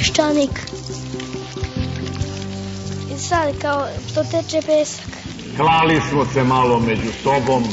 peščanik. 0.00 0.50
I 3.14 3.18
sad 3.18 3.58
kao 3.62 3.86
to 4.14 4.22
teče 4.24 4.60
pesak. 4.66 5.06
Klali 5.56 6.00
smo 6.10 6.24
se 6.34 6.44
malo 6.44 6.80
među 6.80 7.12
sobom, 7.22 7.64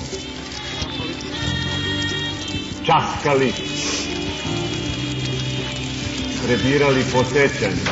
časkali, 2.86 3.54
prebirali 6.46 7.04
po 7.14 7.24
sećanju. 7.24 7.84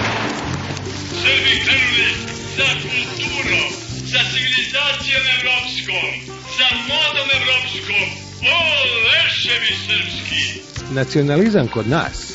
Srbi 1.21 1.53
krenuli 1.65 2.09
za 2.57 2.67
kulturom, 2.83 3.69
za 4.11 4.19
civilizacijom 4.31 5.23
evropskom, 5.37 6.07
za 6.57 6.67
modom 6.89 7.27
evropskom. 7.39 8.07
O, 8.55 8.59
leševi 9.07 9.73
srpski! 9.85 10.61
Nacionalizam 10.93 11.67
kod 11.67 11.87
nas 11.89 12.34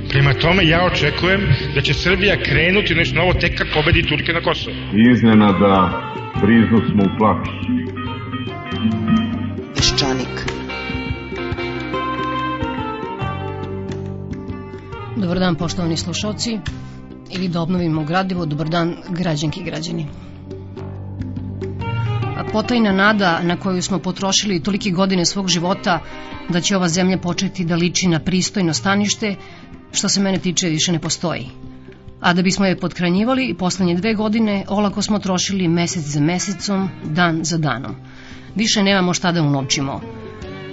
Prema 0.11 0.33
tome, 0.33 0.67
ja 0.67 0.85
očekujem 0.85 1.41
da 1.75 1.81
će 1.81 1.93
Srbija 1.93 2.43
krenuti 2.43 2.95
nešto 2.95 3.15
novo 3.15 3.33
tek 3.33 3.57
kad 3.57 3.67
pobedi 3.73 4.01
Turke 4.07 4.33
na 4.33 4.41
Kosovo. 4.41 4.75
Iznenada 5.13 6.01
briznu 6.41 6.79
smo 6.91 7.03
u 7.03 7.17
plač. 7.17 7.47
Peščanik. 9.75 10.35
Dobar 15.15 15.39
dan 15.39 15.55
poštovani 15.55 15.97
slušalci 15.97 16.59
ili 17.29 17.47
da 17.47 17.61
obnovimo 17.61 18.03
gradivo, 18.03 18.45
dobar 18.45 18.69
dan 18.69 18.95
građanki 19.09 19.59
i 19.59 19.63
građani. 19.63 20.05
Potajna 22.51 22.91
nada 22.91 23.39
na 23.43 23.57
koju 23.57 23.81
smo 23.81 23.99
potrošili 23.99 24.63
tolike 24.63 24.89
godine 24.89 25.25
svog 25.25 25.47
života 25.47 25.99
da 26.49 26.61
će 26.61 26.75
ova 26.75 26.89
zemlja 26.89 27.17
početi 27.17 27.65
da 27.65 27.75
liči 27.75 28.07
na 28.07 28.19
pristojno 28.19 28.73
stanište, 28.73 29.35
što 29.91 30.09
se 30.09 30.21
mene 30.21 30.39
tiče 30.39 30.69
više 30.69 30.91
ne 30.91 30.99
postoji. 30.99 31.49
A 32.21 32.33
da 32.33 32.41
bismo 32.41 32.65
je 32.65 32.79
pothranjivali, 32.79 33.55
poslednje 33.59 33.95
dve 33.95 34.13
godine 34.13 34.65
olako 34.67 35.01
smo 35.01 35.19
trošili 35.19 35.67
mesec 35.67 36.03
za 36.03 36.19
mesecom, 36.19 36.89
dan 37.03 37.43
za 37.43 37.57
danom. 37.57 37.95
Više 38.55 38.83
nemamo 38.83 39.13
šta 39.13 39.31
da 39.31 39.41
unovčimo. 39.41 40.01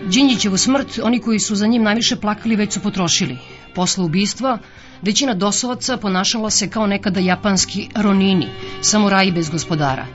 Đinđićevu 0.07 0.57
smrt, 0.57 0.99
oni 1.03 1.19
koji 1.19 1.39
su 1.39 1.55
za 1.55 1.67
njim 1.67 1.83
najviše 1.83 2.17
plakali 2.17 2.57
već 2.57 2.73
su 2.73 2.81
potrošili. 2.81 3.39
Posle 3.75 4.05
ubistva, 4.05 4.59
većina 5.03 5.35
dosovaca 5.35 5.97
ponašala 5.97 6.51
se 6.51 6.71
kao 6.71 6.87
nekada 6.87 7.21
japanski 7.21 7.89
ronini, 7.95 8.47
samuraji 8.81 9.33
bez 9.33 9.51
gospodara. 9.51 10.07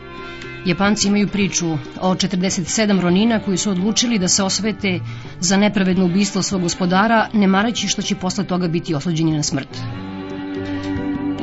Japanci 0.66 1.07
imaju 1.07 1.28
priču 1.28 1.72
o 2.01 2.16
47 2.16 3.00
ronina 3.00 3.40
koji 3.40 3.57
su 3.57 3.72
odlučili 3.72 4.19
da 4.19 4.28
se 4.28 4.44
osvete 4.44 5.00
za 5.40 5.57
nepravedno 5.57 6.06
ubistvo 6.06 6.41
svog 6.41 6.62
gospodara, 6.62 7.29
ne 7.34 7.47
marajući 7.47 7.88
što 7.88 8.01
će 8.01 8.16
posle 8.16 8.44
toga 8.44 8.68
biti 8.68 8.96
osuđeni 8.96 9.31
na 9.31 9.44
smrt. 9.44 9.78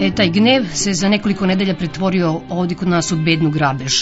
E, 0.00 0.10
taj 0.14 0.30
gnev 0.30 0.64
se 0.74 0.94
za 0.94 1.08
nekoliko 1.08 1.46
nedelja 1.46 1.74
pretvorio 1.74 2.40
ovdje 2.48 2.76
kod 2.76 2.88
nas 2.88 3.12
u 3.12 3.16
bednu 3.16 3.50
grabež. 3.50 3.92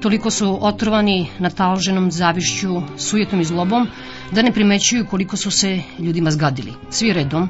Toliko 0.00 0.30
su 0.30 0.58
otrovani 0.60 1.28
natalženom 1.38 2.10
zavišću, 2.10 2.82
sujetom 2.96 3.40
i 3.40 3.44
zlobom, 3.44 3.88
da 4.32 4.42
ne 4.42 4.52
primećuju 4.52 5.06
koliko 5.06 5.36
su 5.36 5.50
se 5.50 5.80
ljudima 5.98 6.30
zgadili. 6.30 6.72
Svi 6.90 7.12
redom. 7.12 7.48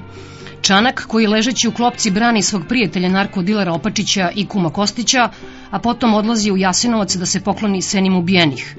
Čanak, 0.61 1.05
koji 1.09 1.27
ležeći 1.27 1.69
u 1.69 1.73
klopci 1.73 2.11
brani 2.11 2.43
svog 2.43 2.63
prijatelja 2.69 3.09
narkodilera 3.09 3.73
Opačića 3.73 4.31
i 4.35 4.47
kuma 4.47 4.71
Kostića, 4.71 5.31
a 5.71 5.79
potom 5.79 6.15
odlazi 6.15 6.53
u 6.53 6.57
Jasenovac 6.57 7.17
da 7.17 7.27
se 7.27 7.41
pokloni 7.41 7.83
senim 7.83 8.17
ubijenih. 8.17 8.77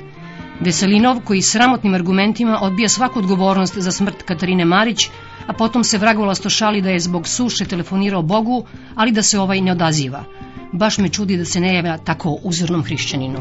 Veselinov, 0.59 1.19
koji 1.21 1.41
sramotnim 1.41 1.93
argumentima 1.93 2.59
odbija 2.61 2.89
svaku 2.89 3.19
odgovornost 3.19 3.77
za 3.77 3.91
smrt 3.91 4.23
Katarine 4.23 4.65
Marić, 4.65 5.09
a 5.47 5.53
potom 5.53 5.83
se 5.83 5.97
vragolasto 5.97 6.49
šali 6.49 6.81
da 6.81 6.89
je 6.89 6.99
zbog 6.99 7.27
suše 7.27 7.65
telefonirao 7.65 8.21
Bogu, 8.21 8.65
ali 8.95 9.11
da 9.11 9.23
se 9.23 9.39
ovaj 9.39 9.61
ne 9.61 9.71
odaziva. 9.71 10.23
Baš 10.71 10.97
me 10.97 11.09
čudi 11.09 11.37
da 11.37 11.45
se 11.45 11.59
ne 11.59 11.75
javlja 11.75 11.97
tako 11.97 12.37
uzornom 12.43 12.83
hrišćaninu. 12.83 13.39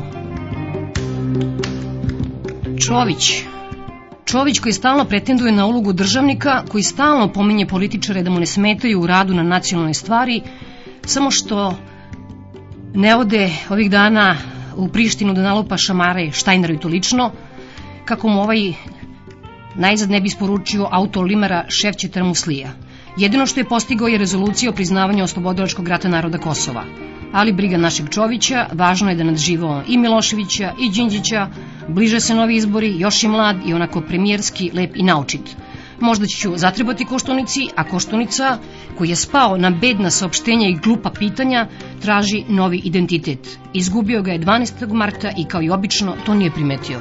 Čović. 2.87 3.43
Čović 4.25 4.59
koji 4.61 4.73
stalno 4.73 5.05
pretenduje 5.05 5.53
na 5.53 5.67
ulogu 5.67 5.93
državnika, 5.93 6.63
koji 6.69 6.83
stalno 6.83 7.33
pominje 7.33 7.67
političare 7.67 8.23
da 8.23 8.31
mu 8.31 8.41
ne 8.41 8.47
smetaju 8.47 9.01
u 9.01 9.07
radu 9.07 9.35
na 9.35 9.43
nacionalnoj 9.43 9.95
stvari, 9.95 10.41
samo 11.05 11.31
što 11.31 11.77
ne 12.97 13.17
ode 13.17 13.51
ovih 13.71 13.91
dana 13.91 14.37
u 14.77 14.89
Prištinu 14.89 15.35
da 15.35 15.43
nalupa 15.43 15.77
šamare 15.77 16.31
Štajneru 16.33 16.75
i 16.75 16.79
to 16.81 16.89
lično, 16.89 17.31
kako 18.05 18.29
mu 18.29 18.41
ovaj 18.41 18.73
najzad 19.75 20.11
ne 20.11 20.21
bi 20.21 20.27
isporučio 20.27 20.89
auto 20.91 21.23
Limara 21.23 21.65
Šefćetara 21.69 22.27
Muslija. 22.27 22.71
Jedino 23.17 23.47
što 23.47 23.61
je 23.61 23.69
postigao 23.69 24.09
je 24.09 24.19
rezolucija 24.19 24.71
o 24.71 24.75
priznavanju 24.75 25.25
oslobodilačkog 25.25 25.89
rata 25.89 26.09
naroda 26.09 26.39
Kosova. 26.39 26.85
Ali 27.33 27.53
briga 27.53 27.77
našeg 27.77 28.09
Čovića, 28.11 28.67
važno 28.73 29.11
je 29.11 29.17
da 29.17 29.25
nadživao 29.25 29.83
i 29.89 29.99
Miloševića 29.99 30.73
i 30.81 30.91
Đinđića, 30.91 31.49
bliže 31.89 32.21
se 32.21 32.35
novi 32.35 32.57
izbori, 32.57 32.99
još 32.99 33.23
i 33.23 33.29
mlad 33.29 33.57
i 33.67 33.75
onako 33.75 34.01
premijerski, 34.01 34.71
lep 34.75 34.97
i 34.97 35.03
naučit. 35.03 35.57
Možda 36.01 36.27
ću 36.27 36.53
zatrebati 36.57 37.05
Koštunici, 37.05 37.69
a 37.77 37.85
Koštunica, 37.85 38.59
koji 38.99 39.09
je 39.09 39.17
spao 39.17 39.57
na 39.57 39.71
bedna 39.71 40.11
saopštenja 40.11 40.69
i 40.69 40.79
glupa 40.85 41.11
pitanja, 41.11 41.67
traži 42.03 42.45
novi 42.49 42.81
identitet. 42.85 43.59
Izgubio 43.73 44.23
ga 44.23 44.33
je 44.33 44.41
12. 44.41 44.93
marta 44.93 45.33
i 45.37 45.45
kao 45.45 45.63
i 45.63 45.71
obično 45.71 46.17
to 46.27 46.35
nije 46.35 46.51
primetio. 46.51 47.01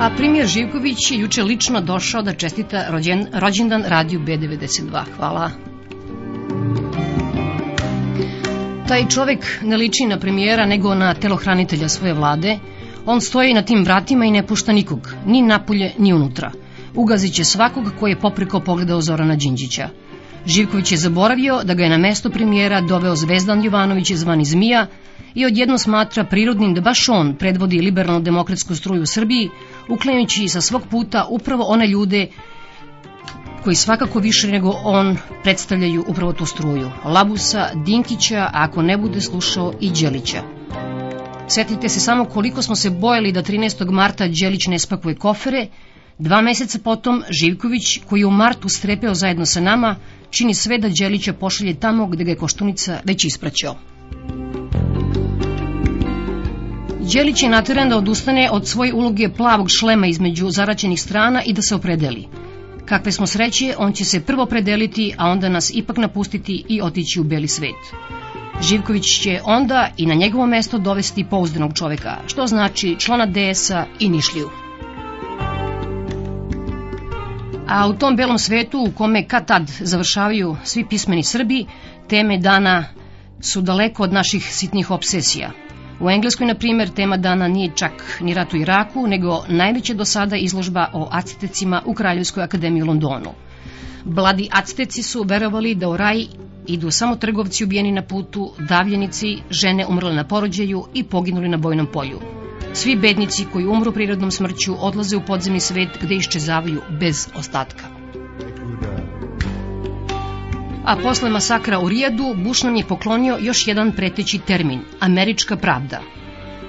A 0.00 0.10
premijer 0.16 0.46
Živković 0.46 1.10
je 1.10 1.18
juče 1.18 1.42
lično 1.42 1.80
došao 1.80 2.22
da 2.22 2.32
čestita 2.32 2.86
rođen, 2.90 3.26
rođendan 3.32 3.84
radiju 3.86 4.20
B92. 4.20 5.02
Hvala. 5.16 5.50
Taj 8.90 9.04
čovek 9.06 9.44
ne 9.62 9.76
liči 9.76 10.06
na 10.10 10.16
premijera 10.18 10.64
nego 10.66 10.94
na 10.94 11.12
telohranitelja 11.14 11.88
svoje 11.88 12.14
vlade. 12.14 12.56
On 13.06 13.20
stoji 13.20 13.54
na 13.54 13.62
tim 13.62 13.84
vratima 13.84 14.24
i 14.26 14.30
ne 14.30 14.46
pušta 14.46 14.72
nikog, 14.72 15.14
ni 15.26 15.42
napolje, 15.42 15.92
ni 15.98 16.12
unutra. 16.12 16.50
Ugazit 16.94 17.34
će 17.34 17.44
svakog 17.44 17.92
koji 18.00 18.10
je 18.10 18.18
popreko 18.20 18.60
pogledao 18.60 19.00
Zorana 19.00 19.36
Đinđića. 19.36 19.88
Živković 20.46 20.92
je 20.92 20.98
zaboravio 20.98 21.60
da 21.64 21.74
ga 21.74 21.84
je 21.84 21.90
na 21.90 21.98
mesto 21.98 22.30
premijera 22.30 22.80
doveo 22.80 23.14
Zvezdan 23.16 23.64
Jovanović 23.64 24.12
zvani 24.12 24.44
Zmija 24.44 24.86
i 25.34 25.46
odjedno 25.46 25.78
smatra 25.78 26.24
prirodnim 26.24 26.74
da 26.74 26.80
baš 26.80 27.08
on 27.08 27.34
predvodi 27.34 27.80
liberalno-demokratsku 27.80 28.74
struju 28.74 29.02
u 29.02 29.06
Srbiji, 29.06 29.48
uklanjajući 29.88 30.48
sa 30.48 30.60
svog 30.60 30.82
puta 30.90 31.26
upravo 31.30 31.64
one 31.64 31.86
ljude 31.86 32.26
koji 33.64 33.76
svakako 33.76 34.18
više 34.18 34.48
nego 34.48 34.72
on 34.84 35.16
predstavljaju 35.42 36.04
upravo 36.08 36.32
tu 36.32 36.46
struju. 36.46 36.90
Labusa, 37.04 37.68
Dinkića, 37.74 38.40
a 38.40 38.50
ako 38.52 38.82
ne 38.82 38.96
bude 38.96 39.20
slušao 39.20 39.72
i 39.80 39.90
Đelića. 39.90 40.42
Setite 41.48 41.88
se 41.88 42.00
samo 42.00 42.24
koliko 42.24 42.62
smo 42.62 42.76
se 42.76 42.90
bojali 42.90 43.32
da 43.32 43.42
13. 43.42 43.90
marta 43.90 44.28
Đelić 44.28 44.66
ne 44.66 44.78
spakuje 44.78 45.14
kofere, 45.14 45.66
dva 46.18 46.40
meseca 46.40 46.78
potom 46.84 47.22
Živković, 47.40 48.00
koji 48.08 48.20
je 48.20 48.26
u 48.26 48.30
martu 48.30 48.68
strepeo 48.68 49.14
zajedno 49.14 49.46
sa 49.46 49.60
nama, 49.60 49.96
čini 50.30 50.54
sve 50.54 50.78
da 50.78 50.88
Đelića 50.88 51.32
pošalje 51.32 51.74
tamo 51.74 52.06
gde 52.06 52.24
ga 52.24 52.30
je 52.30 52.36
Koštunica 52.36 53.00
već 53.04 53.24
ispraćao. 53.24 53.76
Đelić 57.12 57.42
je 57.42 57.48
nateran 57.48 57.88
da 57.88 57.96
odustane 57.96 58.50
od 58.50 58.68
svoje 58.68 58.94
uloge 58.94 59.28
plavog 59.28 59.66
šlema 59.70 60.06
između 60.06 60.50
zaraćenih 60.50 61.00
strana 61.00 61.42
i 61.42 61.52
da 61.52 61.62
se 61.62 61.74
opredeli. 61.74 62.26
Kakve 62.90 63.12
smo 63.12 63.26
sreće, 63.26 63.74
on 63.78 63.92
će 63.92 64.04
se 64.04 64.20
prvo 64.20 64.46
predeliti, 64.46 65.14
a 65.18 65.30
onda 65.30 65.48
nas 65.48 65.70
ipak 65.74 65.96
napustiti 65.96 66.64
i 66.68 66.82
otići 66.82 67.20
u 67.20 67.24
beli 67.24 67.48
svet. 67.48 67.76
Živković 68.62 69.20
će 69.22 69.40
onda 69.44 69.88
i 69.96 70.06
na 70.06 70.14
njegovo 70.14 70.46
mesto 70.46 70.78
dovesti 70.78 71.24
pouzdanog 71.30 71.74
čoveka, 71.74 72.16
što 72.26 72.46
znači 72.46 72.96
člana 72.98 73.26
DS-a 73.26 73.84
i 73.98 74.08
Nišliju. 74.08 74.50
A 77.68 77.88
u 77.88 77.92
tom 77.92 78.16
belom 78.16 78.38
svetu 78.38 78.84
u 78.88 78.92
kome 78.92 79.28
kad 79.28 79.46
tad 79.46 79.70
završavaju 79.80 80.56
svi 80.64 80.84
pismeni 80.90 81.22
Srbi, 81.22 81.66
teme 82.08 82.38
dana 82.38 82.84
su 83.40 83.60
daleko 83.60 84.02
od 84.02 84.12
naših 84.12 84.54
sitnih 84.54 84.90
obsesija. 84.90 85.50
U 86.00 86.10
Engleskoj, 86.10 86.46
na 86.46 86.54
primjer, 86.54 86.88
tema 86.88 87.16
dana 87.16 87.48
nije 87.48 87.72
čak 87.74 88.18
ni 88.20 88.34
rat 88.34 88.52
u 88.52 88.56
Iraku, 88.56 89.06
nego 89.06 89.44
najveća 89.48 89.94
do 89.94 90.04
sada 90.04 90.36
izložba 90.36 90.86
o 90.92 91.08
actecima 91.10 91.82
u 91.86 91.94
Kraljevskoj 91.94 92.42
akademiji 92.42 92.82
u 92.82 92.86
Londonu. 92.86 93.30
Bladi 94.04 94.48
acteci 94.52 95.02
su 95.02 95.22
verovali 95.22 95.74
da 95.74 95.88
u 95.88 95.96
raj 95.96 96.24
idu 96.66 96.90
samo 96.90 97.16
trgovci 97.16 97.64
ubijeni 97.64 97.92
na 97.92 98.02
putu, 98.02 98.52
davljenici, 98.68 99.36
žene 99.50 99.86
umrle 99.86 100.14
na 100.14 100.24
porođaju 100.24 100.84
i 100.94 101.04
poginuli 101.04 101.48
na 101.48 101.56
bojnom 101.56 101.86
polju. 101.86 102.20
Svi 102.72 102.96
bednici 102.96 103.46
koji 103.52 103.66
umru 103.66 103.92
prirodnom 103.92 104.30
smrću 104.30 104.76
odlaze 104.78 105.16
u 105.16 105.24
podzemni 105.26 105.60
svet 105.60 105.88
gde 106.02 106.14
iščezavaju 106.14 106.82
bez 107.00 107.28
ostatka. 107.36 107.99
A 110.90 110.96
posle 110.96 111.30
masakra 111.30 111.78
u 111.78 111.88
Rijadu, 111.88 112.34
Bush 112.36 112.64
nam 112.64 112.76
je 112.76 112.84
poklonio 112.84 113.36
još 113.40 113.66
jedan 113.66 113.92
preteći 113.92 114.38
termin– 114.38 114.80
američka 115.08 115.56
pravda. 115.56 116.00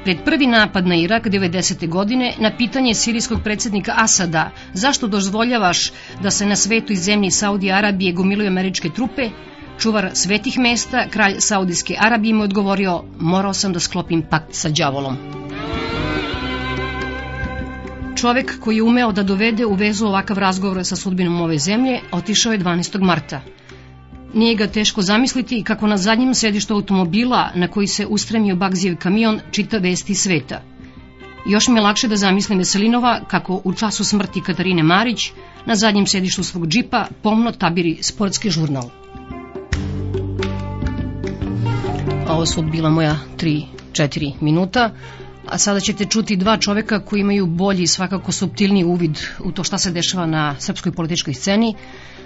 Pred 0.03 0.17
prvi 0.25 0.47
napad 0.47 0.87
na 0.87 0.95
Irak 0.95 1.27
90. 1.27 1.89
godine, 1.89 2.33
na 2.39 2.51
pitanje 2.57 2.93
sirijskog 2.93 3.39
predsednika 3.43 3.93
Asada 3.97 4.51
zašto 4.73 5.07
dozvoljavaš 5.07 5.91
da 6.23 6.31
se 6.31 6.45
na 6.45 6.55
svetu 6.55 6.93
i 6.93 6.95
zemlji 6.95 7.31
Saudi 7.31 7.71
Arabije 7.71 8.13
gomilaju 8.13 8.47
američke 8.47 8.89
trupe, 8.89 9.29
čuvar 9.79 10.09
svetih 10.13 10.59
mesta, 10.59 11.07
kralj 11.09 11.35
Saudijske 11.39 11.95
Arabije 11.99 12.33
mu 12.33 12.43
odgovorio 12.43 13.03
morao 13.19 13.53
sam 13.53 13.73
da 13.73 13.79
sklopim 13.79 14.21
pakt 14.21 14.53
sa 14.53 14.69
đavolom. 14.69 15.17
Čovek 18.15 18.59
koji 18.59 18.75
je 18.75 18.83
umeo 18.83 19.11
da 19.11 19.23
dovede 19.23 19.65
u 19.65 19.73
vezu 19.73 20.05
ovakav 20.05 20.37
razgovor 20.37 20.85
sa 20.85 20.95
sudbinom 20.95 21.41
ove 21.41 21.57
zemlje, 21.57 21.99
otišao 22.11 22.53
je 22.53 22.59
12. 22.59 23.01
marta. 23.01 23.41
Nije 24.33 24.55
ga 24.55 24.67
teško 24.67 25.01
zamisliti 25.01 25.63
kako 25.63 25.87
na 25.87 25.97
zadnjem 25.97 26.33
sedištu 26.33 26.73
automobila 26.73 27.51
na 27.55 27.67
koji 27.67 27.87
se 27.87 28.05
ustremio 28.05 28.55
Bagzijev 28.55 28.97
kamion 28.97 29.39
čita 29.51 29.77
vesti 29.77 30.15
sveta. 30.15 30.61
Još 31.45 31.67
mi 31.67 31.75
je 31.75 31.81
lakše 31.81 32.07
da 32.07 32.15
zamislim 32.15 32.57
Veselinova 32.57 33.21
kako 33.27 33.61
u 33.63 33.73
času 33.73 34.03
smrti 34.03 34.41
Katarine 34.41 34.83
Marić 34.83 35.31
na 35.65 35.75
zadnjem 35.75 36.07
sedištu 36.07 36.43
svog 36.43 36.67
džipa 36.67 37.07
pomno 37.21 37.51
tabiri 37.51 37.97
sportski 38.01 38.49
žurnal. 38.49 38.89
Ovo 42.29 42.45
su 42.45 42.61
bila 42.61 42.89
moja 42.89 43.17
3-4 43.37 44.33
minuta, 44.41 44.91
a 45.47 45.57
sada 45.57 45.79
ćete 45.79 46.05
čuti 46.05 46.35
dva 46.35 46.57
čoveka 46.57 46.99
koji 46.99 47.21
imaju 47.21 47.45
bolji 47.45 47.83
i 47.83 47.87
svakako 47.87 48.31
subtilniji 48.31 48.83
uvid 48.83 49.19
u 49.39 49.51
to 49.51 49.63
šta 49.63 49.77
se 49.77 49.91
dešava 49.91 50.25
na 50.25 50.55
srpskoj 50.59 50.91
političkoj 50.91 51.33
sceni. 51.33 51.75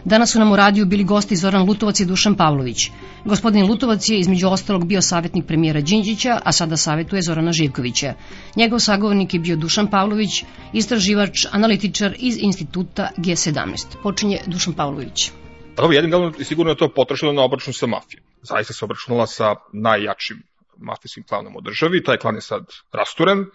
Danas 0.06 0.32
su 0.32 0.40
nam 0.40 0.52
u 0.52 0.56
radiju 0.56 0.86
bili 0.86 1.04
gosti 1.04 1.36
Zoran 1.36 1.68
Lutovac 1.68 2.00
i 2.00 2.06
Dušan 2.06 2.36
Pavlović. 2.36 2.90
Gospodin 3.26 3.66
Lutovac 3.66 4.10
je 4.10 4.20
između 4.20 4.48
ostalog 4.48 4.88
bio 4.88 5.02
savjetnik 5.02 5.46
premijera 5.48 5.82
Đinđića, 5.82 6.40
a 6.44 6.52
sada 6.52 6.78
savjetuje 6.78 7.22
Zorana 7.22 7.52
Živkovića. 7.52 8.14
Njegov 8.56 8.80
sagovornik 8.80 9.34
je 9.34 9.40
bio 9.40 9.56
Dušan 9.56 9.90
Pavlović, 9.90 10.44
istraživač, 10.74 11.46
analitičar 11.52 12.16
iz 12.20 12.38
instituta 12.42 13.10
G17. 13.18 13.86
Počinje 14.04 14.40
Dušan 14.46 14.74
Pavlović. 14.74 15.32
Prvo, 15.76 15.92
jednim 15.92 16.12
delom 16.12 16.34
sigurno 16.44 16.72
je 16.72 16.78
to 16.78 16.94
potrošilo 16.94 17.34
na 17.34 17.44
obračun 17.44 17.74
sa 17.74 17.88
mafijom. 17.88 18.24
Zaista 18.42 18.74
se 18.74 18.86
obračunala 18.86 19.28
sa 19.28 19.56
najjačim 19.74 20.44
mafijskim 20.78 21.24
klanom 21.24 21.56
u 21.56 21.62
državi, 21.62 22.04
taj 22.04 22.18
klan 22.18 22.36
je 22.36 22.42
sad 22.42 22.64
rasturen 22.94 23.46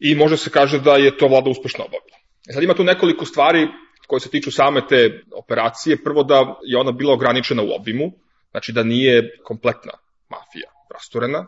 i 0.00 0.14
može 0.14 0.36
se 0.36 0.50
kaže 0.50 0.78
da 0.78 0.96
je 0.96 1.16
to 1.16 1.28
vlada 1.28 1.50
uspešno 1.50 1.84
obavila. 1.84 2.18
E 2.48 2.52
sad 2.52 2.62
ima 2.62 2.74
tu 2.74 2.84
nekoliko 2.84 3.24
stvari 3.24 3.68
koje 4.10 4.20
se 4.20 4.30
tiču 4.30 4.50
same 4.50 4.82
te 4.88 5.22
operacije. 5.36 6.02
Prvo 6.04 6.22
da 6.22 6.40
je 6.66 6.78
ona 6.78 6.92
bila 6.92 7.14
ograničena 7.14 7.62
u 7.62 7.70
obimu, 7.78 8.10
znači 8.50 8.72
da 8.72 8.82
nije 8.82 9.38
kompletna 9.44 9.92
mafija 10.28 10.70
rasturena 10.94 11.46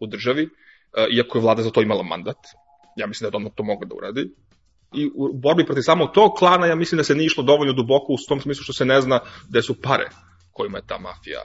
u 0.00 0.06
državi, 0.06 0.42
e, 0.42 1.06
iako 1.16 1.38
je 1.38 1.42
vlada 1.42 1.62
za 1.62 1.70
to 1.70 1.82
imala 1.82 2.02
mandat. 2.02 2.38
Ja 2.96 3.06
mislim 3.06 3.30
da 3.30 3.36
je 3.36 3.40
ona 3.40 3.50
to 3.50 3.62
mogla 3.62 3.86
da 3.88 3.94
uradi 3.94 4.30
i 4.94 5.10
u 5.14 5.32
borbi 5.32 5.66
protiv 5.66 5.82
samog 5.82 6.10
tog 6.14 6.32
klana 6.38 6.66
ja 6.66 6.74
mislim 6.74 6.96
da 6.96 7.04
se 7.04 7.14
nije 7.14 7.26
išlo 7.26 7.42
dovoljno 7.42 7.72
duboko 7.72 8.12
u 8.12 8.16
tom 8.28 8.40
smislu 8.40 8.62
što 8.62 8.72
se 8.72 8.84
ne 8.84 9.00
zna 9.00 9.20
gde 9.48 9.62
su 9.62 9.74
pare 9.82 10.08
kojima 10.52 10.78
je 10.78 10.86
ta 10.86 10.98
mafija 10.98 11.40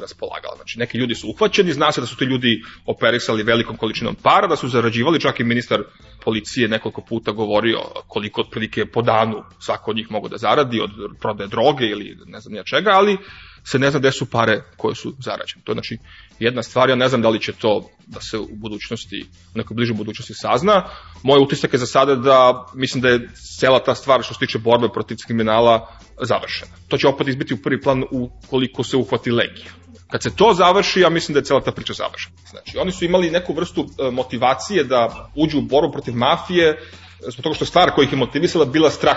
raspolagala. 0.00 0.56
Znači, 0.56 0.78
neki 0.78 0.98
ljudi 0.98 1.14
su 1.14 1.28
uhvaćeni, 1.28 1.72
zna 1.72 1.92
se 1.92 2.00
da 2.00 2.06
su 2.06 2.16
ti 2.16 2.24
ljudi 2.24 2.62
operisali 2.86 3.42
velikom 3.42 3.76
količinom 3.76 4.14
para, 4.14 4.46
da 4.46 4.56
su 4.56 4.68
zarađivali, 4.68 5.20
čak 5.20 5.40
i 5.40 5.44
ministar 5.44 5.82
policije 6.24 6.68
nekoliko 6.68 7.02
puta 7.08 7.32
govorio 7.32 7.80
koliko 8.06 8.40
otprilike 8.40 8.86
po 8.86 9.02
danu 9.02 9.42
svako 9.58 9.90
od 9.90 9.96
njih 9.96 10.10
mogu 10.10 10.28
da 10.28 10.36
zaradi 10.36 10.80
od 10.80 10.90
prodaje 11.20 11.48
droge 11.48 11.86
ili 11.86 12.18
ne 12.26 12.40
znam 12.40 12.52
nija 12.52 12.64
čega, 12.64 12.90
ali 12.90 13.18
se 13.66 13.78
ne 13.78 13.90
zna 13.90 13.98
gde 13.98 14.12
su 14.12 14.26
pare 14.30 14.62
koje 14.76 14.94
su 14.94 15.14
zarađene. 15.24 15.62
To 15.64 15.72
je 15.72 15.74
znači 15.74 15.98
jedna 16.38 16.62
stvar, 16.62 16.88
ja 16.88 16.96
ne 16.96 17.08
znam 17.08 17.22
da 17.22 17.28
li 17.28 17.40
će 17.40 17.52
to 17.52 17.90
da 18.06 18.20
se 18.20 18.38
u 18.38 18.48
budućnosti, 18.52 19.24
u 19.54 19.58
nekoj 19.58 19.74
bližoj 19.74 19.96
budućnosti 19.96 20.34
sazna. 20.34 20.84
Moj 21.22 21.40
utisak 21.40 21.72
je 21.72 21.78
za 21.78 21.86
sada 21.86 22.14
da 22.14 22.66
mislim 22.74 23.02
da 23.02 23.08
je 23.08 23.28
cela 23.60 23.78
ta 23.84 23.94
stvar 23.94 24.22
što 24.22 24.34
se 24.34 24.40
tiče 24.40 24.58
borbe 24.58 24.88
protiv 24.94 25.16
kriminala 25.26 25.98
završena. 26.22 26.72
To 26.88 26.98
će 26.98 27.08
opet 27.08 27.28
izbiti 27.28 27.54
u 27.54 27.62
prvi 27.62 27.80
plan 27.80 28.04
ukoliko 28.10 28.84
se 28.84 28.96
uhvati 28.96 29.30
legija. 29.30 29.72
Kad 30.10 30.22
se 30.22 30.36
to 30.36 30.54
završi, 30.54 31.00
ja 31.00 31.10
mislim 31.10 31.34
da 31.34 31.38
je 31.38 31.44
cela 31.44 31.60
ta 31.60 31.72
priča 31.72 31.92
završena. 31.92 32.36
Znači, 32.50 32.78
oni 32.78 32.92
su 32.92 33.04
imali 33.04 33.30
neku 33.30 33.54
vrstu 33.54 33.86
e, 33.86 34.10
motivacije 34.10 34.84
da 34.84 35.30
uđu 35.34 35.58
u 35.58 35.62
borbu 35.62 35.92
protiv 35.92 36.14
mafije, 36.14 36.78
zbog 37.20 37.42
toga 37.42 37.54
što 37.54 37.64
stvar 37.64 37.90
koja 37.90 38.06
ih 38.06 38.12
je 38.12 38.18
motivisala 38.18 38.64
bila 38.64 38.90
strah 38.90 39.16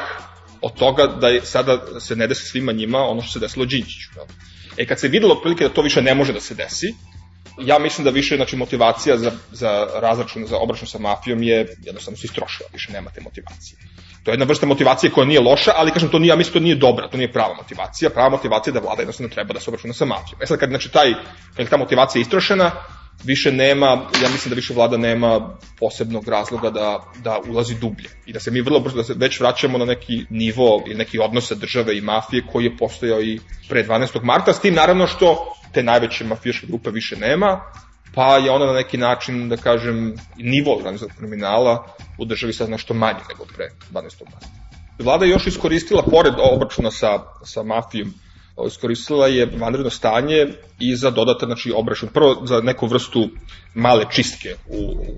od 0.62 0.74
toga 0.74 1.08
da 1.08 1.28
je 1.28 1.42
sada 1.46 2.00
se 2.00 2.16
ne 2.16 2.28
desi 2.28 2.46
svima 2.46 2.72
njima 2.72 3.00
ono 3.00 3.22
što 3.22 3.32
se 3.32 3.40
desilo 3.40 3.66
Đinđiću. 3.66 4.10
E 4.78 4.86
kad 4.86 5.00
se 5.00 5.08
videlo 5.08 5.42
prilike 5.42 5.64
da 5.64 5.74
to 5.74 5.82
više 5.82 6.02
ne 6.02 6.16
može 6.16 6.34
da 6.34 6.40
se 6.40 6.56
desi, 6.56 6.94
ja 7.62 7.80
mislim 7.80 8.06
da 8.06 8.12
više 8.12 8.36
znači, 8.36 8.56
motivacija 8.56 9.18
za, 9.18 9.32
za 9.52 9.88
razračun, 10.02 10.48
za 10.48 10.58
obračun 10.58 10.88
sa 10.88 11.00
mafijom 11.00 11.44
je 11.44 11.76
jednostavno 11.84 12.18
se 12.18 12.26
istrošila, 12.26 12.70
više 12.74 12.92
nemate 12.92 13.22
motivacije. 13.22 13.78
To 14.24 14.32
je 14.32 14.34
jedna 14.34 14.46
vrsta 14.46 14.66
motivacije 14.66 15.12
koja 15.12 15.26
nije 15.26 15.40
loša, 15.40 15.72
ali 15.76 15.92
kažem 15.92 16.10
to 16.10 16.20
nije, 16.20 16.30
ja 16.30 16.36
mislim 16.36 16.54
to 16.54 16.60
nije 16.60 16.76
dobra, 16.76 17.08
to 17.08 17.18
nije 17.18 17.32
prava 17.32 17.56
motivacija. 17.56 18.10
Prava 18.10 18.30
motivacija 18.30 18.72
je 18.72 18.74
da 18.74 18.80
vlada 18.80 19.02
jednostavno 19.02 19.30
treba 19.30 19.54
da 19.54 19.60
se 19.60 19.70
obračuna 19.70 19.94
sa 19.94 20.06
mafijom. 20.06 20.42
E 20.42 20.46
sad 20.46 20.60
kad 20.60 20.70
znači 20.70 20.92
taj 20.92 21.14
kad 21.56 21.66
je 21.66 21.70
ta 21.70 21.78
motivacija 21.78 22.22
istrošena, 22.22 22.72
više 23.24 23.52
nema, 23.52 23.88
ja 24.24 24.30
mislim 24.32 24.50
da 24.50 24.56
više 24.56 24.74
vlada 24.74 24.98
nema 24.98 25.58
posebnog 25.80 26.28
razloga 26.28 26.70
da, 26.70 27.00
da 27.24 27.40
ulazi 27.50 27.76
dublje 27.76 28.10
i 28.26 28.34
da 28.34 28.40
se 28.40 28.52
mi 28.52 28.62
vrlo 28.62 28.80
brzo, 28.80 28.98
da 28.98 29.04
se 29.04 29.14
već 29.14 29.40
vraćamo 29.40 29.78
na 29.78 29.86
neki 29.86 30.26
nivo 30.30 30.84
ili 30.86 30.96
neki 30.96 31.20
odnose 31.20 31.56
države 31.56 31.98
i 31.98 32.02
mafije 32.02 32.44
koji 32.52 32.66
je 32.66 32.78
postojao 32.78 33.22
i 33.22 33.40
pre 33.70 33.84
12. 33.84 34.24
marta, 34.24 34.54
s 34.54 34.62
tim 34.62 34.74
naravno 34.74 35.08
što 35.08 35.54
te 35.74 35.84
najveće 35.84 36.24
mafijaške 36.24 36.68
grupe 36.68 36.92
više 36.92 37.16
nema, 37.16 37.62
pa 38.16 38.38
je 38.38 38.52
ona 38.52 38.66
na 38.66 38.74
neki 38.74 38.98
način, 38.98 39.50
da 39.50 39.58
kažem, 39.58 40.16
nivo 40.38 40.76
organizovanog 40.76 41.18
kriminala 41.18 41.86
u 42.18 42.26
državi 42.26 42.54
sad 42.54 42.70
nešto 42.70 42.94
manje 42.94 43.20
nego 43.30 43.46
pre 43.56 43.70
12. 43.92 44.02
marta. 44.04 44.48
Vlada 45.00 45.26
je 45.26 45.32
još 45.32 45.48
iskoristila, 45.48 46.04
pored 46.04 46.34
obračuna 46.38 46.92
sa, 46.92 47.20
sa 47.44 47.64
mafijom, 47.64 48.14
iskoristila 48.68 49.28
je 49.28 49.50
vanredno 49.60 49.90
stanje 49.90 50.48
i 50.80 50.96
za 50.96 51.10
dodatan 51.10 51.48
znači, 51.48 51.72
obračun. 51.76 52.10
Prvo 52.14 52.46
za 52.46 52.62
neku 52.62 52.88
vrstu 52.88 53.30
male 53.74 54.06
čistke 54.12 54.56
u, 54.68 54.78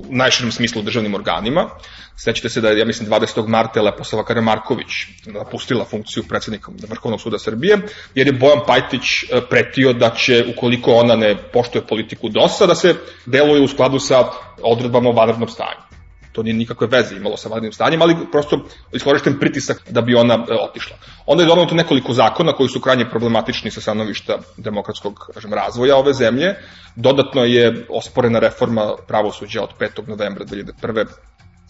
u 0.09 0.15
najširom 0.15 0.51
smislu 0.51 0.81
u 0.81 0.83
državnim 0.83 1.15
organima. 1.15 1.69
Sećate 2.15 2.49
se 2.49 2.61
da 2.61 2.69
je, 2.69 2.79
ja 2.79 2.85
mislim, 2.85 3.09
20. 3.09 3.47
marta 3.47 3.81
Leposava 3.81 4.23
Karamarković 4.23 4.87
napustila 5.25 5.85
funkciju 5.85 6.23
predsednika 6.29 6.71
Vrhovnog 6.89 7.21
suda 7.21 7.39
Srbije, 7.39 7.77
jer 8.15 8.27
je 8.27 8.33
Bojan 8.33 8.59
Pajtić 8.67 9.23
e, 9.23 9.41
pretio 9.49 9.93
da 9.93 10.09
će, 10.09 10.45
ukoliko 10.57 10.93
ona 10.93 11.15
ne 11.15 11.35
poštuje 11.53 11.87
politiku 11.87 12.29
DOS-a, 12.29 12.65
da 12.65 12.75
se 12.75 12.95
deluje 13.25 13.61
u 13.61 13.67
skladu 13.67 13.99
sa 13.99 14.29
odredbama 14.61 15.09
o 15.09 15.13
vanrednom 15.13 15.49
stanju. 15.49 15.90
To 16.31 16.43
nije 16.43 16.53
nikakve 16.53 16.87
veze 16.87 17.15
imalo 17.15 17.37
sa 17.37 17.49
vanrednim 17.49 17.73
stanjem, 17.73 18.01
ali 18.01 18.15
prosto 18.31 18.59
iskorišten 18.93 19.39
pritisak 19.39 19.81
da 19.89 20.01
bi 20.01 20.15
ona 20.15 20.33
e, 20.33 20.53
otišla. 20.53 20.97
Onda 21.25 21.43
je 21.43 21.47
donoto 21.47 21.75
nekoliko 21.75 22.13
zakona 22.13 22.53
koji 22.53 22.69
su 22.69 22.81
krajnje 22.81 23.09
problematični 23.09 23.71
sa 23.71 23.81
stanovišta 23.81 24.37
demokratskog 24.57 25.31
kažem, 25.33 25.53
razvoja 25.53 25.97
ove 25.97 26.13
zemlje. 26.13 26.55
Dodatno 26.95 27.43
je 27.43 27.85
osporena 27.89 28.39
reforma 28.39 28.95
pravosuđa 29.07 29.63
od 29.63 29.69
5. 29.79 30.07
novembra 30.07 30.45
2001. 30.45 31.05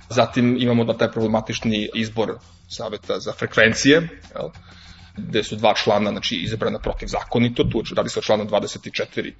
Zatim 0.09 0.57
imamo 0.59 0.83
da 0.83 0.97
taj 0.97 1.11
problematični 1.11 1.89
izbor 1.95 2.35
saveta 2.69 3.19
za 3.19 3.33
frekvencije, 3.33 4.09
jel? 4.35 4.49
gde 5.17 5.43
su 5.43 5.55
dva 5.55 5.73
člana 5.73 6.11
znači, 6.11 6.35
izabrana 6.35 6.79
protivzakonito, 6.79 7.63
tu 7.63 7.83
radi 7.95 8.09
se 8.09 8.19
o 8.19 8.21
članu 8.21 8.45
24. 8.45 9.33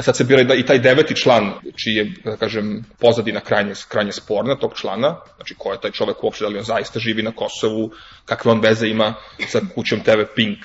Sad 0.00 0.16
se 0.16 0.24
bira 0.24 0.54
i 0.54 0.66
taj 0.66 0.78
deveti 0.78 1.16
član, 1.16 1.52
čiji 1.76 1.94
je, 1.94 2.12
da 2.24 2.36
kažem, 2.36 2.84
pozadina 3.00 3.40
krajnje, 3.40 3.74
krajnje 3.88 4.12
sporna 4.12 4.56
tog 4.56 4.72
člana, 4.74 5.16
znači 5.36 5.54
ko 5.58 5.72
je 5.72 5.80
taj 5.80 5.90
čovek 5.90 6.24
uopšte, 6.24 6.44
da 6.44 6.48
li 6.48 6.58
on 6.58 6.64
zaista 6.64 7.00
živi 7.00 7.22
na 7.22 7.32
Kosovu, 7.32 7.90
kakve 8.24 8.52
on 8.52 8.60
veze 8.60 8.88
ima 8.88 9.14
sa 9.48 9.60
kućom 9.74 10.00
TV 10.00 10.24
Pink, 10.34 10.58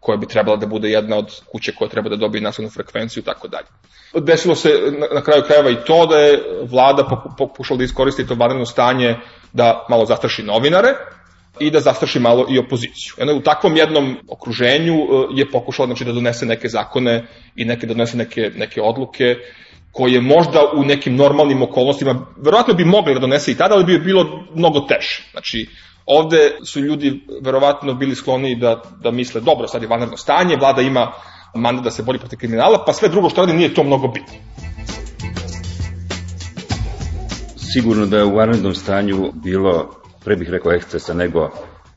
koja 0.00 0.16
bi 0.16 0.26
trebala 0.26 0.56
da 0.56 0.66
bude 0.66 0.90
jedna 0.90 1.16
od 1.16 1.40
kuće 1.52 1.72
koja 1.78 1.88
treba 1.88 2.08
da 2.08 2.16
dobije 2.16 2.42
naslovnu 2.42 2.70
frekvenciju 2.70 3.20
i 3.20 3.24
tako 3.24 3.48
dalje. 3.48 3.66
Desilo 4.14 4.54
se 4.54 4.68
na, 4.98 5.06
na 5.14 5.20
kraju 5.20 5.42
krajeva 5.46 5.70
i 5.70 5.84
to 5.86 6.06
da 6.06 6.16
je 6.16 6.40
vlada 6.70 7.04
pokušala 7.38 7.78
da 7.78 7.84
iskoristi 7.84 8.26
to 8.26 8.34
vanredno 8.34 8.66
stanje 8.66 9.16
da 9.52 9.86
malo 9.90 10.06
zastraši 10.06 10.42
novinare, 10.42 10.94
i 11.60 11.70
da 11.70 11.80
zastraši 11.80 12.20
malo 12.20 12.46
i 12.50 12.58
opoziciju. 12.58 13.14
Eno, 13.18 13.36
u 13.36 13.40
takvom 13.40 13.76
jednom 13.76 14.16
okruženju 14.28 14.94
e, 14.94 15.06
je 15.34 15.50
pokušala 15.50 15.86
znači, 15.86 16.04
da 16.04 16.12
donese 16.12 16.46
neke 16.46 16.68
zakone 16.68 17.26
i 17.56 17.64
neke 17.64 17.86
da 17.86 17.94
donese 17.94 18.16
neke, 18.16 18.50
neke 18.56 18.80
odluke 18.82 19.36
koje 19.92 20.20
možda 20.20 20.60
u 20.76 20.84
nekim 20.84 21.16
normalnim 21.16 21.62
okolnostima, 21.62 22.26
verovatno 22.36 22.74
bi 22.74 22.84
mogli 22.84 23.14
da 23.14 23.20
donese 23.20 23.52
i 23.52 23.54
tada, 23.54 23.74
ali 23.74 23.84
bi 23.84 23.98
bilo 23.98 24.46
mnogo 24.54 24.80
teže. 24.80 25.22
Znači, 25.30 25.66
ovde 26.06 26.50
su 26.64 26.80
ljudi 26.80 27.20
verovatno 27.42 27.94
bili 27.94 28.14
skloni 28.14 28.56
da, 28.56 28.82
da 29.02 29.10
misle, 29.10 29.40
dobro, 29.40 29.68
sad 29.68 29.82
je 29.82 29.88
vanredno 29.88 30.16
stanje, 30.16 30.56
vlada 30.56 30.82
ima 30.82 31.12
mandat 31.54 31.84
da 31.84 31.90
se 31.90 32.02
bori 32.02 32.18
protiv 32.18 32.38
kriminala, 32.38 32.84
pa 32.86 32.92
sve 32.92 33.08
drugo 33.08 33.30
što 33.30 33.40
radi 33.40 33.52
nije 33.52 33.74
to 33.74 33.84
mnogo 33.84 34.08
bitno. 34.08 34.34
Sigurno 37.72 38.06
da 38.06 38.16
je 38.16 38.24
u 38.24 38.34
vanrednom 38.34 38.74
stanju 38.74 39.32
bilo 39.34 39.99
pre 40.24 40.36
bih 40.36 40.50
rekao 40.50 40.72
ekscesa 40.72 41.14
nego 41.14 41.50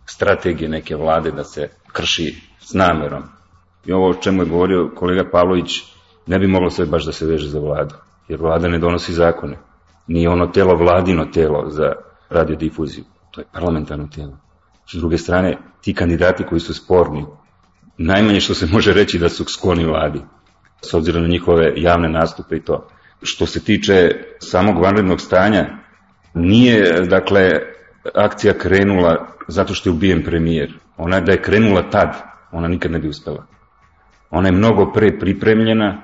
strategije 0.06 0.70
neke 0.70 0.96
vlade 0.96 1.32
da 1.32 1.44
se 1.44 1.70
krši 1.92 2.42
s 2.60 2.74
namerom. 2.74 3.24
I 3.86 3.92
ovo 3.92 4.10
o 4.10 4.14
čemu 4.14 4.42
je 4.42 4.50
govorio 4.50 4.92
kolega 4.96 5.30
Pavlović, 5.32 5.72
ne 6.28 6.40
bi 6.40 6.48
moglo 6.48 6.70
sve 6.70 6.86
baš 6.86 7.06
da 7.06 7.12
se 7.12 7.26
veže 7.26 7.50
za 7.50 7.60
vladu, 7.60 7.96
jer 8.28 8.42
vlada 8.42 8.68
ne 8.68 8.80
donosi 8.80 9.14
zakone. 9.14 9.58
Nije 10.08 10.30
ono 10.30 10.48
telo 10.48 10.76
vladino 10.76 11.26
telo 11.26 11.70
za 11.70 11.92
radiodifuziju, 12.30 13.04
to 13.32 13.42
je 13.42 13.48
parlamentarno 13.54 14.08
telo. 14.16 14.38
S 14.92 14.98
druge 14.98 15.18
strane, 15.18 15.58
ti 15.82 15.94
kandidati 15.94 16.44
koji 16.44 16.60
su 16.60 16.74
sporni, 16.74 17.26
najmanje 17.98 18.40
što 18.40 18.54
se 18.54 18.66
može 18.66 18.94
reći 18.94 19.20
da 19.20 19.30
su 19.30 19.44
skloni 19.44 19.86
vladi, 19.86 20.22
s 20.82 20.94
obzirom 20.94 21.22
na 21.22 21.28
njihove 21.28 21.74
javne 21.76 22.10
nastupe 22.10 22.56
i 22.56 22.64
to. 22.64 22.88
Što 23.22 23.46
se 23.46 23.64
tiče 23.64 24.10
samog 24.40 24.84
vanrednog 24.84 25.22
stanja, 25.22 25.66
nije, 26.34 27.02
dakle, 27.02 27.50
akcija 28.16 28.54
krenula 28.54 29.28
zato 29.48 29.74
što 29.74 29.90
je 29.90 29.94
ubijen 29.94 30.24
premijer. 30.24 30.74
Ona 30.98 31.20
da 31.20 31.32
je 31.32 31.42
krenula 31.42 31.90
tad, 31.90 32.22
ona 32.52 32.68
nikad 32.68 32.92
ne 32.92 33.00
bi 33.00 33.08
uspela. 33.08 33.46
Ona 34.32 34.48
je 34.48 34.52
mnogo 34.52 34.92
pre 34.92 35.20
pripremljena 35.20 36.02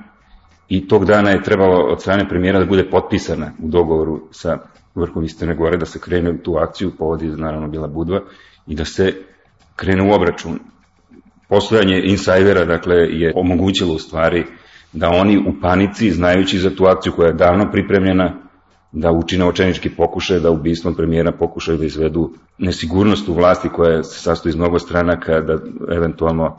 i 0.68 0.88
tog 0.88 1.06
dana 1.06 1.29
je 1.29 1.44
trebalo 1.44 1.91
od 1.91 2.01
strane 2.01 2.29
premijera 2.29 2.60
da 2.60 2.65
bude 2.65 2.89
potpisana 2.89 3.51
u 3.60 3.68
dogovoru 3.68 4.27
sa 4.32 4.58
vrhom 4.96 5.24
Istine 5.24 5.56
Gore, 5.56 5.77
da 5.77 5.86
se 5.86 6.00
krene 6.00 6.32
u 6.32 6.38
tu 6.38 6.56
akciju, 6.56 6.91
povodi 6.98 7.25
je 7.25 7.38
naravno 7.38 7.68
bila 7.68 7.88
Budva, 7.88 8.22
i 8.68 8.75
da 8.75 8.86
se 8.86 9.13
krene 9.75 10.03
u 10.03 10.13
obračun. 10.13 10.60
Postojanje 11.50 12.01
insajdera, 12.06 12.65
dakle, 12.65 12.96
je 12.96 13.34
omogućilo 13.36 13.94
u 13.94 14.00
stvari 14.00 14.46
da 14.94 15.10
oni 15.10 15.38
u 15.38 15.62
panici, 15.62 16.12
znajući 16.12 16.58
za 16.58 16.70
tu 16.75 16.86
akciju 16.86 17.13
koja 17.15 17.27
je 17.27 17.34
davno 17.34 17.72
pripremljena, 17.72 18.49
da 18.91 19.12
učine 19.12 19.46
očenički 19.46 19.89
pokušaj 19.89 20.39
da 20.39 20.51
ubistvom 20.51 20.96
premijera 20.96 21.31
pokušaju 21.31 21.77
da 21.77 21.86
izvedu 21.86 22.31
nesigurnost 22.58 23.29
u 23.29 23.34
vlasti 23.34 23.69
koja 23.69 24.03
se 24.03 24.19
sastoji 24.19 24.51
iz 24.51 24.55
mnogo 24.55 24.79
stranaka, 24.79 25.41
da 25.41 25.58
eventualno 25.96 26.58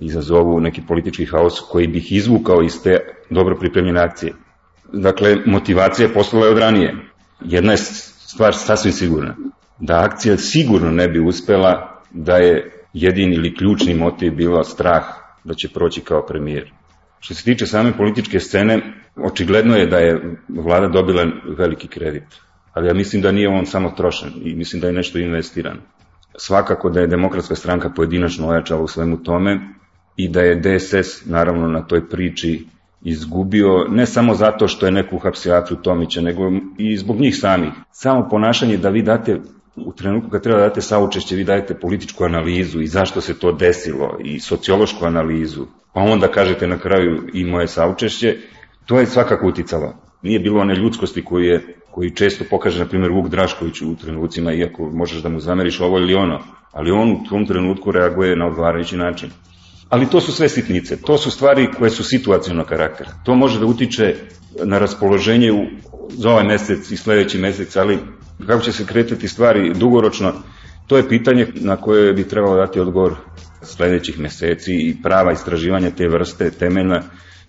izazovu 0.00 0.60
neki 0.60 0.82
politički 0.88 1.24
haos 1.24 1.60
koji 1.70 1.86
bih 1.86 2.12
izvukao 2.12 2.62
iz 2.62 2.82
te 2.82 2.96
dobro 3.30 3.56
pripremljene 3.58 4.00
akcije. 4.00 4.32
Dakle, 4.92 5.36
motivacija 5.46 6.06
je 6.08 6.14
poslala 6.14 6.48
od 6.48 6.58
ranije. 6.58 6.96
Jedna 7.40 7.72
je 7.72 7.78
stvar 7.78 8.54
sasvim 8.54 8.92
sigurna. 8.92 9.36
Da 9.78 10.00
akcija 10.04 10.36
sigurno 10.36 10.90
ne 10.90 11.08
bi 11.08 11.20
uspela 11.20 12.00
da 12.10 12.36
je 12.36 12.84
jedini 12.92 13.34
ili 13.34 13.54
ključni 13.54 13.94
motiv 13.94 14.34
bilo 14.34 14.64
strah 14.64 15.04
da 15.44 15.54
će 15.54 15.68
proći 15.68 16.00
kao 16.00 16.26
premijer. 16.26 16.72
Što 17.22 17.34
se 17.34 17.44
tiče 17.44 17.66
same 17.66 17.96
političke 17.96 18.40
scene, 18.40 18.80
očigledno 19.16 19.76
je 19.76 19.86
da 19.86 19.98
je 19.98 20.36
vlada 20.48 20.88
dobila 20.88 21.26
veliki 21.58 21.88
kredit, 21.88 22.24
ali 22.72 22.88
ja 22.88 22.94
mislim 22.94 23.22
da 23.22 23.32
nije 23.32 23.48
on 23.48 23.66
samo 23.66 23.90
trošen 23.90 24.30
i 24.44 24.54
mislim 24.54 24.80
da 24.80 24.86
je 24.86 24.92
nešto 24.92 25.18
investirano. 25.18 25.80
Svakako 26.36 26.90
da 26.90 27.00
je 27.00 27.06
demokratska 27.06 27.54
stranka 27.54 27.90
pojedinačno 27.90 28.48
ojačala 28.48 28.82
u 28.82 28.88
svemu 28.88 29.22
tome 29.22 29.60
i 30.16 30.28
da 30.28 30.40
je 30.40 30.60
DSS 30.60 31.26
naravno 31.26 31.68
na 31.68 31.86
toj 31.86 32.08
priči 32.08 32.66
izgubio, 33.02 33.86
ne 33.88 34.06
samo 34.06 34.34
zato 34.34 34.68
što 34.68 34.86
je 34.86 34.92
neku 34.92 35.18
hapsijatru 35.18 35.76
Tomića, 35.76 36.20
nego 36.20 36.42
i 36.78 36.96
zbog 36.96 37.20
njih 37.20 37.36
samih. 37.36 37.70
Samo 37.90 38.28
ponašanje 38.30 38.76
da 38.76 38.88
vi 38.88 39.02
date 39.02 39.40
u 39.76 39.92
trenutku 39.92 40.30
kad 40.30 40.42
treba 40.42 40.60
da 40.60 40.68
date 40.68 40.80
saučešće, 40.80 41.36
vi 41.36 41.44
dajete 41.44 41.74
političku 41.74 42.24
analizu 42.24 42.80
i 42.80 42.86
zašto 42.86 43.20
se 43.20 43.38
to 43.38 43.52
desilo 43.52 44.18
i 44.24 44.40
sociološku 44.40 45.04
analizu, 45.04 45.66
pa 45.92 46.00
onda 46.00 46.28
kažete 46.28 46.66
na 46.66 46.78
kraju 46.78 47.28
i 47.34 47.44
moje 47.44 47.68
saučešće, 47.68 48.36
to 48.86 49.00
je 49.00 49.06
svakako 49.06 49.46
uticalo. 49.46 49.94
Nije 50.22 50.40
bilo 50.40 50.60
one 50.60 50.74
ljudskosti 50.74 51.24
koju, 51.24 51.44
je, 51.44 51.76
koju 51.90 52.10
često 52.10 52.44
pokaže, 52.50 52.78
na 52.78 52.88
primjer, 52.88 53.12
Vuk 53.12 53.28
Drašković 53.28 53.82
u 53.82 53.96
trenucima, 53.96 54.52
iako 54.52 54.90
možeš 54.90 55.22
da 55.22 55.28
mu 55.28 55.40
zameriš 55.40 55.80
ovo 55.80 55.98
ili 55.98 56.14
ono, 56.14 56.40
ali 56.72 56.90
on 56.90 57.12
u 57.12 57.24
tom 57.28 57.46
trenutku 57.46 57.92
reaguje 57.92 58.36
na 58.36 58.46
odgovarajući 58.46 58.96
način. 58.96 59.30
Ali 59.88 60.06
to 60.06 60.20
su 60.20 60.32
sve 60.32 60.48
sitnice, 60.48 60.96
to 61.02 61.18
su 61.18 61.30
stvari 61.30 61.68
koje 61.78 61.90
su 61.90 62.04
situacijalno 62.04 62.64
karaktera. 62.64 63.10
To 63.24 63.34
može 63.34 63.60
da 63.60 63.66
utiče 63.66 64.14
na 64.64 64.78
raspoloženje 64.78 65.52
u, 65.52 65.66
za 66.08 66.30
ovaj 66.30 66.44
mesec 66.44 66.90
i 66.90 66.96
sledeći 66.96 67.38
mesec, 67.38 67.76
ali 67.76 67.98
kako 68.46 68.62
će 68.62 68.72
se 68.72 68.86
kretati 68.86 69.28
stvari 69.28 69.74
dugoročno, 69.74 70.32
to 70.86 70.96
je 70.96 71.08
pitanje 71.08 71.46
na 71.54 71.76
koje 71.76 72.12
bi 72.12 72.28
trebalo 72.28 72.56
dati 72.56 72.80
odgovor 72.80 73.14
sledećih 73.62 74.18
meseci 74.18 74.72
i 74.72 74.96
prava 75.02 75.32
istraživanja 75.32 75.90
te 75.90 76.08
vrste 76.08 76.50
temeljna 76.50 77.02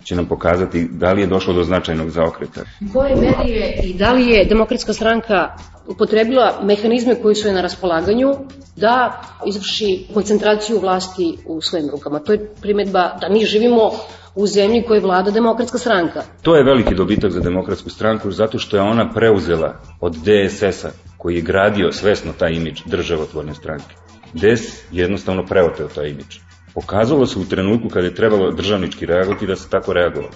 će 0.04 0.16
nam 0.16 0.26
pokazati 0.26 0.88
da 0.90 1.12
li 1.12 1.20
je 1.20 1.26
došlo 1.26 1.54
do 1.54 1.64
značajnog 1.64 2.10
zaokreta. 2.10 2.60
Koje 2.92 3.16
meri 3.16 3.50
je 3.50 3.80
i 3.84 3.94
da 3.94 4.12
li 4.12 4.26
je 4.26 4.44
demokratska 4.44 4.92
stranka 4.92 5.56
upotrebila 5.86 6.60
mehanizme 6.62 7.14
koji 7.22 7.34
su 7.34 7.48
je 7.48 7.54
na 7.54 7.60
raspolaganju 7.60 8.34
da 8.76 9.22
izvrši 9.46 10.06
koncentraciju 10.14 10.80
vlasti 10.80 11.38
u 11.46 11.60
svojim 11.60 11.90
rukama. 11.90 12.18
To 12.18 12.32
je 12.32 12.50
primetba 12.60 13.18
da 13.20 13.28
mi 13.28 13.44
živimo 13.44 13.90
u 14.36 14.46
zemlji 14.46 14.82
koje 14.88 15.00
vlada 15.00 15.30
demokratska 15.30 15.78
stranka. 15.78 16.22
To 16.42 16.56
je 16.56 16.64
veliki 16.64 16.94
dobitak 16.94 17.32
za 17.32 17.40
demokratsku 17.40 17.90
stranku 17.90 18.30
zato 18.30 18.58
što 18.58 18.76
je 18.76 18.82
ona 18.82 19.10
preuzela 19.14 19.80
od 20.00 20.16
DSS-a 20.16 20.90
koji 21.18 21.34
je 21.34 21.42
gradio 21.42 21.92
svesno 21.92 22.32
taj 22.38 22.52
imidž 22.52 22.80
državotvorne 22.86 23.54
stranke. 23.54 23.94
DS 24.34 24.84
jednostavno 24.92 25.46
preoteo 25.46 25.88
taj 25.88 26.08
imidž. 26.08 26.36
Pokazalo 26.74 27.26
se 27.26 27.38
u 27.38 27.44
trenutku 27.44 27.88
kada 27.88 28.06
je 28.06 28.14
trebalo 28.14 28.50
državnički 28.50 29.06
reagovati 29.06 29.46
da 29.46 29.56
se 29.56 29.70
tako 29.70 29.92
reagovalo. 29.92 30.32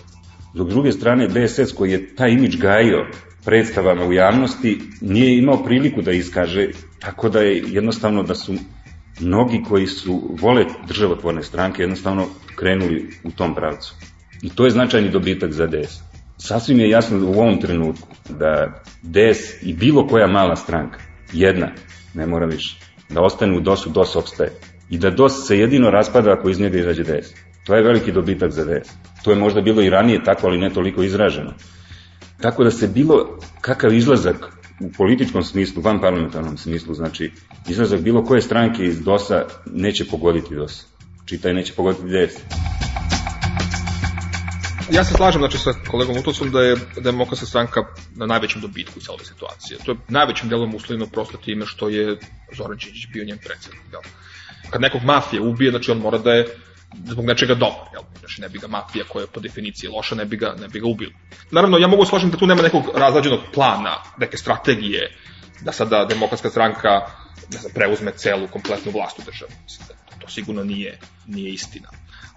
Dok 0.54 0.68
druge 0.68 0.92
strane 0.92 1.28
DSS 1.28 1.72
koji 1.72 1.92
je 1.92 2.14
taj 2.14 2.30
imidž 2.30 2.56
gajio 2.56 3.06
predstavama 3.44 4.04
u 4.06 4.12
javnosti 4.12 4.80
nije 5.00 5.38
imao 5.38 5.64
priliku 5.64 6.02
da 6.02 6.12
iskaže, 6.12 6.68
tako 7.00 7.28
da 7.28 7.40
je 7.40 7.62
jednostavno 7.66 8.22
da 8.22 8.34
su 8.34 8.54
mnogi 9.20 9.62
koji 9.68 9.86
su 9.86 10.36
vole 10.40 10.64
državotvorne 10.88 11.42
stranke 11.42 11.82
jednostavno 11.82 12.26
krenuli 12.56 13.10
u 13.24 13.30
tom 13.30 13.54
pravcu. 13.54 13.94
I 14.42 14.50
to 14.50 14.64
je 14.64 14.70
značajni 14.70 15.10
dobitak 15.10 15.52
za 15.52 15.66
DS. 15.66 16.00
Sasvim 16.36 16.80
je 16.80 16.90
jasno 16.90 17.18
u 17.26 17.32
ovom 17.32 17.60
trenutku 17.60 18.08
da 18.28 18.82
DS 19.02 19.62
i 19.62 19.72
bilo 19.72 20.06
koja 20.06 20.26
mala 20.26 20.56
stranka, 20.56 20.98
jedna, 21.32 21.72
ne 22.14 22.26
mora 22.26 22.46
više, 22.46 22.76
da 23.08 23.22
ostane 23.22 23.56
u 23.56 23.60
DOS-u, 23.60 23.90
DOS 23.90 24.16
opstaje. 24.16 24.50
I 24.90 24.98
da 24.98 25.10
DOS 25.10 25.46
se 25.46 25.58
jedino 25.58 25.90
raspada 25.90 26.32
ako 26.32 26.50
iz 26.50 26.60
njega 26.60 26.78
izađe 26.78 27.02
DS. 27.02 27.34
To 27.66 27.74
je 27.74 27.82
veliki 27.82 28.12
dobitak 28.12 28.50
za 28.50 28.64
DS. 28.64 28.88
To 29.24 29.30
je 29.30 29.36
možda 29.36 29.60
bilo 29.60 29.82
i 29.82 29.90
ranije 29.90 30.24
tako, 30.24 30.46
ali 30.46 30.58
ne 30.58 30.70
toliko 30.70 31.02
izraženo. 31.02 31.54
Tako 32.40 32.64
da 32.64 32.70
se 32.70 32.88
bilo 32.88 33.38
kakav 33.60 33.94
izlazak 33.94 34.57
u 34.80 34.92
političkom 34.92 35.42
smislu, 35.44 35.82
van 35.82 36.00
parlamentarnom 36.00 36.56
smislu, 36.58 36.94
znači 36.94 37.32
izlazak 37.68 38.00
bilo 38.00 38.24
koje 38.24 38.42
stranke 38.42 38.84
iz 38.84 39.00
DOS-a 39.00 39.44
neće 39.66 40.04
pogoditi 40.04 40.54
DOS. 40.54 40.84
Čitaj, 41.24 41.54
neće 41.54 41.72
pogoditi 41.74 42.02
DS. 42.04 42.36
Ja 44.92 45.04
se 45.04 45.14
slažem 45.14 45.40
znači, 45.40 45.58
sa 45.58 45.72
kolegom 45.90 46.16
Utosom 46.16 46.50
da 46.50 46.62
je 46.62 46.76
demokratska 47.00 47.46
stranka 47.46 47.80
na 48.16 48.26
najvećem 48.26 48.60
dobitku 48.60 48.98
u 48.98 49.00
celoj 49.02 49.24
situacije. 49.24 49.78
To 49.84 49.92
je 49.92 49.98
najvećim 50.08 50.48
delom 50.48 50.74
uslovljeno 50.74 51.06
prosto 51.12 51.36
time 51.36 51.66
što 51.66 51.88
je 51.88 52.18
Zoran 52.56 52.78
Čiđić 52.78 53.06
bio 53.12 53.24
njen 53.24 53.38
predsednik. 53.38 53.82
Kad 54.70 54.80
nekog 54.80 55.02
mafija 55.04 55.42
ubije, 55.42 55.70
znači 55.70 55.90
on 55.90 55.98
mora 55.98 56.18
da 56.18 56.32
je 56.32 56.46
zbog 57.04 57.24
nečega 57.24 57.54
dobar, 57.54 57.88
jel? 57.92 58.02
Znači 58.18 58.40
ne 58.40 58.48
bi 58.48 58.58
ga 58.58 58.66
mafija 58.66 59.04
koja 59.08 59.22
je 59.22 59.26
po 59.26 59.40
definiciji 59.40 59.90
loša, 59.90 60.14
ne 60.14 60.24
bi 60.24 60.36
ga, 60.36 60.54
ne 60.60 60.68
bi 60.68 60.80
ga 60.80 60.86
ubila. 60.86 61.12
Naravno, 61.50 61.78
ja 61.78 61.88
mogu 61.88 62.04
složiti 62.04 62.30
da 62.30 62.38
tu 62.38 62.46
nema 62.46 62.62
nekog 62.62 62.82
razlađenog 62.94 63.40
plana, 63.54 63.96
neke 64.18 64.36
strategije, 64.36 65.16
da 65.60 65.72
sada 65.72 66.04
demokratska 66.04 66.50
stranka 66.50 67.00
ne 67.52 67.58
znam, 67.58 67.72
preuzme 67.74 68.12
celu 68.12 68.46
kompletnu 68.46 68.92
vlast 68.92 69.18
u 69.18 69.22
državi. 69.22 69.52
Mislim, 69.64 69.88
da 69.88 70.20
to 70.20 70.28
sigurno 70.28 70.64
nije, 70.64 70.98
nije 71.26 71.52
istina 71.52 71.88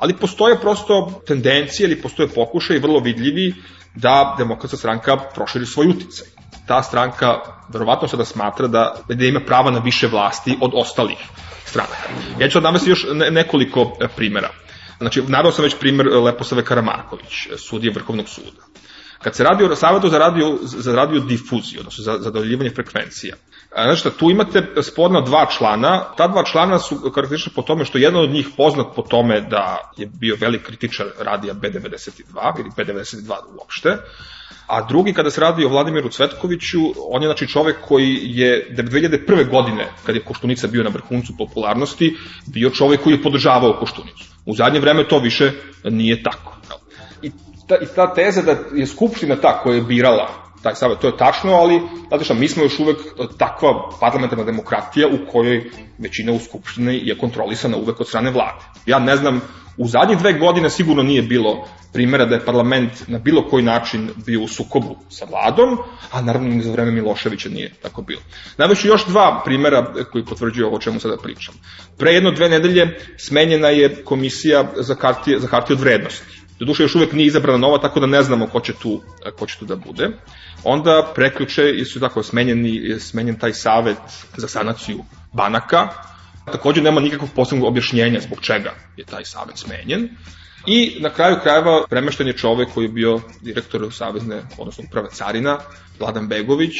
ali 0.01 0.17
postoje 0.17 0.59
prosto 0.59 1.21
tendencije 1.27 1.85
ili 1.85 2.01
postoje 2.01 2.29
pokušaj 2.29 2.79
vrlo 2.79 2.99
vidljivi 2.99 3.53
da 3.95 4.35
demokratska 4.37 4.77
stranka 4.77 5.17
proširi 5.17 5.65
svoj 5.65 5.87
uticaj. 5.87 6.27
Ta 6.67 6.83
stranka 6.83 7.35
verovatno 7.69 8.07
sada 8.07 8.25
smatra 8.25 8.67
da, 8.67 8.95
da 9.09 9.25
ima 9.25 9.39
prava 9.39 9.71
na 9.71 9.79
više 9.79 10.07
vlasti 10.07 10.57
od 10.61 10.71
ostalih 10.73 11.17
stranaka. 11.71 12.09
Ja 12.39 12.49
ću 12.49 12.61
navesti 12.61 12.89
još 12.89 13.05
nekoliko 13.31 13.97
e, 14.01 14.07
primera. 14.15 14.49
Znači, 14.97 15.21
naveo 15.27 15.51
sam 15.51 15.63
već 15.63 15.75
primer 15.79 16.07
Leposave 16.07 16.63
Karamarković, 16.63 17.47
sudije 17.57 17.93
Vrhovnog 17.93 18.29
suda. 18.29 18.61
Kad 19.23 19.35
se 19.35 19.43
radi 19.43 19.63
o 19.63 19.75
savjetu 19.75 20.09
za 20.09 20.17
radio, 20.17 20.57
za 20.63 20.95
radio 20.95 21.19
difuziju, 21.19 21.79
odnosno 21.79 22.03
za 22.03 22.17
zadovoljivanje 22.19 22.69
frekvencija, 22.69 23.35
Znači, 23.75 24.17
tu 24.17 24.29
imate 24.29 24.81
spodna 24.81 25.21
dva 25.21 25.45
člana, 25.57 26.13
ta 26.17 26.27
dva 26.27 26.43
člana 26.43 26.79
su 26.79 27.11
karakteristični 27.15 27.53
po 27.55 27.61
tome 27.61 27.85
što 27.85 27.97
jedan 27.97 28.21
od 28.21 28.29
njih 28.29 28.47
poznat 28.57 28.87
po 28.95 29.01
tome 29.01 29.41
da 29.41 29.91
je 29.97 30.09
bio 30.19 30.37
velik 30.39 30.63
kritičar 30.63 31.05
radija 31.19 31.53
B92 31.53 32.59
ili 32.59 32.69
B92 32.77 33.35
uopšte, 33.59 33.97
a 34.67 34.87
drugi 34.87 35.13
kada 35.13 35.29
se 35.29 35.41
radi 35.41 35.65
o 35.65 35.69
Vladimiru 35.69 36.09
Cvetkoviću, 36.09 36.79
on 37.09 37.21
je 37.21 37.27
znači 37.27 37.47
čovek 37.47 37.75
koji 37.87 38.19
je 38.23 38.75
2001. 38.77 39.49
godine, 39.49 39.87
kad 40.05 40.15
je 40.15 40.23
Koštunica 40.23 40.67
bio 40.67 40.83
na 40.83 40.89
vrhuncu 40.89 41.33
popularnosti, 41.37 42.17
bio 42.47 42.69
čovek 42.69 43.01
koji 43.01 43.13
je 43.13 43.23
podržavao 43.23 43.77
Koštunicu. 43.79 44.25
U 44.45 44.55
zadnje 44.55 44.79
vreme 44.79 45.07
to 45.07 45.19
više 45.19 45.51
nije 45.83 46.23
tako. 46.23 46.57
I 47.21 47.31
ta, 47.67 47.75
i 47.75 47.85
ta 47.95 48.13
teza 48.13 48.41
da 48.41 48.55
je 48.73 48.87
Skupština 48.87 49.35
ta 49.35 49.59
koja 49.63 49.75
je 49.75 49.81
birala 49.81 50.40
taj 50.63 50.75
savet, 50.75 50.99
to 50.99 51.07
je 51.07 51.17
tačno, 51.17 51.53
ali 51.53 51.81
znate 52.07 52.23
šta, 52.23 52.33
mi 52.33 52.47
smo 52.47 52.63
još 52.63 52.79
uvek 52.79 52.97
takva 53.37 53.89
parlamentarna 53.99 54.43
demokratija 54.43 55.07
u 55.07 55.31
kojoj 55.31 55.69
većina 55.97 56.31
u 56.31 56.39
Skupštini 56.39 57.01
je 57.03 57.17
kontrolisana 57.17 57.77
uvek 57.77 57.99
od 57.99 58.07
strane 58.07 58.31
vlade. 58.31 58.65
Ja 58.85 58.99
ne 58.99 59.15
znam, 59.15 59.41
u 59.77 59.87
zadnjih 59.87 60.17
dve 60.17 60.33
godine 60.33 60.69
sigurno 60.69 61.03
nije 61.03 61.21
bilo 61.21 61.67
primjera 61.93 62.25
da 62.25 62.35
je 62.35 62.45
parlament 62.45 63.07
na 63.07 63.19
bilo 63.19 63.47
koji 63.49 63.63
način 63.63 64.09
bio 64.25 64.41
u 64.41 64.47
sukobu 64.47 64.95
sa 65.09 65.25
vladom, 65.25 65.77
a 66.11 66.21
naravno 66.21 66.49
ni 66.49 66.63
za 66.63 66.71
vreme 66.71 66.91
Miloševića 66.91 67.49
nije 67.49 67.73
tako 67.81 68.01
bilo. 68.01 68.21
Najveći 68.57 68.87
još 68.87 69.05
dva 69.07 69.41
primjera 69.45 69.93
koji 70.11 70.25
potvrđuju 70.25 70.67
ovo 70.67 70.75
o 70.75 70.79
čemu 70.79 70.99
sada 70.99 71.17
pričam. 71.23 71.55
Pre 71.97 72.11
jedno 72.11 72.31
dve 72.31 72.49
nedelje 72.49 72.97
smenjena 73.17 73.67
je 73.67 74.03
komisija 74.03 74.71
za 74.75 74.95
kartije, 74.95 75.39
za 75.39 75.47
kartije 75.47 75.75
od 75.75 75.81
vrednosti 75.81 76.40
Doduše 76.61 76.83
još 76.83 76.95
uvek 76.95 77.13
nije 77.13 77.27
izabrana 77.27 77.57
nova, 77.57 77.77
tako 77.77 77.99
da 77.99 78.05
ne 78.05 78.23
znamo 78.23 78.47
ko 78.47 78.59
će 78.59 78.73
tu, 78.73 79.01
ko 79.39 79.45
će 79.47 79.57
tu 79.59 79.65
da 79.65 79.75
bude. 79.75 80.09
Onda 80.63 81.11
preključe 81.15 81.85
su 81.85 81.99
tako 81.99 82.23
smenjeni, 82.23 82.99
smenjen 82.99 83.39
taj 83.39 83.53
savet 83.53 83.97
za 84.37 84.47
sanaciju 84.47 85.03
banaka. 85.33 85.87
Takođe 86.45 86.81
nema 86.81 87.01
nikakvog 87.01 87.29
posebnog 87.35 87.67
objašnjenja 87.67 88.19
zbog 88.19 88.41
čega 88.41 88.73
je 88.97 89.05
taj 89.05 89.25
savet 89.25 89.57
smenjen. 89.57 90.09
I 90.65 90.97
na 90.99 91.09
kraju 91.09 91.37
krajeva 91.43 91.85
premešten 91.89 92.27
je 92.27 92.37
čovek 92.37 92.69
koji 92.73 92.85
je 92.85 92.89
bio 92.89 93.21
direktor 93.41 93.87
Savezne, 93.91 94.43
odnosno 94.57 94.83
uprave 94.87 95.09
Carina, 95.09 95.57
Vladan 95.99 96.27
Begović, 96.27 96.75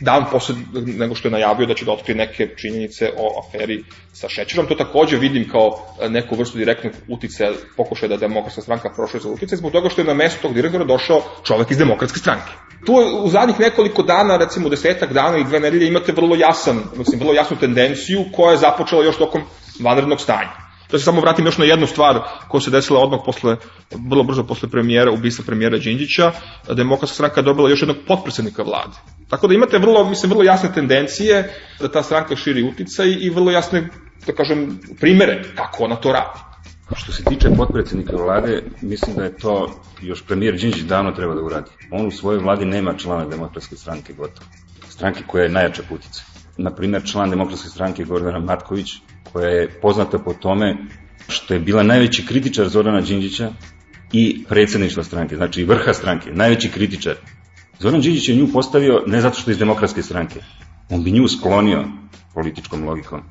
dan 0.00 0.24
posle 0.30 0.54
nego 0.72 1.14
što 1.14 1.28
je 1.28 1.32
najavio 1.32 1.66
da 1.66 1.74
će 1.74 1.84
da 1.84 1.92
otkrije 1.92 2.16
neke 2.16 2.48
činjenice 2.56 3.10
o 3.16 3.42
aferi 3.42 3.84
sa 4.12 4.28
šećerom. 4.28 4.66
To 4.66 4.74
takođe 4.74 5.16
vidim 5.18 5.48
kao 5.50 5.70
neku 6.08 6.36
vrstu 6.36 6.58
direktnog 6.58 6.92
uticaja, 7.08 7.52
pokušaja 7.76 8.08
da 8.08 8.16
demokratska 8.16 8.62
stranka 8.62 8.90
prošle 8.96 9.20
za 9.20 9.28
uticaj, 9.28 9.58
zbog 9.58 9.72
toga 9.72 9.88
što 9.88 10.00
je 10.00 10.04
na 10.06 10.14
mesto 10.14 10.42
tog 10.42 10.54
direktora 10.54 10.84
došao 10.84 11.22
čovek 11.42 11.70
iz 11.70 11.78
demokratske 11.78 12.18
stranke. 12.18 12.52
Tu 12.86 12.92
u 13.22 13.28
zadnjih 13.28 13.60
nekoliko 13.60 14.02
dana, 14.02 14.36
recimo 14.36 14.68
desetak 14.68 15.12
dana 15.12 15.38
i 15.38 15.44
dve 15.44 15.60
nedelje, 15.60 15.86
imate 15.86 16.12
vrlo 16.12 16.36
jasan, 16.36 16.82
mislim, 16.96 17.20
vrlo 17.20 17.32
jasnu 17.32 17.56
tendenciju 17.56 18.24
koja 18.36 18.50
je 18.50 18.58
započela 18.58 19.04
još 19.04 19.16
tokom 19.16 19.42
vanrednog 19.80 20.20
stanja. 20.20 20.63
Da 20.94 20.98
se 20.98 21.04
samo 21.04 21.20
vratim 21.20 21.46
još 21.46 21.58
na 21.58 21.64
jednu 21.64 21.86
stvar 21.86 22.18
koja 22.48 22.60
se 22.60 22.70
desila 22.70 23.00
odmah 23.00 23.20
posle, 23.24 23.56
vrlo 24.10 24.22
brzo 24.22 24.44
posle 24.44 24.68
premijera, 24.70 25.10
ubistva 25.10 25.44
premijera 25.44 25.78
Đinđića, 25.78 26.32
demokratska 26.68 27.14
stranka 27.14 27.40
je 27.40 27.44
dobila 27.44 27.70
još 27.70 27.82
jednog 27.82 27.96
potpredsednika 28.06 28.62
vlade. 28.62 28.94
Tako 29.28 29.48
da 29.48 29.54
imate 29.54 29.78
vrlo, 29.78 30.04
mislim, 30.08 30.30
vrlo 30.30 30.44
jasne 30.44 30.72
tendencije 30.74 31.54
da 31.80 31.88
ta 31.88 32.02
stranka 32.02 32.36
širi 32.36 32.62
uticaj 32.62 33.16
i 33.20 33.30
vrlo 33.30 33.50
jasne, 33.50 33.88
da 34.26 34.32
kažem, 34.32 34.78
primere 35.00 35.42
kako 35.54 35.84
ona 35.84 35.96
to 35.96 36.12
radi. 36.12 36.40
Što 36.96 37.12
se 37.12 37.24
tiče 37.24 37.48
potpredsednika 37.56 38.16
vlade, 38.16 38.62
mislim 38.82 39.16
da 39.16 39.24
je 39.24 39.36
to 39.36 39.80
još 40.02 40.22
premijer 40.26 40.54
Đinđić 40.54 40.82
davno 40.82 41.12
treba 41.12 41.34
da 41.34 41.42
uradi. 41.42 41.70
On 41.90 42.06
u 42.06 42.10
svojoj 42.10 42.42
vladi 42.42 42.64
nema 42.64 42.94
člana 42.94 43.24
demokratske 43.24 43.76
stranke 43.76 44.12
gotovo. 44.12 44.46
Stranke 44.88 45.22
koja 45.26 45.42
je 45.42 45.50
najjača 45.50 45.82
putica. 45.88 46.22
Naprimer, 46.58 47.02
član 47.12 47.30
demokratske 47.30 47.68
stranke 47.68 48.04
Gordana 48.04 48.38
Matković 48.38 48.88
koja 49.34 49.48
je 49.48 49.68
poznata 49.82 50.18
po 50.18 50.32
tome 50.32 50.76
što 51.28 51.54
je 51.54 51.60
bila 51.60 51.82
najveći 51.82 52.26
kritičar 52.26 52.68
Zorana 52.68 53.00
Đinđića 53.00 53.50
i 54.12 54.44
predsedništva 54.48 55.02
stranke, 55.02 55.36
znači 55.36 55.64
vrha 55.64 55.92
stranke, 55.92 56.30
najveći 56.32 56.68
kritičar. 56.70 57.14
Zoran 57.78 58.00
Đinđić 58.00 58.28
je 58.28 58.36
nju 58.36 58.48
postavio 58.52 59.02
ne 59.06 59.20
zato 59.20 59.40
što 59.40 59.50
je 59.50 59.52
iz 59.52 59.58
demokratske 59.58 60.02
stranke, 60.02 60.40
on 60.90 61.04
bi 61.04 61.10
nju 61.10 61.28
sklonio 61.28 61.84
političkom 62.34 62.84
logikom, 62.84 63.22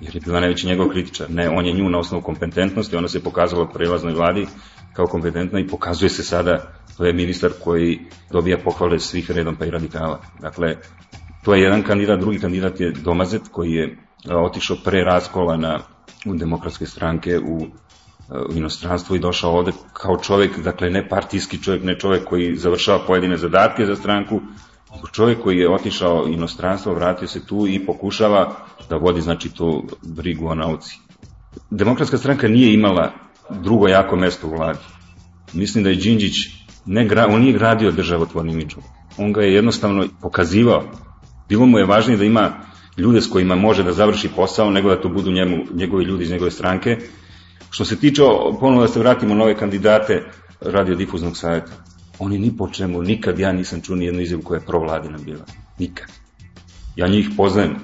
jer 0.00 0.14
je 0.16 0.20
bila 0.20 0.40
najveći 0.40 0.66
njegov 0.66 0.88
kritičar. 0.88 1.30
Ne, 1.30 1.48
on 1.48 1.66
je 1.66 1.72
nju 1.72 1.90
na 1.90 1.98
osnovu 1.98 2.22
kompetentnosti, 2.22 2.96
ona 2.96 3.08
se 3.08 3.22
pokazala 3.22 3.68
prelaznoj 3.68 4.12
vladi 4.12 4.46
kao 4.92 5.06
kompetentna 5.06 5.60
i 5.60 5.66
pokazuje 5.66 6.10
se 6.10 6.22
sada, 6.22 6.72
to 6.96 7.04
je 7.04 7.12
ministar 7.12 7.50
koji 7.64 8.00
dobija 8.30 8.58
pohvale 8.64 8.98
svih 8.98 9.30
redom 9.30 9.56
pa 9.56 9.66
i 9.66 9.70
radikala. 9.70 10.20
Dakle, 10.40 10.76
to 11.44 11.54
je 11.54 11.62
jedan 11.62 11.82
kandidat, 11.82 12.20
drugi 12.20 12.38
kandidat 12.38 12.80
je 12.80 12.90
Domazet 12.90 13.42
koji 13.52 13.70
je 13.70 13.96
otišao 14.30 14.76
pre 14.84 15.04
raskola 15.04 15.56
na, 15.56 15.78
u 16.26 16.34
demokratske 16.34 16.86
stranke 16.86 17.38
u, 17.38 17.66
u 18.48 18.56
inostranstvo 18.56 19.16
i 19.16 19.18
došao 19.18 19.52
ovde 19.52 19.72
kao 19.92 20.16
čovek, 20.16 20.58
dakle 20.58 20.90
ne 20.90 21.08
partijski 21.08 21.62
čovek, 21.62 21.82
ne 21.82 21.98
čovek 21.98 22.24
koji 22.24 22.56
završava 22.56 23.06
pojedine 23.06 23.36
zadatke 23.36 23.86
za 23.86 23.96
stranku, 23.96 24.40
čovek 25.12 25.42
koji 25.42 25.58
je 25.58 25.74
otišao 25.74 26.26
inostranstvo, 26.28 26.94
vratio 26.94 27.28
se 27.28 27.46
tu 27.46 27.66
i 27.68 27.86
pokušava 27.86 28.56
da 28.88 28.96
vodi 28.96 29.20
znači 29.20 29.54
tu 29.54 29.84
brigu 30.02 30.46
o 30.46 30.54
nauci. 30.54 30.98
Demokratska 31.70 32.18
stranka 32.18 32.48
nije 32.48 32.74
imala 32.74 33.12
drugo 33.50 33.88
jako 33.88 34.16
mesto 34.16 34.46
u 34.46 34.50
vladi. 34.50 34.78
Mislim 35.52 35.84
da 35.84 35.90
je 35.90 35.96
Đinđić, 35.96 36.34
ne, 36.86 37.26
on 37.28 37.40
nije 37.40 37.52
gradio 37.52 37.90
državotvornim 37.90 38.54
imidžom. 38.54 38.82
On 39.18 39.32
ga 39.32 39.42
je 39.42 39.54
jednostavno 39.54 40.04
pokazivao. 40.20 40.82
Bilo 41.48 41.66
mu 41.66 41.78
je 41.78 41.86
važnije 41.86 42.16
da 42.16 42.24
ima 42.24 42.50
ljude 42.96 43.20
s 43.20 43.30
kojima 43.30 43.54
može 43.54 43.82
da 43.82 43.92
završi 43.92 44.28
posao, 44.36 44.70
nego 44.70 44.88
da 44.88 45.00
to 45.00 45.08
budu 45.08 45.32
njemu, 45.32 45.56
njegovi 45.74 46.04
ljudi 46.04 46.24
iz 46.24 46.30
njegove 46.30 46.50
stranke. 46.50 46.98
Što 47.70 47.84
se 47.84 47.96
tiče, 47.96 48.22
ponovno 48.60 48.80
da 48.80 48.88
se 48.88 49.00
vratimo 49.00 49.34
na 49.34 49.54
kandidate 49.54 50.22
radiodifuznog 50.60 51.36
savjeta, 51.36 51.72
oni 52.18 52.38
ni 52.38 52.56
po 52.56 52.68
čemu, 52.68 53.02
nikad 53.02 53.38
ja 53.38 53.52
nisam 53.52 53.80
čuo 53.80 53.96
ni 53.96 54.04
jednu 54.04 54.20
izjavu 54.20 54.42
koja 54.42 54.58
je 54.58 54.66
provladina 54.66 55.18
bila. 55.18 55.44
Nikad. 55.78 56.06
Ja 56.96 57.08
njih 57.08 57.30
poznajem, 57.36 57.76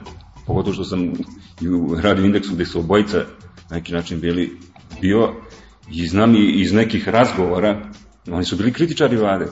pogotovo 0.46 0.74
što 0.74 0.84
sam 0.84 1.12
i 1.60 1.68
u 1.68 1.96
radio 2.00 2.24
indeksu 2.24 2.54
gde 2.54 2.66
su 2.66 2.78
obojica 2.78 3.18
na 3.70 3.76
neki 3.76 3.92
način 3.92 4.20
bili 4.20 4.58
bio 5.00 5.34
i 5.90 6.06
znam 6.06 6.34
i 6.34 6.60
iz 6.60 6.72
nekih 6.72 7.08
razgovora, 7.08 7.90
oni 8.30 8.44
su 8.44 8.56
bili 8.56 8.72
kritičari 8.72 9.16
vlade. 9.16 9.46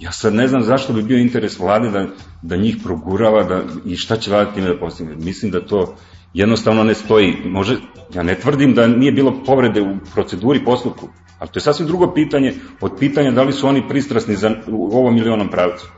Ja 0.00 0.12
sad 0.12 0.34
ne 0.34 0.48
znam 0.48 0.62
zašto 0.62 0.92
bi 0.92 1.02
bio 1.02 1.18
interes 1.18 1.58
vlade 1.58 1.90
da, 1.90 2.06
da 2.42 2.56
njih 2.56 2.76
progurava 2.84 3.44
da, 3.44 3.62
i 3.84 3.96
šta 3.96 4.16
će 4.16 4.30
vlada 4.30 4.52
time 4.52 4.68
da 4.68 4.78
postigne. 4.78 5.16
Mislim 5.16 5.50
da 5.50 5.66
to 5.66 5.96
jednostavno 6.34 6.84
ne 6.84 6.94
stoji. 6.94 7.34
Može, 7.44 7.76
ja 8.14 8.22
ne 8.22 8.34
tvrdim 8.34 8.74
da 8.74 8.86
nije 8.86 9.12
bilo 9.12 9.42
povrede 9.46 9.82
u 9.82 9.96
proceduri 10.14 10.64
postupku, 10.64 11.08
ali 11.38 11.50
to 11.50 11.56
je 11.58 11.62
sasvim 11.62 11.88
drugo 11.88 12.14
pitanje 12.14 12.54
od 12.80 12.92
pitanja 12.98 13.30
da 13.30 13.42
li 13.42 13.52
su 13.52 13.68
oni 13.68 13.88
pristrasni 13.88 14.36
za, 14.36 14.50
u 14.66 14.96
ovom 14.96 15.14
milionom 15.14 15.50
pravcu. 15.50 15.88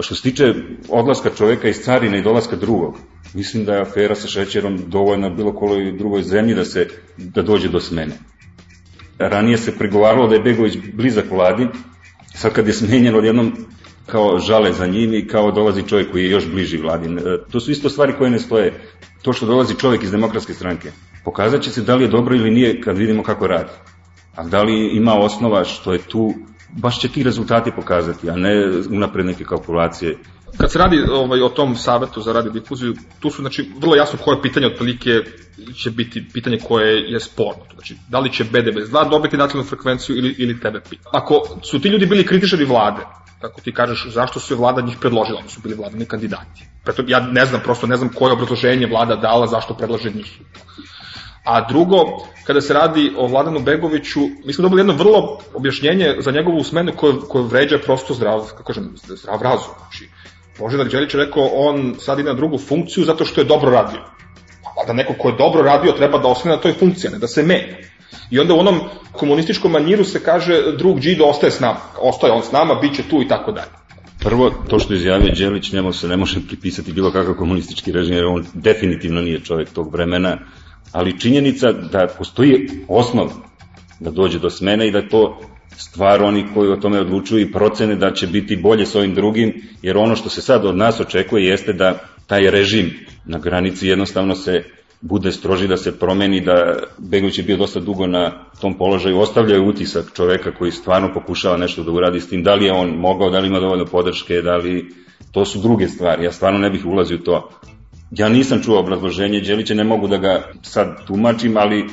Što 0.00 0.14
se 0.14 0.22
tiče 0.22 0.54
odlaska 0.88 1.30
čoveka 1.38 1.68
iz 1.68 1.76
carine 1.84 2.18
i 2.18 2.22
dolaska 2.22 2.56
drugog, 2.56 2.98
mislim 3.34 3.64
da 3.64 3.74
je 3.74 3.80
afera 3.80 4.14
sa 4.14 4.28
šećerom 4.28 4.78
dovoljna 4.86 5.28
bilo 5.28 5.52
koloj 5.52 5.92
drugoj 5.92 6.22
zemlji 6.22 6.54
da 6.54 6.64
se 6.64 6.88
da 7.16 7.42
dođe 7.42 7.68
do 7.68 7.80
smene. 7.80 8.14
Ranije 9.18 9.56
se 9.58 9.78
pregovaralo 9.78 10.28
da 10.28 10.34
je 10.34 10.42
Begović 10.42 10.76
blizak 10.94 11.30
vladi, 11.30 11.66
Sad 12.38 12.52
kad 12.52 12.66
je 12.66 12.72
smenjen 12.72 13.14
odjednom 13.14 13.52
kao 14.06 14.38
žale 14.38 14.72
za 14.72 14.86
njim 14.86 15.14
i 15.14 15.26
kao 15.26 15.50
dolazi 15.52 15.82
čovjek 15.88 16.10
koji 16.10 16.24
je 16.24 16.30
još 16.30 16.46
bliži 16.50 16.76
vladin. 16.76 17.18
E, 17.18 17.22
to 17.50 17.60
su 17.60 17.70
isto 17.70 17.88
stvari 17.88 18.12
koje 18.18 18.30
ne 18.30 18.38
stoje. 18.38 18.80
To 19.22 19.32
što 19.32 19.46
dolazi 19.46 19.74
čovjek 19.74 20.02
iz 20.02 20.10
demokratske 20.10 20.54
stranke, 20.54 20.92
pokazat 21.24 21.62
će 21.62 21.70
se 21.70 21.82
da 21.82 21.94
li 21.94 22.04
je 22.04 22.08
dobro 22.08 22.36
ili 22.36 22.50
nije 22.50 22.80
kad 22.80 22.98
vidimo 22.98 23.22
kako 23.22 23.46
radi. 23.46 23.70
A 24.36 24.44
da 24.44 24.62
li 24.62 24.96
ima 24.96 25.14
osnova 25.14 25.64
što 25.64 25.92
je 25.92 25.98
tu 25.98 26.34
baš 26.76 27.00
će 27.00 27.08
ti 27.08 27.22
rezultati 27.22 27.70
pokazati, 27.76 28.30
a 28.30 28.36
ne 28.36 28.52
unapred 28.90 29.26
neke 29.26 29.44
kalkulacije. 29.44 30.16
Kad 30.56 30.72
se 30.72 30.78
radi 30.78 31.04
ovaj, 31.12 31.42
o 31.42 31.48
tom 31.48 31.76
savetu 31.76 32.20
za 32.20 32.32
radiodifuziju, 32.32 32.94
tu 33.20 33.30
su 33.30 33.42
znači, 33.42 33.70
vrlo 33.80 33.96
jasno 33.96 34.18
koje 34.24 34.42
pitanje 34.42 34.66
otprilike 34.66 35.10
će 35.74 35.90
biti 35.90 36.24
pitanje 36.32 36.58
koje 36.58 37.12
je 37.12 37.20
sporno. 37.20 37.64
Znači, 37.74 37.96
da 38.08 38.18
li 38.18 38.32
će 38.32 38.44
BDB2 38.44 39.10
dobiti 39.10 39.36
nacionalnu 39.36 39.68
frekvenciju 39.68 40.16
ili, 40.16 40.34
ili 40.38 40.60
TVP. 40.60 40.94
Ako 41.12 41.58
su 41.62 41.80
ti 41.80 41.88
ljudi 41.88 42.06
bili 42.06 42.26
kritičari 42.26 42.64
vlade, 42.64 43.02
kako 43.40 43.60
ti 43.60 43.72
kažeš, 43.72 44.06
zašto 44.08 44.40
su 44.40 44.54
je 44.54 44.58
vlada 44.58 44.82
njih 44.82 44.96
predložila, 45.00 45.38
oni 45.38 45.48
su 45.48 45.60
bili 45.60 45.74
vladani 45.74 46.06
kandidati. 46.06 46.66
Preto 46.84 47.02
ja 47.06 47.20
ne 47.20 47.46
znam, 47.46 47.60
prosto 47.64 47.86
ne 47.86 47.96
znam 47.96 48.10
koje 48.14 48.32
obrazloženje 48.32 48.86
vlada 48.86 49.16
dala 49.16 49.46
zašto 49.46 49.74
predlaže 49.74 50.10
njih. 50.10 50.38
A 51.44 51.68
drugo, 51.68 51.96
kada 52.46 52.60
se 52.60 52.74
radi 52.74 53.12
o 53.16 53.26
Vladanu 53.26 53.60
Begoviću, 53.60 54.20
mi 54.44 54.52
smo 54.52 54.62
dobili 54.62 54.80
jedno 54.80 54.92
vrlo 54.92 55.38
objašnjenje 55.54 56.16
za 56.18 56.30
njegovu 56.30 56.64
smenu 56.64 56.92
koje, 56.96 57.14
koje 57.28 57.44
vređa 57.44 57.78
prosto 57.78 58.14
zdrav, 58.14 58.40
kako 58.48 58.62
kažem, 58.62 58.90
zdrav 58.96 59.42
razum. 59.42 59.74
Znači, 59.78 60.08
Božidar 60.58 60.88
Đelić 60.88 61.14
rekao, 61.14 61.50
on 61.52 61.94
sad 61.98 62.18
na 62.18 62.34
drugu 62.34 62.58
funkciju 62.58 63.04
zato 63.04 63.24
što 63.24 63.40
je 63.40 63.44
dobro 63.44 63.70
radio. 63.70 64.00
Pa 64.76 64.84
da 64.86 64.92
neko 64.92 65.14
ko 65.18 65.28
je 65.28 65.36
dobro 65.38 65.62
radio 65.62 65.92
treba 65.92 66.18
da 66.18 66.28
ostane 66.28 66.54
na 66.54 66.60
toj 66.60 66.72
funkciji, 66.72 67.10
ne 67.10 67.18
da 67.18 67.26
se 67.26 67.42
menja. 67.42 67.76
I 68.30 68.38
onda 68.38 68.54
u 68.54 68.58
onom 68.58 68.80
komunističkom 69.12 69.72
manjiru 69.72 70.04
se 70.04 70.22
kaže 70.24 70.62
drug 70.78 71.00
Đido 71.00 71.24
ostaje 71.24 71.50
s 71.50 71.60
nama. 71.60 71.80
Ostaje 72.00 72.32
on 72.32 72.42
s 72.42 72.52
nama, 72.52 72.74
bit 72.74 72.96
će 72.96 73.02
tu 73.02 73.22
i 73.22 73.28
tako 73.28 73.52
dalje. 73.52 73.70
Prvo, 74.20 74.50
to 74.68 74.78
što 74.78 74.94
izjavio 74.94 75.34
Đelić, 75.34 75.72
njemu 75.72 75.92
se 75.92 76.08
ne 76.08 76.16
može 76.16 76.46
pripisati 76.46 76.92
bilo 76.92 77.12
kakav 77.12 77.34
komunistički 77.34 77.92
režim, 77.92 78.14
jer 78.14 78.24
on 78.24 78.46
definitivno 78.54 79.20
nije 79.20 79.40
čovjek 79.40 79.68
tog 79.68 79.92
vremena, 79.92 80.38
ali 80.92 81.20
činjenica 81.20 81.72
da 81.72 82.06
postoji 82.18 82.68
osnov 82.88 83.32
da 84.00 84.10
dođe 84.10 84.38
do 84.38 84.50
smene 84.50 84.88
i 84.88 84.92
da 84.92 85.08
to 85.08 85.40
stvar 85.78 86.22
oni 86.22 86.46
koji 86.54 86.70
o 86.70 86.76
tome 86.76 87.00
odlučuju 87.00 87.40
i 87.40 87.52
procene 87.52 87.96
da 87.96 88.12
će 88.12 88.26
biti 88.26 88.56
bolje 88.56 88.86
s 88.86 88.94
ovim 88.94 89.14
drugim, 89.14 89.62
jer 89.82 89.96
ono 89.96 90.16
što 90.16 90.28
se 90.28 90.40
sad 90.40 90.64
od 90.64 90.76
nas 90.76 91.00
očekuje 91.00 91.46
jeste 91.46 91.72
da 91.72 91.98
taj 92.26 92.50
režim 92.50 92.90
na 93.26 93.38
granici 93.38 93.88
jednostavno 93.88 94.34
se 94.34 94.62
bude 95.00 95.32
stroži 95.32 95.68
da 95.68 95.76
se 95.76 95.98
promeni, 95.98 96.40
da 96.40 96.76
Begović 96.98 97.38
je 97.38 97.44
bio 97.44 97.56
dosta 97.56 97.80
dugo 97.80 98.06
na 98.06 98.44
tom 98.60 98.78
položaju, 98.78 99.20
ostavljaju 99.20 99.66
utisak 99.66 100.04
čoveka 100.16 100.54
koji 100.54 100.70
stvarno 100.70 101.12
pokušava 101.14 101.56
nešto 101.56 101.82
da 101.82 101.92
uradi 101.92 102.20
s 102.20 102.28
tim, 102.28 102.42
da 102.42 102.54
li 102.54 102.64
je 102.64 102.72
on 102.72 102.88
mogao, 102.88 103.30
da 103.30 103.38
li 103.38 103.48
ima 103.48 103.60
dovoljno 103.60 103.84
podrške, 103.84 104.42
da 104.42 104.56
li, 104.56 104.86
to 105.32 105.44
su 105.44 105.58
druge 105.58 105.88
stvari, 105.88 106.24
ja 106.24 106.32
stvarno 106.32 106.58
ne 106.58 106.70
bih 106.70 106.86
ulazio 106.86 107.16
u 107.16 107.24
to. 107.24 107.50
Ja 108.10 108.28
nisam 108.28 108.62
čuo 108.62 108.80
obrazloženje. 108.80 109.40
Đelića, 109.40 109.74
ne 109.74 109.84
mogu 109.84 110.08
da 110.08 110.16
ga 110.16 110.52
sad 110.62 111.06
tumačim, 111.06 111.56
ali 111.56 111.86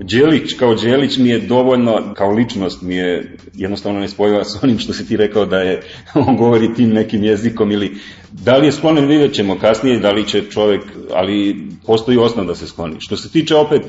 Đelić 0.00 0.54
kao 0.58 0.74
Đelić 0.74 1.16
mi 1.18 1.28
je 1.28 1.38
dovoljno, 1.38 2.14
kao 2.16 2.30
ličnost 2.30 2.82
mi 2.82 2.94
je 2.94 3.36
jednostavno 3.54 4.00
nespojiva 4.00 4.44
s 4.44 4.62
onim 4.62 4.78
što 4.78 4.92
si 4.92 5.08
ti 5.08 5.16
rekao 5.16 5.46
da 5.46 5.58
je, 5.58 5.82
on 6.26 6.36
govori 6.36 6.74
tim 6.74 6.90
nekim 6.90 7.24
jezikom 7.24 7.72
ili 7.72 7.96
da 8.32 8.56
li 8.56 8.66
je 8.66 8.72
sklonen 8.72 9.06
vidjet 9.06 9.32
ćemo 9.32 9.58
kasnije, 9.58 9.98
da 9.98 10.10
li 10.10 10.26
će 10.26 10.42
čovek, 10.50 10.82
ali 11.12 11.56
postoji 11.86 12.18
osnov 12.18 12.46
da 12.46 12.54
se 12.54 12.66
skloni. 12.66 12.96
Što 12.98 13.16
se 13.16 13.32
tiče 13.32 13.56
opet 13.56 13.82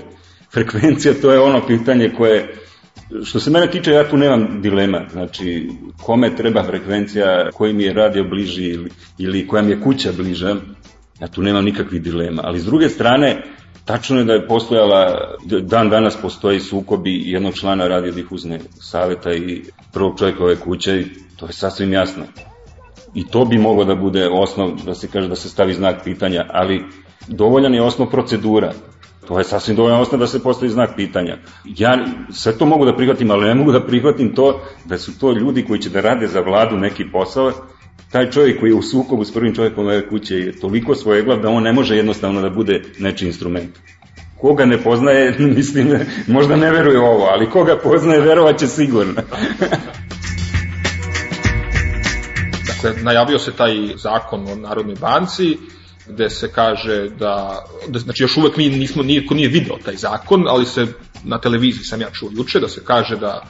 frekvencija, 0.53 1.13
to 1.21 1.31
je 1.31 1.39
ono 1.39 1.67
pitanje 1.67 2.09
koje 2.17 2.55
Što 3.23 3.39
se 3.39 3.51
mene 3.51 3.71
tiče, 3.71 3.91
ja 3.91 4.09
tu 4.09 4.17
nemam 4.17 4.61
dilema. 4.61 5.05
Znači, 5.11 5.69
kome 6.03 6.35
treba 6.35 6.63
frekvencija, 6.63 7.49
koji 7.53 7.73
mi 7.73 7.83
je 7.83 7.93
radio 7.93 8.23
bliži 8.23 8.63
ili, 8.63 8.89
ili 9.17 9.47
koja 9.47 9.63
mi 9.63 9.71
je 9.71 9.81
kuća 9.81 10.11
bliža, 10.11 10.55
ja 11.21 11.27
tu 11.27 11.41
nemam 11.41 11.65
nikakvih 11.65 12.01
dilema. 12.01 12.41
Ali 12.45 12.59
s 12.59 12.65
druge 12.65 12.89
strane, 12.89 13.41
Tačno 13.89 14.19
je 14.19 14.23
da 14.23 14.33
je 14.33 14.47
postojala, 14.47 15.35
dan 15.61 15.89
danas 15.89 16.17
postoji 16.21 16.59
sukobi 16.59 17.21
jednog 17.25 17.55
člana 17.55 17.87
radiodifuzne 17.87 18.59
saveta 18.81 19.33
i 19.33 19.63
prvog 19.93 20.19
čovjeka 20.19 20.43
ove 20.43 20.55
kuće 20.55 20.99
i 20.99 21.05
to 21.37 21.45
je 21.45 21.53
sasvim 21.53 21.93
jasno. 21.93 22.23
I 23.13 23.27
to 23.27 23.45
bi 23.45 23.57
moglo 23.57 23.85
da 23.85 23.95
bude 23.95 24.27
osnov, 24.31 24.75
da 24.85 24.95
se 24.95 25.07
kaže 25.07 25.27
da 25.27 25.35
se 25.35 25.49
stavi 25.49 25.73
znak 25.73 26.03
pitanja, 26.03 26.45
ali 26.49 26.85
dovoljan 27.27 27.73
je 27.73 27.81
osnov 27.81 28.09
procedura. 28.09 28.73
To 29.27 29.37
je 29.37 29.43
sasvim 29.43 29.75
dovoljan 29.75 30.01
osnov 30.01 30.19
da 30.19 30.27
se 30.27 30.43
postavi 30.43 30.71
znak 30.71 30.89
pitanja. 30.95 31.37
Ja 31.65 31.97
sve 32.31 32.57
to 32.57 32.65
mogu 32.65 32.85
da 32.85 32.95
prihvatim, 32.95 33.31
ali 33.31 33.47
ne 33.47 33.55
mogu 33.55 33.71
da 33.71 33.85
prihvatim 33.85 34.35
to 34.35 34.61
da 34.85 34.97
su 34.97 35.19
to 35.19 35.31
ljudi 35.31 35.65
koji 35.65 35.79
će 35.79 35.89
da 35.89 36.01
rade 36.01 36.27
za 36.27 36.41
vladu 36.41 36.77
neki 36.77 37.05
posao 37.11 37.51
taj 38.11 38.31
čovjek 38.31 38.59
koji 38.59 38.69
je 38.69 38.75
u 38.75 38.81
sukobu 38.81 39.25
s 39.25 39.33
prvim 39.33 39.55
čovjekom 39.55 39.85
ove 39.85 40.09
kuće 40.09 40.35
je 40.35 40.59
toliko 40.59 40.95
svojeglav 40.95 41.41
da 41.41 41.49
on 41.49 41.63
ne 41.63 41.73
može 41.73 41.95
jednostavno 41.95 42.41
da 42.41 42.49
bude 42.49 42.81
nečiji 42.99 43.27
instrument. 43.27 43.69
Koga 44.37 44.65
ne 44.65 44.77
poznaje, 44.77 45.35
mislim, 45.57 45.99
možda 46.27 46.55
ne 46.55 46.71
veruje 46.71 46.99
ovo, 46.99 47.25
ali 47.25 47.49
koga 47.49 47.77
poznaje, 47.77 48.21
verovaće 48.21 48.67
sigurno. 48.67 49.13
dakle, 52.83 53.03
najavio 53.03 53.39
se 53.39 53.51
taj 53.51 53.73
zakon 53.95 54.47
o 54.47 54.55
Narodnoj 54.55 54.95
banci, 54.95 55.57
gde 56.07 56.29
se 56.29 56.51
kaže 56.51 57.09
da, 57.09 57.65
da 57.87 57.99
znači 57.99 58.23
još 58.23 58.37
uvek 58.37 58.57
mi 58.57 58.69
nismo, 58.69 59.03
niko 59.03 59.33
nije 59.33 59.49
video 59.49 59.77
taj 59.85 59.95
zakon, 59.95 60.47
ali 60.47 60.65
se 60.65 60.87
na 61.23 61.39
televiziji 61.41 61.83
sam 61.83 62.01
ja 62.01 62.09
čuo 62.11 62.29
juče 62.37 62.59
da 62.59 62.67
se 62.67 62.81
kaže 62.85 63.15
da 63.15 63.43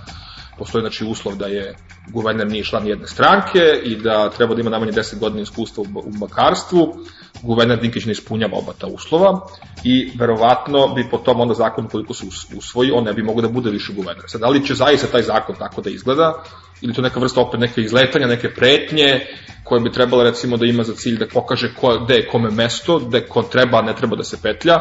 postoji 0.60 0.82
znači 0.82 1.06
uslov 1.06 1.36
da 1.36 1.46
je 1.46 1.76
guverner 2.14 2.48
nije 2.48 2.64
član 2.64 2.88
jedne 2.88 3.08
stranke 3.08 3.60
i 3.84 3.96
da 3.96 4.30
treba 4.30 4.56
da 4.56 4.62
ima 4.62 4.70
najmanje 4.70 4.92
10 4.92 5.20
godina 5.20 5.42
iskustva 5.42 5.84
u 5.96 6.12
bakarstvu. 6.20 6.96
Guverner 7.42 7.80
Dinkić 7.80 8.06
ne 8.06 8.12
ispunjava 8.12 8.58
oba 8.58 8.74
ta 8.80 8.88
uslova 8.88 9.48
i 9.84 10.12
verovatno 10.20 10.88
bi 10.88 11.10
po 11.12 11.18
tom 11.18 11.42
onda 11.42 11.54
zakon 11.54 11.88
koliko 11.88 12.14
se 12.14 12.26
usvoji, 12.58 12.92
on 12.92 13.04
ne 13.04 13.14
bi 13.14 13.24
mogao 13.24 13.42
da 13.42 13.48
bude 13.48 13.70
više 13.70 13.94
guverner. 13.94 14.24
Sad, 14.28 14.42
da 14.42 14.48
li 14.48 14.66
će 14.66 14.74
zaista 14.74 15.08
taj 15.08 15.22
zakon 15.22 15.56
tako 15.56 15.82
da 15.82 15.90
izgleda 15.90 16.44
ili 16.82 16.94
to 16.94 17.02
neka 17.02 17.20
vrsta 17.20 17.42
opet 17.42 17.60
neke 17.60 17.82
izletanja, 17.82 18.28
neke 18.28 18.50
pretnje 18.50 19.20
koje 19.64 19.82
bi 19.82 19.92
trebalo 19.92 20.24
recimo 20.24 20.58
da 20.58 20.66
ima 20.66 20.84
za 20.84 20.94
cilj 20.96 21.18
da 21.18 21.28
pokaže 21.34 21.74
ko, 21.76 22.00
gde 22.04 22.16
je 22.16 22.28
kome 22.28 22.52
mesto, 22.52 23.00
gde 23.00 23.28
ko 23.28 23.42
treba, 23.42 23.82
ne 23.82 23.96
treba 23.96 24.16
da 24.16 24.24
se 24.24 24.38
petlja 24.42 24.76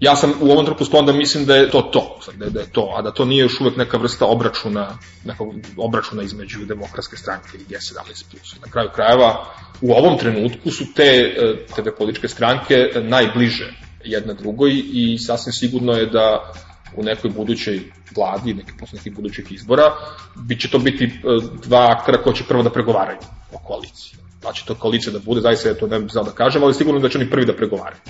ja 0.00 0.16
sam 0.16 0.32
u 0.40 0.50
ovom 0.50 0.64
trenutku 0.64 0.84
sklon 0.84 1.06
da 1.06 1.12
mislim 1.12 1.44
da 1.44 1.56
je 1.56 1.70
to 1.70 1.82
to, 1.82 2.18
da 2.36 2.44
je, 2.44 2.50
da 2.50 2.60
je 2.60 2.72
to, 2.72 2.94
a 2.96 3.02
da 3.02 3.10
to 3.10 3.24
nije 3.24 3.40
još 3.40 3.60
uvek 3.60 3.76
neka 3.76 3.96
vrsta 3.96 4.26
obračuna, 4.26 4.98
nekog 5.24 5.48
obračuna 5.76 6.22
između 6.22 6.58
demokratske 6.66 7.16
stranke 7.16 7.58
i 7.58 7.74
G17+. 7.74 8.60
Na 8.60 8.70
kraju 8.70 8.90
krajeva, 8.94 9.54
u 9.80 9.92
ovom 9.92 10.18
trenutku 10.18 10.70
su 10.70 10.84
te, 10.94 11.34
e, 11.76 11.82
te 11.82 11.92
političke 11.98 12.28
stranke 12.28 12.74
najbliže 13.02 13.72
jedna 14.04 14.34
drugoj 14.34 14.82
i 14.92 15.18
sasvim 15.18 15.52
sigurno 15.52 15.92
je 15.92 16.06
da 16.06 16.52
u 16.96 17.02
nekoj 17.02 17.30
budućoj 17.30 17.80
vladi, 18.16 18.54
neki 18.54 18.72
posle 18.80 18.96
nekih 18.96 19.14
budućih 19.14 19.52
izbora, 19.52 19.82
bit 20.36 20.60
će 20.60 20.70
to 20.70 20.78
biti 20.78 21.04
e, 21.04 21.10
dva 21.62 21.96
aktera 21.98 22.22
koji 22.22 22.36
će 22.36 22.44
prvo 22.44 22.62
da 22.62 22.70
pregovaraju 22.70 23.18
o 23.52 23.58
koaliciji. 23.58 24.18
Da 24.42 24.52
će 24.52 24.64
to 24.66 24.74
koalicija 24.74 25.12
da 25.12 25.18
bude, 25.18 25.40
zaista 25.40 25.68
ja 25.68 25.74
to 25.74 25.86
ne 25.86 26.00
bih 26.00 26.12
znao 26.12 26.24
da 26.24 26.30
kažem, 26.30 26.62
ali 26.62 26.74
sigurno 26.74 27.00
da 27.00 27.08
će 27.08 27.18
oni 27.18 27.30
prvi 27.30 27.46
da 27.46 27.56
pregovaraju. 27.56 28.00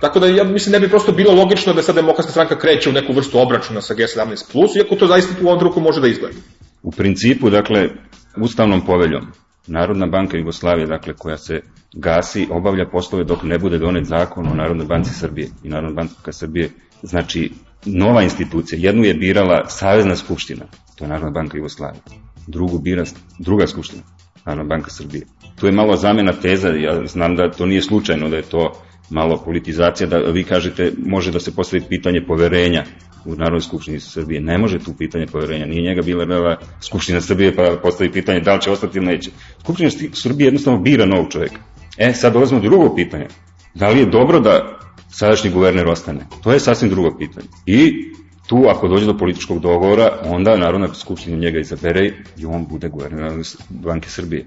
Tako 0.00 0.20
da 0.20 0.26
ja 0.26 0.44
mislim 0.44 0.72
ne 0.72 0.80
bi 0.80 0.88
prosto 0.88 1.12
bilo 1.12 1.34
logično 1.34 1.72
da 1.72 1.82
sad 1.82 1.94
demokratska 1.94 2.32
stranka 2.32 2.58
kreće 2.58 2.90
u 2.90 2.92
neku 2.92 3.12
vrstu 3.12 3.38
obračuna 3.38 3.80
sa 3.80 3.94
G17+, 3.94 4.76
iako 4.78 4.96
to 4.96 5.06
zaista 5.06 5.34
u 5.42 5.46
ovom 5.46 5.58
drugu 5.58 5.80
može 5.80 6.00
da 6.00 6.08
izgleda. 6.08 6.38
U 6.82 6.90
principu, 6.90 7.50
dakle, 7.50 7.88
ustavnom 8.36 8.86
poveljom, 8.86 9.26
Narodna 9.66 10.06
banka 10.06 10.36
Jugoslavije, 10.36 10.86
dakle, 10.86 11.14
koja 11.14 11.36
se 11.36 11.60
gasi, 11.94 12.48
obavlja 12.50 12.86
poslove 12.92 13.24
dok 13.24 13.42
ne 13.42 13.58
bude 13.58 13.78
donet 13.78 14.04
zakon 14.04 14.46
o 14.46 14.54
Narodnoj 14.54 14.86
banci 14.86 15.14
Srbije 15.14 15.48
i 15.64 15.68
Narodna 15.68 15.94
banka 15.94 16.32
Srbije, 16.32 16.70
znači, 17.02 17.50
nova 17.84 18.22
institucija. 18.22 18.78
Jednu 18.82 19.04
je 19.04 19.14
birala 19.14 19.68
Savezna 19.68 20.16
skupština, 20.16 20.64
to 20.96 21.04
je 21.04 21.08
Narodna 21.08 21.30
banka 21.30 21.56
Jugoslavije. 21.56 22.02
Drugu 22.46 22.78
bira 22.78 23.04
druga 23.38 23.66
skupština, 23.66 24.02
Narodna 24.46 24.76
banka 24.76 24.90
Srbije. 24.90 25.26
Tu 25.60 25.66
je 25.66 25.72
malo 25.72 25.96
zamena 25.96 26.32
teza, 26.32 26.68
ja 26.68 27.06
znam 27.06 27.36
da 27.36 27.50
to 27.50 27.66
nije 27.66 27.82
slučajno, 27.82 28.28
da 28.28 28.36
je 28.36 28.42
to 28.42 28.82
malo 29.10 29.42
politizacija, 29.44 30.06
da 30.06 30.16
vi 30.18 30.44
kažete 30.44 30.92
može 31.06 31.32
da 31.32 31.40
se 31.40 31.54
postavi 31.54 31.82
pitanje 31.88 32.24
poverenja 32.26 32.84
u 33.24 33.34
Narodnoj 33.34 33.60
skupštini 33.60 34.00
Srbije. 34.00 34.40
Ne 34.40 34.58
može 34.58 34.78
tu 34.78 34.94
pitanje 34.98 35.26
poverenja. 35.26 35.66
Nije 35.66 35.82
njega 35.82 36.02
bila 36.02 36.24
rela 36.24 36.56
Skupština 36.80 37.20
Srbije 37.20 37.56
pa 37.56 37.76
postavi 37.82 38.12
pitanje 38.12 38.40
da 38.40 38.54
li 38.54 38.60
će 38.60 38.70
ostati 38.70 38.98
ili 38.98 39.06
neće. 39.06 39.30
Skupština 39.62 39.90
Srbije 40.12 40.46
jednostavno 40.46 40.80
bira 40.80 41.06
novog 41.06 41.32
čoveka. 41.32 41.60
E, 41.98 42.12
sad 42.12 42.32
dolazimo 42.32 42.60
do 42.60 42.68
drugog 42.68 42.96
pitanja. 42.96 43.26
Da 43.74 43.88
li 43.88 43.98
je 43.98 44.06
dobro 44.06 44.40
da 44.40 44.78
sadašnji 45.10 45.50
guverner 45.50 45.88
ostane? 45.88 46.26
To 46.42 46.52
je 46.52 46.60
sasvim 46.60 46.90
drugo 46.90 47.18
pitanje. 47.18 47.46
I 47.66 48.10
tu 48.46 48.64
ako 48.68 48.88
dođe 48.88 49.06
do 49.06 49.18
političkog 49.18 49.60
dogovora, 49.60 50.18
onda 50.24 50.56
Narodna 50.56 50.94
skupština 50.94 51.36
njega 51.36 51.58
izabere 51.58 52.12
i 52.38 52.46
on 52.46 52.66
bude 52.66 52.88
guverner 52.88 53.32
Banke 53.68 54.08
Srbije. 54.08 54.46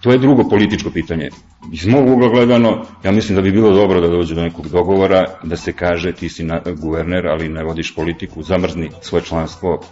To 0.00 0.12
je 0.12 0.18
drugo 0.18 0.48
političko 0.48 0.90
pitanje. 0.90 1.30
Iz 1.72 1.86
mog 1.86 2.08
ugla 2.08 2.28
gledano, 2.28 2.86
ja 3.04 3.12
mislim 3.12 3.36
da 3.36 3.42
bi 3.42 3.52
bilo 3.52 3.70
dobro 3.70 4.00
da 4.00 4.08
dođe 4.08 4.34
do 4.34 4.42
nekog 4.42 4.68
dogovora, 4.68 5.24
da 5.42 5.56
se 5.56 5.72
kaže 5.72 6.12
ti 6.12 6.28
si 6.28 6.44
na, 6.44 6.60
guverner, 6.82 7.26
ali 7.26 7.48
ne 7.48 7.64
vodiš 7.64 7.94
politiku, 7.94 8.42
zamrzni 8.42 8.90
svoje 9.00 9.24
članstvo. 9.24 9.82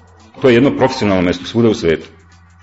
To 0.41 0.49
je 0.49 0.55
jedno 0.55 0.77
profesionalno 0.77 1.23
mesto 1.23 1.45
svuda 1.45 1.69
u 1.69 1.75
svetu. 1.75 2.09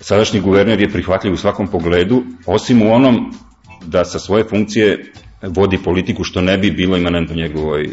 Sadašnji 0.00 0.40
guverner 0.40 0.80
je 0.80 0.88
prihvatljiv 0.88 1.32
u 1.32 1.36
svakom 1.36 1.68
pogledu, 1.68 2.22
osim 2.46 2.82
u 2.82 2.92
onom 2.92 3.32
da 3.86 4.04
sa 4.04 4.18
svoje 4.18 4.44
funkcije 4.44 5.12
vodi 5.42 5.78
politiku 5.84 6.24
što 6.24 6.40
ne 6.40 6.58
bi 6.58 6.70
bilo 6.70 6.96
imanentno 6.96 7.36
njegovoj 7.36 7.82
e, 7.84 7.90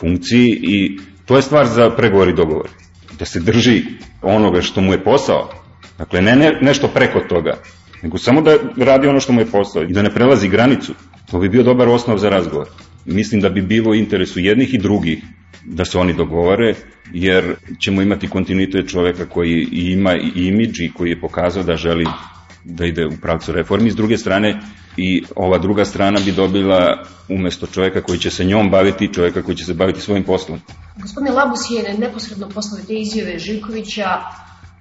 funkciji 0.00 0.58
i 0.62 0.98
to 1.24 1.36
je 1.36 1.42
stvar 1.42 1.66
za 1.66 1.90
pregovor 1.90 2.28
i 2.28 2.34
dogovor. 2.34 2.68
Da 3.18 3.24
se 3.24 3.40
drži 3.40 3.82
onoga 4.22 4.62
što 4.62 4.80
mu 4.80 4.92
je 4.92 5.04
posao, 5.04 5.50
Dakle, 5.98 6.22
ne, 6.22 6.36
ne 6.36 6.58
nešto 6.60 6.88
preko 6.88 7.20
toga, 7.20 7.56
nego 8.06 8.18
samo 8.18 8.40
da 8.40 8.56
radi 8.76 9.08
ono 9.08 9.20
što 9.20 9.32
mu 9.32 9.40
je 9.40 9.46
posao 9.50 9.82
i 9.82 9.92
da 9.92 10.02
ne 10.02 10.10
prelazi 10.14 10.48
granicu. 10.48 10.94
To 11.30 11.38
bi 11.38 11.48
bio 11.48 11.62
dobar 11.62 11.88
osnov 11.88 12.18
za 12.18 12.28
razgovor. 12.28 12.68
Mislim 13.04 13.40
da 13.40 13.48
bi 13.48 13.62
bilo 13.62 13.94
interesu 13.94 14.40
jednih 14.40 14.74
i 14.74 14.78
drugih 14.78 15.24
da 15.64 15.84
se 15.84 15.98
oni 15.98 16.14
dogovore, 16.14 16.74
jer 17.12 17.54
ćemo 17.80 18.02
imati 18.02 18.28
kontinuitet 18.28 18.88
čoveka 18.88 19.26
koji 19.26 19.68
ima 19.72 20.14
i 20.16 20.46
imidž 20.46 20.80
i 20.80 20.92
koji 20.94 21.10
je 21.10 21.20
pokazao 21.20 21.62
da 21.62 21.76
želi 21.76 22.06
da 22.64 22.86
ide 22.86 23.06
u 23.06 23.16
pravcu 23.22 23.52
reformi. 23.52 23.90
S 23.90 23.96
druge 23.96 24.18
strane, 24.18 24.60
i 24.96 25.22
ova 25.36 25.58
druga 25.58 25.84
strana 25.84 26.20
bi 26.24 26.32
dobila 26.32 27.04
umesto 27.28 27.66
čoveka 27.66 28.02
koji 28.02 28.18
će 28.18 28.30
se 28.30 28.44
njom 28.44 28.70
baviti, 28.70 29.12
čoveka 29.14 29.42
koji 29.42 29.56
će 29.56 29.64
se 29.64 29.74
baviti 29.74 30.00
svojim 30.00 30.24
poslom. 30.24 30.60
Gospodine 31.02 31.34
Labus 31.34 31.60
je 31.70 31.98
neposredno 31.98 32.48
posle 32.48 32.78
te 32.86 32.94
izjave 32.94 33.38
Živkovića 33.38 34.08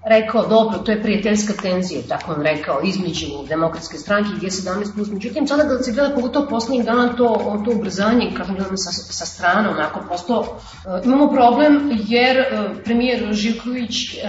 rekao, 0.06 0.48
dobro, 0.48 0.78
to 0.78 0.91
je 0.91 1.02
prijateljska 1.02 1.54
tenzija, 1.62 2.02
tako 2.10 2.34
on 2.34 2.41
rekao, 2.41 2.82
između 2.84 3.28
demokratske 3.50 3.98
stranke 3.98 4.30
i 4.30 4.46
G17+. 4.46 5.13
Međutim, 5.13 5.48
sada 5.48 5.63
da 5.63 5.84
se 5.84 5.91
gleda 5.91 6.15
pogotovo 6.15 6.48
poslednjih 6.50 6.86
dana 6.86 7.15
to, 7.15 7.62
to 7.65 7.72
ubrzanje, 7.72 8.32
kako 8.38 8.54
gledamo 8.54 8.78
sa, 8.78 8.91
sa 8.91 9.26
strane, 9.26 9.70
onako, 9.70 10.00
prosto 10.08 10.39
uh, 10.39 11.06
imamo 11.06 11.32
problem 11.32 11.91
jer 12.08 12.39
uh, 12.39 12.78
premijer 12.84 13.34
Živković 13.34 14.13
uh, 14.13 14.20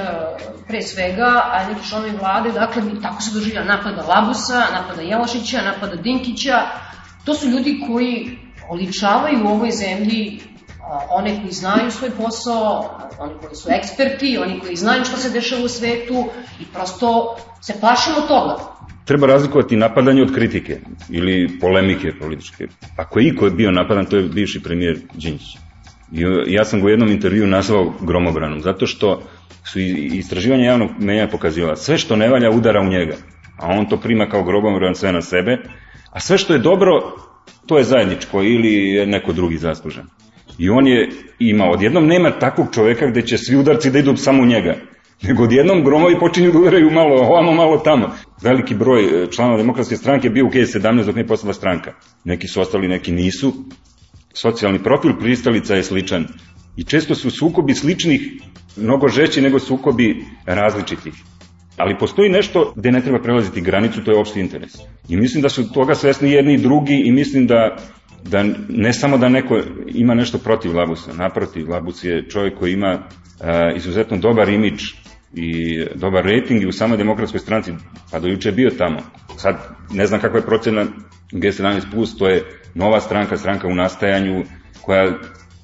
pre 0.69 0.83
svega, 0.83 1.41
a 1.53 1.69
neki 1.69 1.89
članovi 1.89 2.17
vlade, 2.17 2.53
dakle, 2.53 2.83
tako 3.03 3.23
se 3.23 3.31
doživlja 3.35 3.65
napada 3.65 4.03
Labusa, 4.03 4.63
napada 4.73 5.03
Jelašića, 5.03 5.63
napada 5.63 5.97
Dinkića, 5.97 6.63
to 7.25 7.35
su 7.35 7.49
ljudi 7.49 7.83
koji 7.87 8.39
oličavaju 8.69 9.45
u 9.45 9.49
ovoj 9.49 9.71
zemlji 9.71 10.41
one 11.11 11.41
koji 11.41 11.53
znaju 11.53 11.91
svoj 11.91 12.11
posao, 12.11 12.99
oni 13.19 13.35
koji 13.41 13.55
su 13.55 13.69
eksperti, 13.71 14.39
oni 14.39 14.61
koji 14.61 14.77
znaju 14.77 15.05
šta 15.05 15.17
se 15.17 15.31
dešava 15.31 15.65
u 15.65 15.69
svetu 15.69 16.25
i 16.61 16.65
prosto 16.75 17.37
se 17.61 17.81
plašimo 17.81 18.21
toga. 18.29 18.57
Treba 19.05 19.27
razlikovati 19.27 19.77
napadanje 19.77 20.23
od 20.23 20.35
kritike 20.35 20.81
ili 21.11 21.59
polemike 21.61 22.13
političke. 22.21 22.67
Ako 22.97 23.19
je 23.19 23.29
iko 23.29 23.51
bio 23.51 23.71
napadan, 23.71 24.05
to 24.05 24.17
je 24.17 24.23
bivši 24.23 24.63
premijer 24.63 24.99
Đinjić. 25.15 25.57
I 26.13 26.25
ja 26.47 26.65
sam 26.65 26.81
ga 26.81 26.87
u 26.87 26.89
jednom 26.89 27.11
intervju 27.11 27.47
nazvao 27.47 27.93
gromobranom, 28.01 28.61
zato 28.61 28.87
što 28.87 29.23
su 29.65 29.81
istraživanja 29.81 30.65
javnog 30.65 30.91
menja 30.99 31.29
pokazivala 31.29 31.77
sve 31.77 31.99
što 31.99 32.17
ne 32.17 32.29
valja 32.29 32.51
udara 32.51 32.81
u 32.81 32.89
njega, 32.89 33.17
a 33.59 33.67
on 33.67 33.89
to 33.89 33.97
prima 34.01 34.27
kao 34.29 34.43
gromobran 34.43 34.95
sve 34.95 35.13
na 35.13 35.23
sebe, 35.23 35.59
a 36.11 36.21
sve 36.21 36.39
što 36.39 36.53
je 36.53 36.59
dobro, 36.59 36.93
to 37.67 37.79
je 37.79 37.85
zajedničko 37.85 38.43
ili 38.43 38.89
je 38.89 39.07
neko 39.07 39.33
drugi 39.33 39.57
zaslužen. 39.57 40.07
I 40.59 40.71
on 40.71 40.87
je 40.87 41.09
imao, 41.39 41.71
odjednom 41.71 42.07
nema 42.07 42.31
takvog 42.31 42.67
čoveka 42.75 43.07
gde 43.07 43.23
će 43.23 43.39
svi 43.39 43.57
udarci 43.57 43.91
da 43.91 43.99
idu 43.99 44.17
samo 44.17 44.43
u 44.43 44.47
njega, 44.47 44.75
nego 45.23 45.43
odjednom 45.43 45.85
gromovi 45.85 46.19
počinju 46.21 46.53
da 46.53 46.59
udaraju 46.59 46.91
malo 46.91 47.17
ovamo, 47.17 47.53
malo 47.53 47.79
tamo. 47.79 48.11
Veliki 48.43 48.75
broj 48.75 49.05
e, 49.05 49.27
članova 49.31 49.59
demokratske 49.59 49.97
stranke 49.97 50.31
bio 50.31 50.47
u 50.47 50.51
G17 50.51 51.05
dok 51.05 51.15
nije 51.15 51.27
postala 51.27 51.53
stranka. 51.53 51.93
Neki 52.25 52.49
su 52.49 52.61
ostali, 52.61 52.89
neki 52.89 53.13
nisu. 53.13 53.53
Socijalni 54.35 54.83
profil 54.83 55.13
pristalica 55.21 55.75
je 55.75 55.83
sličan. 55.83 56.27
I 56.77 56.85
često 56.85 57.15
su 57.15 57.31
sukobi 57.31 57.75
sličnih 57.75 58.21
mnogo 58.77 59.09
žeći 59.09 59.41
nego 59.41 59.59
sukobi 59.59 60.25
različitih. 60.47 61.15
Ali 61.77 61.99
postoji 61.99 62.31
nešto 62.31 62.73
gde 62.77 62.93
ne 62.93 63.01
treba 63.01 63.19
prelaziti 63.23 63.61
granicu, 63.61 64.05
to 64.05 64.11
je 64.11 64.21
opšti 64.21 64.41
interes. 64.41 64.73
I 65.09 65.17
mislim 65.17 65.43
da 65.43 65.49
su 65.49 65.73
toga 65.73 65.95
svesni 65.95 66.31
jedni 66.31 66.55
i 66.55 66.59
drugi 66.59 67.03
i 67.05 67.13
mislim 67.13 67.47
da 67.47 67.77
da 68.31 68.45
ne 68.69 68.93
samo 68.93 69.19
da 69.19 69.29
neko 69.29 69.61
ima 69.87 70.15
nešto 70.15 70.39
protiv 70.39 70.77
Labusa, 70.77 71.13
naprotiv, 71.13 71.71
Labus 71.71 72.05
je 72.05 72.29
čovjek 72.29 72.59
koji 72.59 72.73
ima 72.73 72.99
uh, 72.99 73.77
izuzetno 73.77 74.17
dobar 74.17 74.49
imidž 74.49 74.83
i 75.35 75.85
dobar 75.95 76.25
rating 76.25 76.63
i 76.63 76.67
u 76.67 76.73
samoj 76.73 76.97
demokratskoj 76.97 77.41
stranci, 77.41 77.73
pa 78.11 78.19
do 78.19 78.29
juče 78.29 78.49
je 78.49 78.53
bio 78.53 78.71
tamo. 78.71 78.99
Sad 79.37 79.57
ne 79.91 80.07
znam 80.07 80.21
kakva 80.21 80.39
je 80.39 80.47
procena 80.47 80.87
G17+, 81.33 82.19
to 82.19 82.29
je 82.29 82.45
nova 82.75 83.01
stranka, 83.01 83.37
stranka 83.37 83.69
u 83.69 83.75
nastajanju, 83.75 84.45
koja 84.83 85.13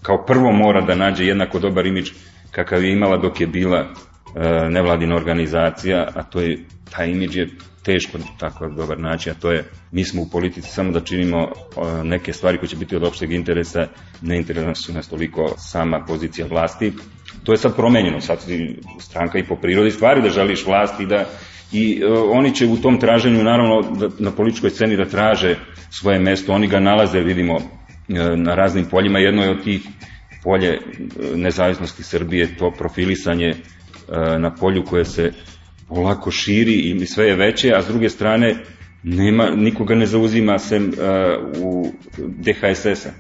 kao 0.03 0.25
prvo 0.27 0.53
mora 0.53 0.81
da 0.81 0.95
nađe 0.95 1.27
jednako 1.27 1.59
dobar 1.59 1.87
imidž 1.87 2.11
kakav 2.51 2.85
je 2.85 2.93
imala 2.93 3.17
dok 3.17 3.41
je 3.41 3.47
bila 3.47 3.81
uh, 3.81 4.71
nevladina 4.71 5.17
organizacija, 5.17 6.09
a 6.15 6.23
to 6.23 6.41
je, 6.41 6.59
taj 6.91 7.11
imidž 7.11 7.37
je 7.37 7.49
teško 7.85 8.19
tako 8.39 8.69
dobar 8.69 8.99
način, 8.99 9.33
a 9.33 9.41
to 9.41 9.53
je 9.53 9.65
mi 9.93 10.05
smo 10.05 10.23
u 10.23 10.29
politici 10.33 10.71
samo 10.71 10.93
da 10.93 11.01
činimo 11.01 11.49
neke 12.05 12.33
stvari 12.33 12.59
koje 12.59 12.69
će 12.69 12.77
biti 12.77 12.97
od 12.97 13.05
opšteg 13.05 13.33
interesa, 13.33 13.87
ne 14.23 14.37
interesu 14.37 14.93
nas 14.93 15.09
toliko 15.09 15.55
sama 15.59 16.05
pozicija 16.09 16.47
vlasti. 16.47 16.93
To 17.45 17.53
je 17.53 17.57
sad 17.57 17.77
promenjeno, 17.77 18.21
sad 18.21 18.39
stranka 19.01 19.39
i 19.39 19.45
po 19.45 19.57
prirodi 19.57 19.91
stvari 19.91 20.23
da 20.23 20.29
želiš 20.29 20.67
vlast 20.67 21.01
i 21.01 21.07
da 21.07 21.27
i 21.73 22.05
uh, 22.05 22.19
oni 22.31 22.55
će 22.55 22.67
u 22.67 22.77
tom 22.77 23.01
traženju 23.01 23.45
naravno 23.45 23.83
da, 23.83 24.09
na 24.19 24.31
političkoj 24.31 24.71
sceni 24.71 24.97
da 24.97 25.05
traže 25.05 25.57
svoje 25.91 26.21
mesto, 26.21 26.53
oni 26.53 26.67
ga 26.67 26.81
nalaze, 26.81 27.21
vidimo, 27.21 27.55
uh, 27.55 27.63
na 28.37 28.55
raznim 28.55 28.85
poljima, 28.85 29.19
jedno 29.19 29.43
je 29.43 29.51
od 29.51 29.65
tih 29.65 29.81
polje 30.45 30.79
uh, 30.79 31.37
nezavisnosti 31.37 32.03
Srbije, 32.03 32.57
to 32.57 32.73
profilisanje 32.79 33.55
na 34.39 34.55
polju 34.55 34.85
koje 34.85 35.05
se 35.05 35.33
polako 35.95 36.31
širi 36.31 36.75
i 36.75 37.07
sve 37.07 37.27
je 37.27 37.37
veće, 37.37 37.73
a 37.75 37.83
s 37.83 37.87
druge 37.87 38.09
strane 38.09 38.57
nema, 39.03 39.51
nikoga 39.57 39.95
ne 39.95 40.07
zauzima 40.07 40.59
sem 40.59 40.89
uh, 40.89 40.95
u 41.63 41.93
DHSS-a. 42.19 43.11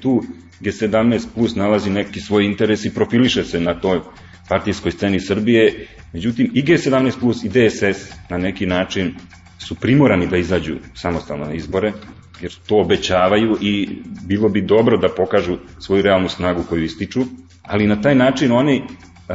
Tu 0.00 0.22
G17 0.60 1.26
plus 1.34 1.54
nalazi 1.54 1.90
neki 1.90 2.20
svoj 2.20 2.44
interes 2.44 2.84
i 2.84 2.94
profiliše 2.94 3.44
se 3.44 3.60
na 3.60 3.80
toj 3.80 4.00
partijskoj 4.48 4.92
sceni 4.92 5.20
Srbije, 5.20 5.86
međutim 6.12 6.50
i 6.54 6.62
G17 6.62 7.20
plus 7.20 7.44
i 7.44 7.48
DSS 7.48 8.12
na 8.30 8.38
neki 8.38 8.66
način 8.66 9.14
su 9.58 9.74
primorani 9.74 10.26
da 10.26 10.36
izađu 10.36 10.76
samostalno 10.94 11.44
na 11.44 11.52
izbore, 11.52 11.92
jer 12.40 12.54
to 12.66 12.80
obećavaju 12.80 13.58
i 13.60 13.88
bilo 14.26 14.48
bi 14.48 14.60
dobro 14.60 14.96
da 14.96 15.08
pokažu 15.08 15.56
svoju 15.80 16.02
realnu 16.02 16.28
snagu 16.28 16.62
koju 16.68 16.84
ističu, 16.84 17.24
ali 17.62 17.86
na 17.86 18.00
taj 18.00 18.14
način 18.14 18.52
oni 18.52 18.82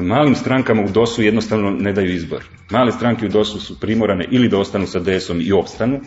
malim 0.02 0.36
strankama 0.36 0.82
u 0.82 0.90
DOS-u 0.90 1.22
jednostavno 1.22 1.72
ne 1.72 1.94
daju 1.94 2.14
izbor. 2.14 2.44
Male 2.72 2.92
stranke 2.92 3.26
u 3.26 3.30
DOS-u 3.30 3.60
su 3.60 3.80
primorane 3.80 4.26
ili 4.32 4.50
da 4.50 4.58
ostanu 4.60 4.88
sa 4.88 5.00
DS-om 5.00 5.42
i 5.42 5.52
opstanu, 5.52 6.00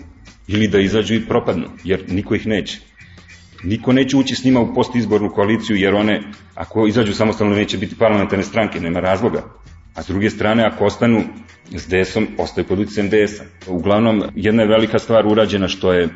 ili 0.49 0.69
da 0.69 0.81
izađu 0.81 1.15
i 1.15 1.27
propadnu, 1.27 1.67
jer 1.85 2.05
niko 2.09 2.35
ih 2.35 2.47
neće. 2.47 2.81
Niko 3.65 3.93
neće 3.93 4.17
ući 4.17 4.35
s 4.35 4.45
njima 4.45 4.61
u 4.61 4.75
postizbornu 4.75 5.31
koaliciju, 5.35 5.77
jer 5.77 5.95
one, 5.95 6.23
ako 6.55 6.87
izađu 6.87 7.15
samostalno, 7.15 7.57
neće 7.57 7.79
biti 7.79 7.99
parlamentarne 7.99 8.45
stranke, 8.45 8.81
nema 8.81 9.01
razloga. 9.01 9.43
A 9.95 10.03
s 10.03 10.07
druge 10.07 10.31
strane, 10.31 10.65
ako 10.65 10.85
ostanu 10.85 11.23
s 11.71 11.87
DS-om, 11.87 12.29
ostaju 12.39 12.67
pod 12.67 12.79
utjecajem 12.79 13.11
DS-a. 13.11 13.45
Uglavnom, 13.71 14.23
jedna 14.35 14.63
je 14.63 14.69
velika 14.69 14.99
stvar 14.99 15.27
urađena 15.27 15.69
što 15.69 15.93
je 15.93 16.09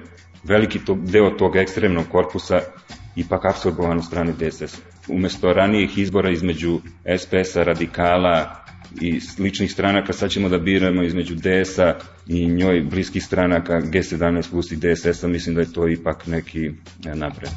veliki 0.45 0.79
to, 0.79 0.95
deo 0.95 1.31
tog 1.31 1.57
ekstremnog 1.57 2.05
korpusa 2.09 2.61
ipak 3.17 3.45
apsorbovan 3.45 3.99
u 3.99 4.03
strane 4.03 4.33
DSS. 4.33 4.79
Umesto 5.09 5.53
ranijih 5.53 5.99
izbora 5.99 6.31
između 6.31 6.81
SPS-a, 7.19 7.63
radikala 7.63 8.65
i 9.01 9.21
sličnih 9.21 9.73
stranaka, 9.73 10.13
sad 10.13 10.31
ćemo 10.31 10.49
da 10.49 10.59
biramo 10.59 11.03
između 11.03 11.35
DS-a 11.35 11.95
i 12.27 12.47
njoj 12.47 12.81
bliskih 12.81 13.25
stranaka 13.25 13.81
G17 13.81 14.51
plus 14.51 14.73
i 14.73 14.77
DSS-a, 14.77 15.29
mislim 15.29 15.55
da 15.55 15.61
je 15.61 15.73
to 15.73 15.89
ipak 15.89 16.27
neki 16.27 16.67
e, 17.07 17.15
napred. 17.15 17.51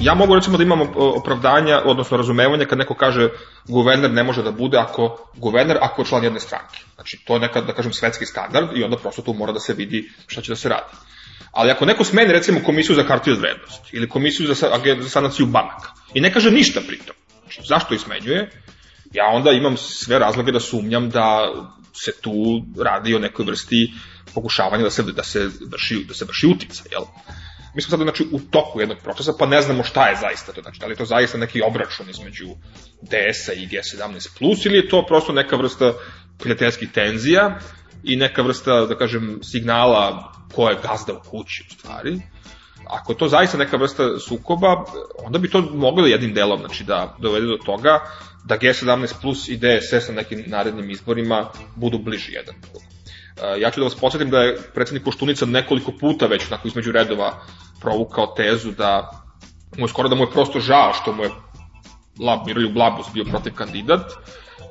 Ja 0.00 0.14
mogu 0.14 0.34
recimo 0.34 0.56
da 0.56 0.62
imam 0.62 0.80
opravdanja, 0.96 1.80
odnosno 1.84 2.16
razumevanja 2.16 2.64
kad 2.64 2.78
neko 2.78 2.94
kaže 2.94 3.28
guverner 3.68 4.10
ne 4.10 4.22
može 4.22 4.42
da 4.42 4.52
bude 4.52 4.78
ako 4.78 5.30
guverner 5.36 5.78
ako 5.80 6.02
je 6.02 6.06
član 6.06 6.24
jedne 6.24 6.40
stranke. 6.40 6.80
Znači 6.94 7.24
to 7.26 7.34
je 7.34 7.40
nekad, 7.40 7.66
da 7.66 7.72
kažem, 7.72 7.92
svetski 7.92 8.26
standard 8.26 8.76
i 8.76 8.84
onda 8.84 8.96
prosto 8.96 9.22
tu 9.22 9.32
mora 9.32 9.52
da 9.52 9.60
se 9.60 9.74
vidi 9.74 10.10
šta 10.26 10.42
će 10.42 10.52
da 10.52 10.56
se 10.56 10.68
radi. 10.68 10.96
Ali 11.52 11.70
ako 11.70 11.84
neko 11.84 12.04
smeni 12.04 12.32
recimo 12.32 12.60
komisiju 12.64 12.96
za 12.96 13.02
hartiju 13.02 13.34
od 13.34 13.40
vrednosti 13.40 13.96
ili 13.96 14.08
komisiju 14.08 14.46
za, 14.46 14.54
za 15.00 15.08
sanaciju 15.08 15.46
banaka 15.46 15.92
i 16.14 16.20
ne 16.20 16.32
kaže 16.32 16.50
ništa 16.50 16.80
pritom, 16.86 17.16
znači, 17.42 17.60
zašto 17.64 17.94
ih 17.94 18.00
smenjuje, 18.00 18.50
ja 19.12 19.26
onda 19.26 19.50
imam 19.50 19.76
sve 19.76 20.18
razloge 20.18 20.52
da 20.52 20.60
sumnjam 20.60 21.10
da 21.10 21.52
se 21.92 22.12
tu 22.20 22.32
radi 22.82 23.14
o 23.14 23.18
nekoj 23.18 23.44
vrsti 23.44 23.92
pokušavanja 24.34 24.82
da 24.82 24.90
se, 24.90 25.02
da 25.02 25.22
se 25.22 25.48
vrši, 25.70 26.04
da 26.08 26.14
se 26.14 26.24
vrši 26.24 26.46
utica, 26.46 26.82
jel? 26.90 27.02
Mi 27.74 27.82
smo 27.82 27.90
sad 27.90 28.00
znači, 28.00 28.26
u 28.32 28.40
toku 28.40 28.80
jednog 28.80 28.98
procesa, 29.02 29.32
pa 29.38 29.46
ne 29.46 29.62
znamo 29.62 29.84
šta 29.84 30.08
je 30.08 30.16
zaista 30.16 30.52
to. 30.52 30.62
Znači, 30.62 30.80
da 30.80 30.86
li 30.86 30.92
je 30.92 30.96
to 30.96 31.04
zaista 31.04 31.38
neki 31.38 31.62
obračun 31.62 32.10
između 32.10 32.46
DS-a 33.02 33.52
i 33.52 33.66
G17+, 33.66 34.66
ili 34.66 34.76
je 34.76 34.88
to 34.88 35.04
prosto 35.06 35.32
neka 35.32 35.56
vrsta 35.56 35.92
prijateljskih 36.38 36.90
tenzija 36.92 37.58
i 38.04 38.16
neka 38.16 38.42
vrsta, 38.42 38.86
da 38.86 38.94
kažem, 38.94 39.38
signala 39.42 40.32
ko 40.54 40.68
je 40.68 40.78
gazda 40.82 41.12
u 41.12 41.30
kući, 41.30 41.64
u 41.70 41.72
stvari. 41.72 42.20
Ako 42.90 43.12
je 43.12 43.18
to 43.18 43.28
zaista 43.28 43.58
neka 43.58 43.76
vrsta 43.76 44.18
sukoba, 44.18 44.84
onda 45.24 45.38
bi 45.38 45.50
to 45.50 45.60
moglo 45.60 46.06
jednim 46.06 46.34
delom 46.34 46.58
znači, 46.58 46.84
da 46.84 47.16
dovede 47.20 47.46
do 47.46 47.58
toga 47.66 48.00
da 48.44 48.58
G17 48.58 49.12
plus 49.22 49.48
i 49.48 49.56
DSS 49.56 50.08
na 50.08 50.14
nekim 50.14 50.44
narednim 50.46 50.90
izborima 50.90 51.48
budu 51.76 51.98
bliži 51.98 52.32
jedan 52.32 52.54
drugom. 52.60 52.82
E, 53.42 53.60
ja 53.60 53.70
ću 53.70 53.80
da 53.80 53.84
vas 53.84 53.94
podsjetim 53.94 54.30
da 54.30 54.38
je 54.38 54.58
predsednik 54.74 55.04
Koštunica 55.04 55.46
nekoliko 55.46 55.92
puta 56.00 56.26
već 56.26 56.46
onako 56.46 56.68
između 56.68 56.92
redova 56.92 57.40
provukao 57.80 58.34
tezu 58.36 58.70
da 58.70 59.10
mu 59.78 59.84
je 59.84 59.88
skoro 59.88 60.08
da 60.08 60.14
mu 60.14 60.22
je 60.22 60.30
prosto 60.30 60.60
žao 60.60 60.92
što 60.92 61.12
mu 61.12 61.22
je 61.22 61.30
Lab, 62.20 62.46
Miroljub 62.46 62.76
Labus 62.76 63.06
bio 63.14 63.24
protiv 63.24 63.54
kandidat, 63.54 64.12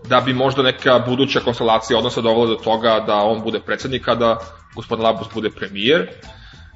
da 0.07 0.21
bi 0.21 0.33
možda 0.33 0.61
neka 0.61 0.99
buduća 0.99 1.39
konstelacija 1.39 1.97
odnosa 1.97 2.21
dovela 2.21 2.47
do 2.47 2.55
toga 2.55 3.03
da 3.07 3.15
on 3.15 3.43
bude 3.43 3.59
predsednik, 3.59 4.07
a 4.07 4.15
da 4.15 4.39
gospodin 4.75 5.05
Labus 5.05 5.27
bude 5.33 5.49
premijer 5.49 6.09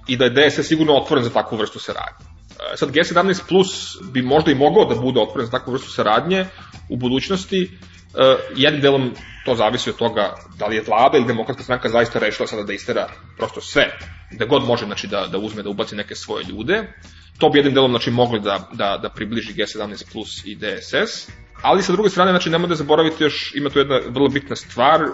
i 0.07 0.17
da 0.17 0.25
je 0.25 0.29
DSS 0.29 0.67
sigurno 0.67 0.93
otvoren 0.93 1.23
za 1.23 1.29
takvu 1.29 1.57
vrstu 1.57 1.79
saradnje. 1.79 2.25
E, 2.73 2.77
sad 2.77 2.89
G17 2.89 3.41
Plus 3.47 3.97
bi 4.11 4.21
možda 4.21 4.51
i 4.51 4.55
mogao 4.55 4.85
da 4.85 4.95
bude 4.95 5.19
otvoren 5.19 5.45
za 5.45 5.51
takvu 5.51 5.71
vrstu 5.71 5.91
saradnje 5.91 6.45
u 6.89 6.97
budućnosti, 6.97 7.61
e, 7.63 8.35
jednim 8.55 8.81
delom 8.81 9.11
to 9.45 9.55
zavisi 9.55 9.89
od 9.89 9.95
toga 9.95 10.35
da 10.59 10.67
li 10.67 10.75
je 10.75 10.83
vlada 10.87 11.17
ili 11.17 11.27
demokratska 11.27 11.63
stranka 11.63 11.89
zaista 11.89 12.19
rešila 12.19 12.47
sada 12.47 12.63
da 12.63 12.73
istera 12.73 13.07
prosto 13.37 13.61
sve, 13.61 13.97
da 14.31 14.45
god 14.45 14.63
može 14.63 14.85
znači, 14.85 15.07
da, 15.07 15.27
da 15.31 15.37
uzme, 15.37 15.63
da 15.63 15.69
ubaci 15.69 15.95
neke 15.95 16.15
svoje 16.15 16.43
ljude. 16.43 16.93
To 17.37 17.49
bi 17.49 17.59
jednim 17.59 17.73
delom 17.73 17.91
znači, 17.91 18.11
mogli 18.11 18.39
da, 18.39 18.69
da, 18.73 18.99
da 19.01 19.09
približi 19.09 19.53
G17 19.53 20.11
Plus 20.11 20.45
i 20.45 20.55
DSS, 20.55 21.29
Ali 21.61 21.83
sa 21.83 21.91
druge 21.91 22.09
strane, 22.09 22.31
znači, 22.31 22.49
nemoj 22.49 22.69
da 22.69 22.75
zaboravite 22.75 23.23
još, 23.23 23.55
ima 23.55 23.69
tu 23.69 23.79
jedna 23.79 23.99
vrlo 24.09 24.29
bitna 24.29 24.55
stvar 24.55 25.03
uh, 25.03 25.09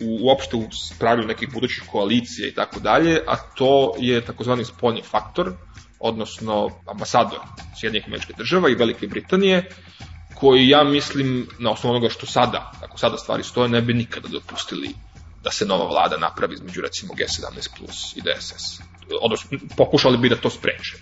u, 0.00 0.26
uopšte 0.26 0.56
u 0.56 0.68
pravilu 0.98 1.26
nekih 1.26 1.52
budućih 1.52 1.82
koalicija 1.92 2.48
i 2.48 2.54
tako 2.54 2.80
dalje, 2.80 3.20
a 3.26 3.36
to 3.36 3.94
je 3.98 4.20
takozvani 4.20 4.64
spoljni 4.64 5.02
faktor, 5.02 5.52
odnosno 6.00 6.70
ambasador 6.86 7.38
Sjedinjih 7.80 8.04
američkih 8.06 8.36
država 8.36 8.70
i 8.70 8.74
Velike 8.74 9.06
Britanije, 9.06 9.70
koji 10.34 10.68
ja 10.68 10.84
mislim, 10.84 11.48
na 11.58 11.70
osnovu 11.70 11.96
onoga 11.96 12.08
što 12.08 12.26
sada, 12.26 12.72
ako 12.82 12.98
sada 12.98 13.16
stvari 13.16 13.42
stoje, 13.42 13.68
ne 13.68 13.82
bi 13.82 13.94
nikada 13.94 14.28
dopustili 14.28 14.94
da 15.44 15.50
se 15.50 15.66
nova 15.66 15.88
vlada 15.88 16.18
napravi 16.18 16.54
između 16.54 16.80
recimo 16.80 17.14
G17 17.14 17.78
plus 17.78 18.16
i 18.16 18.20
DSS. 18.20 18.80
Odnosno, 19.20 19.58
pokušali 19.76 20.18
bi 20.18 20.28
da 20.28 20.36
to 20.36 20.50
spreče. 20.50 20.96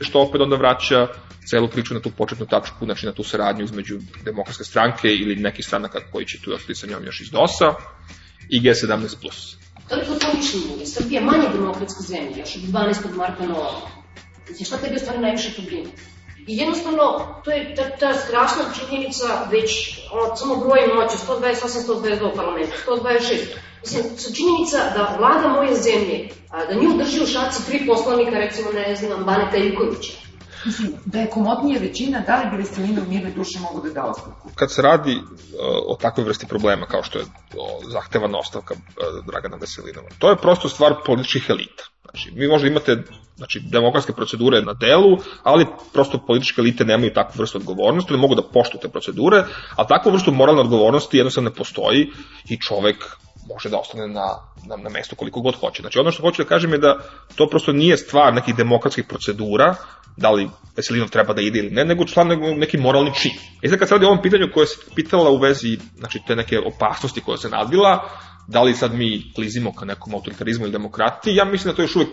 Što 0.00 0.20
opet 0.20 0.40
onda 0.40 0.56
vraća 0.56 1.08
celu 1.50 1.68
priču 1.68 1.94
na 1.94 2.00
tu 2.00 2.10
početnu 2.10 2.46
tačku, 2.46 2.84
znači 2.84 3.06
na 3.06 3.12
tu 3.12 3.24
saradnju 3.24 3.64
između 3.64 3.98
demokratske 4.24 4.64
stranke 4.64 5.08
ili 5.08 5.36
nekih 5.36 5.66
stranaka 5.66 6.00
koji 6.12 6.26
će 6.26 6.42
tu 6.42 6.52
ostati 6.54 6.74
sa 6.74 6.86
njom 6.86 7.04
još 7.04 7.20
iz 7.20 7.30
DOS-a 7.30 7.74
i 8.50 8.60
G17+. 8.60 9.56
Da 9.88 9.96
li 9.96 10.04
to 10.20 10.36
mišljenje? 10.36 10.80
Je 10.80 10.86
Srbija 10.86 11.20
manje 11.20 11.48
demokratska 11.52 12.02
zemlja, 12.02 12.38
još 12.38 12.56
od 12.56 12.62
12. 12.62 13.16
marta 13.16 13.46
na 13.46 13.56
ovo? 13.56 13.90
Znači, 14.46 14.64
šta 14.64 14.76
tebi 14.76 14.98
stvari 14.98 15.18
najviše 15.18 15.62
brine? 15.62 15.90
I 16.46 16.56
jednostavno, 16.56 17.04
to 17.44 17.50
je 17.50 17.74
ta, 17.74 17.90
ta 18.00 18.14
strašna 18.14 18.64
činjenica, 18.78 19.48
već 19.50 19.70
ono, 20.12 20.36
samo 20.36 20.56
brojem 20.56 20.90
noće, 20.96 21.16
128, 21.28 21.86
122 21.88 22.32
u 22.32 22.36
parlamentu, 22.36 22.72
126. 22.86 23.71
Mislim, 23.82 24.02
su 24.18 24.34
činjenica 24.34 24.76
da 24.96 25.16
vlada 25.18 25.48
moje 25.48 25.74
zemlje, 25.74 26.28
a, 26.50 26.64
da 26.64 26.74
nju 26.74 26.96
drži 26.98 27.22
u 27.22 27.26
šaci 27.26 27.66
tri 27.66 27.86
poslanika, 27.86 28.30
recimo, 28.30 28.72
ne 28.72 28.96
znam, 28.96 29.24
Baneta 29.24 29.56
Ivkovića, 29.56 30.12
Mislim, 30.66 30.92
da 31.04 31.18
je 31.20 31.30
komotnije 31.30 31.80
većina, 31.80 32.20
da 32.26 32.42
li 32.42 32.50
bi 32.50 32.56
Veselina 32.56 33.02
u 33.02 33.10
mirne 33.10 33.30
duše 33.30 33.58
mogu 33.60 33.88
da 33.88 33.94
da 33.94 34.04
ostavku? 34.04 34.48
Kad 34.54 34.72
se 34.72 34.82
radi 34.82 35.16
uh, 35.16 35.22
o 35.86 35.96
takvoj 36.00 36.24
vrsti 36.24 36.46
problema 36.46 36.86
kao 36.86 37.02
što 37.02 37.18
je 37.18 37.24
o, 37.24 37.80
zahtevana 37.92 38.38
ostavka 38.38 38.74
uh, 38.74 39.26
Dragana 39.26 39.56
Veselinova, 39.56 40.08
to 40.18 40.30
je 40.30 40.36
prosto 40.36 40.68
stvar 40.68 40.94
političkih 41.06 41.46
elita. 41.48 41.84
Znači, 42.02 42.30
vi 42.34 42.48
možda 42.48 42.68
imate 42.68 43.02
znači, 43.36 43.60
demokratske 43.60 44.12
procedure 44.12 44.62
na 44.62 44.72
delu, 44.72 45.18
ali 45.42 45.66
prosto 45.92 46.18
političke 46.26 46.60
elite 46.60 46.84
nemaju 46.84 47.14
takvu 47.14 47.32
vrstu 47.38 47.58
odgovornosti, 47.58 48.12
ne 48.12 48.18
mogu 48.18 48.34
da 48.34 48.48
poštu 48.52 48.78
te 48.82 48.88
procedure, 48.88 49.44
a 49.76 49.86
takvu 49.86 50.12
vrstu 50.12 50.32
moralne 50.32 50.60
odgovornosti 50.60 51.16
jednostavno 51.16 51.50
ne 51.50 51.56
postoji 51.56 52.10
i 52.48 52.58
čovek 52.60 52.96
može 53.52 53.68
da 53.68 53.78
ostane 53.78 54.08
na, 54.08 54.26
na, 54.66 54.76
na 54.76 54.90
mestu 54.90 55.16
koliko 55.16 55.40
god 55.40 55.54
hoće. 55.54 55.82
Znači 55.82 55.98
ono 55.98 56.10
što 56.10 56.22
hoću 56.22 56.42
da 56.42 56.48
kažem 56.48 56.72
je 56.72 56.78
da 56.78 56.98
to 57.34 57.48
prosto 57.50 57.72
nije 57.72 57.96
stvar 57.96 58.34
nekih 58.34 58.56
demokratskih 58.56 59.04
procedura, 59.08 59.74
da 60.16 60.30
li 60.30 60.48
Veselinov 60.76 61.08
treba 61.08 61.34
da 61.34 61.42
ide 61.42 61.58
ili 61.58 61.70
ne, 61.70 61.84
nego 61.84 62.04
član 62.04 62.28
neki 62.56 62.78
moralni 62.78 63.14
čin. 63.14 63.32
E 63.62 63.68
sad 63.68 63.78
kad 63.78 63.88
se 63.88 63.94
radi 63.94 64.04
o 64.04 64.08
ovom 64.08 64.22
pitanju 64.22 64.50
koje 64.54 64.66
se 64.66 64.76
pitala 64.94 65.30
u 65.30 65.38
vezi 65.38 65.78
znači, 65.98 66.20
te 66.26 66.36
neke 66.36 66.58
opasnosti 66.58 67.20
koja 67.20 67.38
se 67.38 67.48
nadvila, 67.48 68.08
da 68.48 68.62
li 68.62 68.74
sad 68.74 68.94
mi 68.94 69.32
klizimo 69.34 69.72
ka 69.74 69.84
nekom 69.84 70.14
autoritarizmu 70.14 70.64
ili 70.64 70.72
demokratiji, 70.72 71.36
ja 71.36 71.44
mislim 71.44 71.72
da 71.72 71.76
to 71.76 71.82
još 71.82 71.96
uvek 71.96 72.08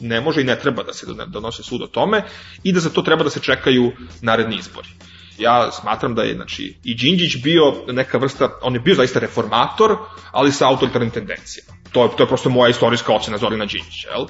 ne 0.00 0.20
može 0.20 0.40
i 0.40 0.44
ne 0.44 0.58
treba 0.58 0.82
da 0.82 0.92
se 0.92 1.06
donose 1.26 1.62
sud 1.62 1.82
o 1.82 1.86
tome 1.86 2.22
i 2.62 2.72
da 2.72 2.80
za 2.80 2.90
to 2.90 3.02
treba 3.02 3.24
da 3.24 3.30
se 3.30 3.40
čekaju 3.40 3.92
naredni 4.22 4.56
izbori. 4.56 4.88
Ja 5.38 5.70
smatram 5.72 6.14
da 6.14 6.22
je 6.22 6.34
znači, 6.34 6.76
i 6.84 6.94
Đinđić 6.94 7.42
bio 7.42 7.62
neka 7.86 8.18
vrsta, 8.18 8.48
on 8.62 8.74
je 8.74 8.80
bio 8.80 8.94
zaista 8.94 9.20
reformator, 9.20 9.96
ali 10.32 10.52
sa 10.52 10.68
autoritarnim 10.68 11.10
tendencijama. 11.10 11.72
To 11.92 12.04
je, 12.04 12.10
to 12.16 12.22
je 12.22 12.26
prosto 12.28 12.50
moja 12.50 12.70
istorijska 12.70 13.12
ocena 13.12 13.38
Zorina 13.38 13.66
Đinđića. 13.66 14.08
Jel? 14.08 14.26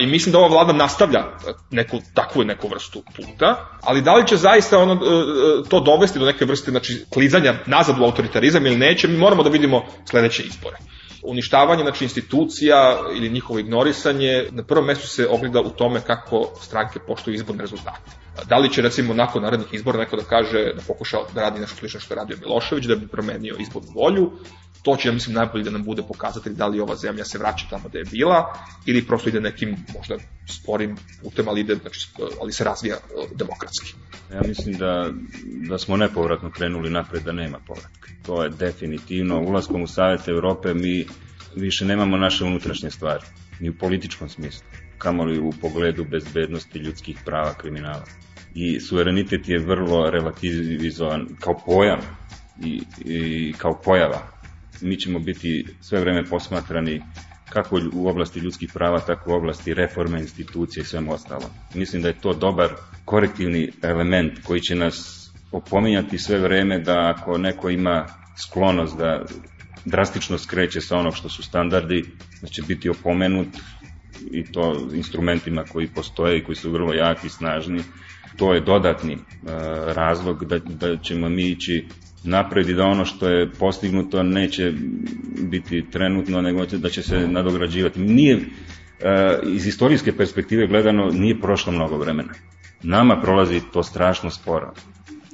I 0.00 0.06
mislim 0.06 0.32
da 0.32 0.38
ova 0.38 0.48
vlada 0.48 0.72
nastavlja 0.72 1.24
neku 1.70 2.00
takvu 2.14 2.44
neku 2.44 2.68
vrstu 2.68 3.02
puta, 3.16 3.78
ali 3.82 4.02
da 4.02 4.14
li 4.14 4.26
će 4.26 4.36
zaista 4.36 4.78
ono, 4.78 4.92
e, 4.92 4.96
e, 4.96 5.68
to 5.68 5.80
dovesti 5.80 6.18
do 6.18 6.26
neke 6.26 6.44
vrste 6.44 6.70
znači, 6.70 7.04
klizanja 7.12 7.54
nazad 7.66 7.98
u 7.98 8.04
autoritarizam 8.04 8.66
ili 8.66 8.76
neće, 8.76 9.08
mi 9.08 9.16
moramo 9.16 9.42
da 9.42 9.50
vidimo 9.50 9.84
sledeće 10.10 10.42
izbore. 10.42 10.76
Uništavanje 11.22 11.82
znači, 11.82 12.04
institucija 12.04 12.98
ili 13.16 13.30
njihovo 13.30 13.58
ignorisanje 13.58 14.46
na 14.50 14.62
prvom 14.62 14.86
mestu 14.86 15.08
se 15.08 15.28
ogleda 15.28 15.60
u 15.60 15.70
tome 15.70 16.00
kako 16.00 16.52
stranke 16.60 16.98
poštuju 17.06 17.34
izborne 17.34 17.62
rezultate. 17.62 18.10
Da 18.48 18.58
li 18.58 18.72
će 18.72 18.82
recimo 18.82 19.14
nakon 19.14 19.42
narednih 19.42 19.68
izbora 19.72 19.98
neko 19.98 20.16
da 20.16 20.22
kaže 20.22 20.72
da 20.74 20.82
pokuša 20.86 21.16
da 21.34 21.40
radi 21.40 21.60
nešto 21.60 21.76
slično 21.76 22.00
što 22.00 22.14
je 22.14 22.18
radio 22.18 22.36
Milošević, 22.40 22.84
da 22.84 22.96
bi 22.96 23.08
promenio 23.08 23.56
izbornu 23.58 23.90
volju, 23.94 24.30
to 24.82 24.96
će, 24.96 25.08
ja 25.08 25.12
mislim, 25.12 25.34
najbolje 25.34 25.64
da 25.64 25.70
nam 25.70 25.84
bude 25.84 26.02
pokazatelj 26.02 26.52
da 26.52 26.66
li 26.66 26.80
ova 26.80 26.96
zemlja 26.96 27.24
se 27.24 27.38
vraća 27.38 27.66
tamo 27.70 27.88
da 27.88 27.98
je 27.98 28.04
bila 28.04 28.54
ili 28.86 29.06
prosto 29.06 29.28
ide 29.28 29.40
nekim 29.40 29.76
možda 29.94 30.16
sporim 30.48 30.96
putem, 31.22 31.48
ali, 31.48 31.60
ide, 31.60 31.74
znači, 31.74 32.08
ali 32.40 32.52
se 32.52 32.64
razvija 32.64 32.96
e, 32.96 33.26
demokratski. 33.34 33.94
Ja 34.32 34.40
mislim 34.48 34.78
da, 34.78 35.10
da 35.68 35.78
smo 35.78 35.96
nepovratno 35.96 36.50
krenuli 36.50 36.90
napred, 36.90 37.22
da 37.22 37.32
nema 37.32 37.58
povratka. 37.66 38.08
To 38.26 38.42
je 38.42 38.50
definitivno. 38.50 39.40
Ulaskom 39.40 39.82
u 39.82 39.86
Savet 39.86 40.28
Evrope 40.28 40.74
mi 40.74 41.06
više 41.56 41.84
nemamo 41.84 42.16
naše 42.16 42.44
unutrašnje 42.44 42.90
stvari, 42.90 43.24
ni 43.60 43.68
u 43.70 43.78
političkom 43.78 44.28
smislu, 44.28 44.66
kamoli 44.98 45.38
u 45.38 45.52
pogledu 45.60 46.04
bezbednosti 46.04 46.78
ljudskih 46.78 47.18
prava 47.24 47.54
kriminala. 47.54 48.04
I 48.54 48.80
suverenitet 48.80 49.48
je 49.48 49.58
vrlo 49.58 50.10
relativizovan 50.10 51.26
kao 51.40 51.60
pojam 51.66 52.00
i, 52.64 52.82
i 53.04 53.52
kao 53.58 53.80
pojava 53.84 54.40
mi 54.80 54.96
ćemo 54.96 55.18
biti 55.18 55.66
sve 55.80 56.00
vreme 56.00 56.24
posmatrani 56.24 57.02
kako 57.48 57.80
u 57.92 58.08
oblasti 58.08 58.40
ljudskih 58.40 58.70
prava, 58.74 59.00
tako 59.00 59.30
u 59.30 59.34
oblasti 59.34 59.74
reforme 59.74 60.20
institucije 60.20 60.82
i 60.82 60.84
svemu 60.84 61.12
ostalo. 61.12 61.50
Mislim 61.74 62.02
da 62.02 62.08
je 62.08 62.20
to 62.20 62.32
dobar 62.32 62.68
korektivni 63.04 63.72
element 63.82 64.32
koji 64.44 64.60
će 64.60 64.74
nas 64.74 65.26
opominjati 65.52 66.18
sve 66.18 66.38
vreme 66.38 66.78
da 66.78 67.14
ako 67.16 67.38
neko 67.38 67.70
ima 67.70 68.06
sklonost 68.36 68.98
da 68.98 69.24
drastično 69.84 70.38
skreće 70.38 70.80
sa 70.80 70.96
onog 70.96 71.16
što 71.16 71.28
su 71.28 71.42
standardi, 71.42 72.04
da 72.42 72.48
će 72.48 72.62
biti 72.62 72.90
opomenut 72.90 73.48
i 74.30 74.44
to 74.52 74.88
instrumentima 74.94 75.64
koji 75.64 75.88
postoje 75.88 76.38
i 76.38 76.44
koji 76.44 76.56
su 76.56 76.70
vrlo 76.70 76.92
jaki 76.94 77.26
i 77.26 77.30
snažni. 77.30 77.82
To 78.36 78.54
je 78.54 78.60
dodatni 78.60 79.14
uh, 79.14 79.20
razlog 79.86 80.44
da, 80.44 80.58
da 80.58 80.96
ćemo 80.96 81.28
mi 81.28 81.42
ići 81.50 81.86
napred 82.24 82.68
i 82.68 82.74
da 82.74 82.84
ono 82.84 83.04
što 83.04 83.28
je 83.28 83.50
postignuto 83.50 84.22
neće 84.22 84.72
biti 85.40 85.84
trenutno, 85.90 86.40
nego 86.40 86.66
da 86.66 86.88
će 86.88 87.02
se 87.02 87.28
nadograđivati. 87.28 88.00
Nije, 88.00 88.34
e, 89.00 89.38
iz 89.46 89.66
istorijske 89.66 90.16
perspektive 90.16 90.66
gledano, 90.66 91.10
nije 91.12 91.40
prošlo 91.40 91.72
mnogo 91.72 91.96
vremena. 91.98 92.32
Nama 92.82 93.20
prolazi 93.20 93.60
to 93.72 93.82
strašno 93.82 94.30
sporo, 94.30 94.72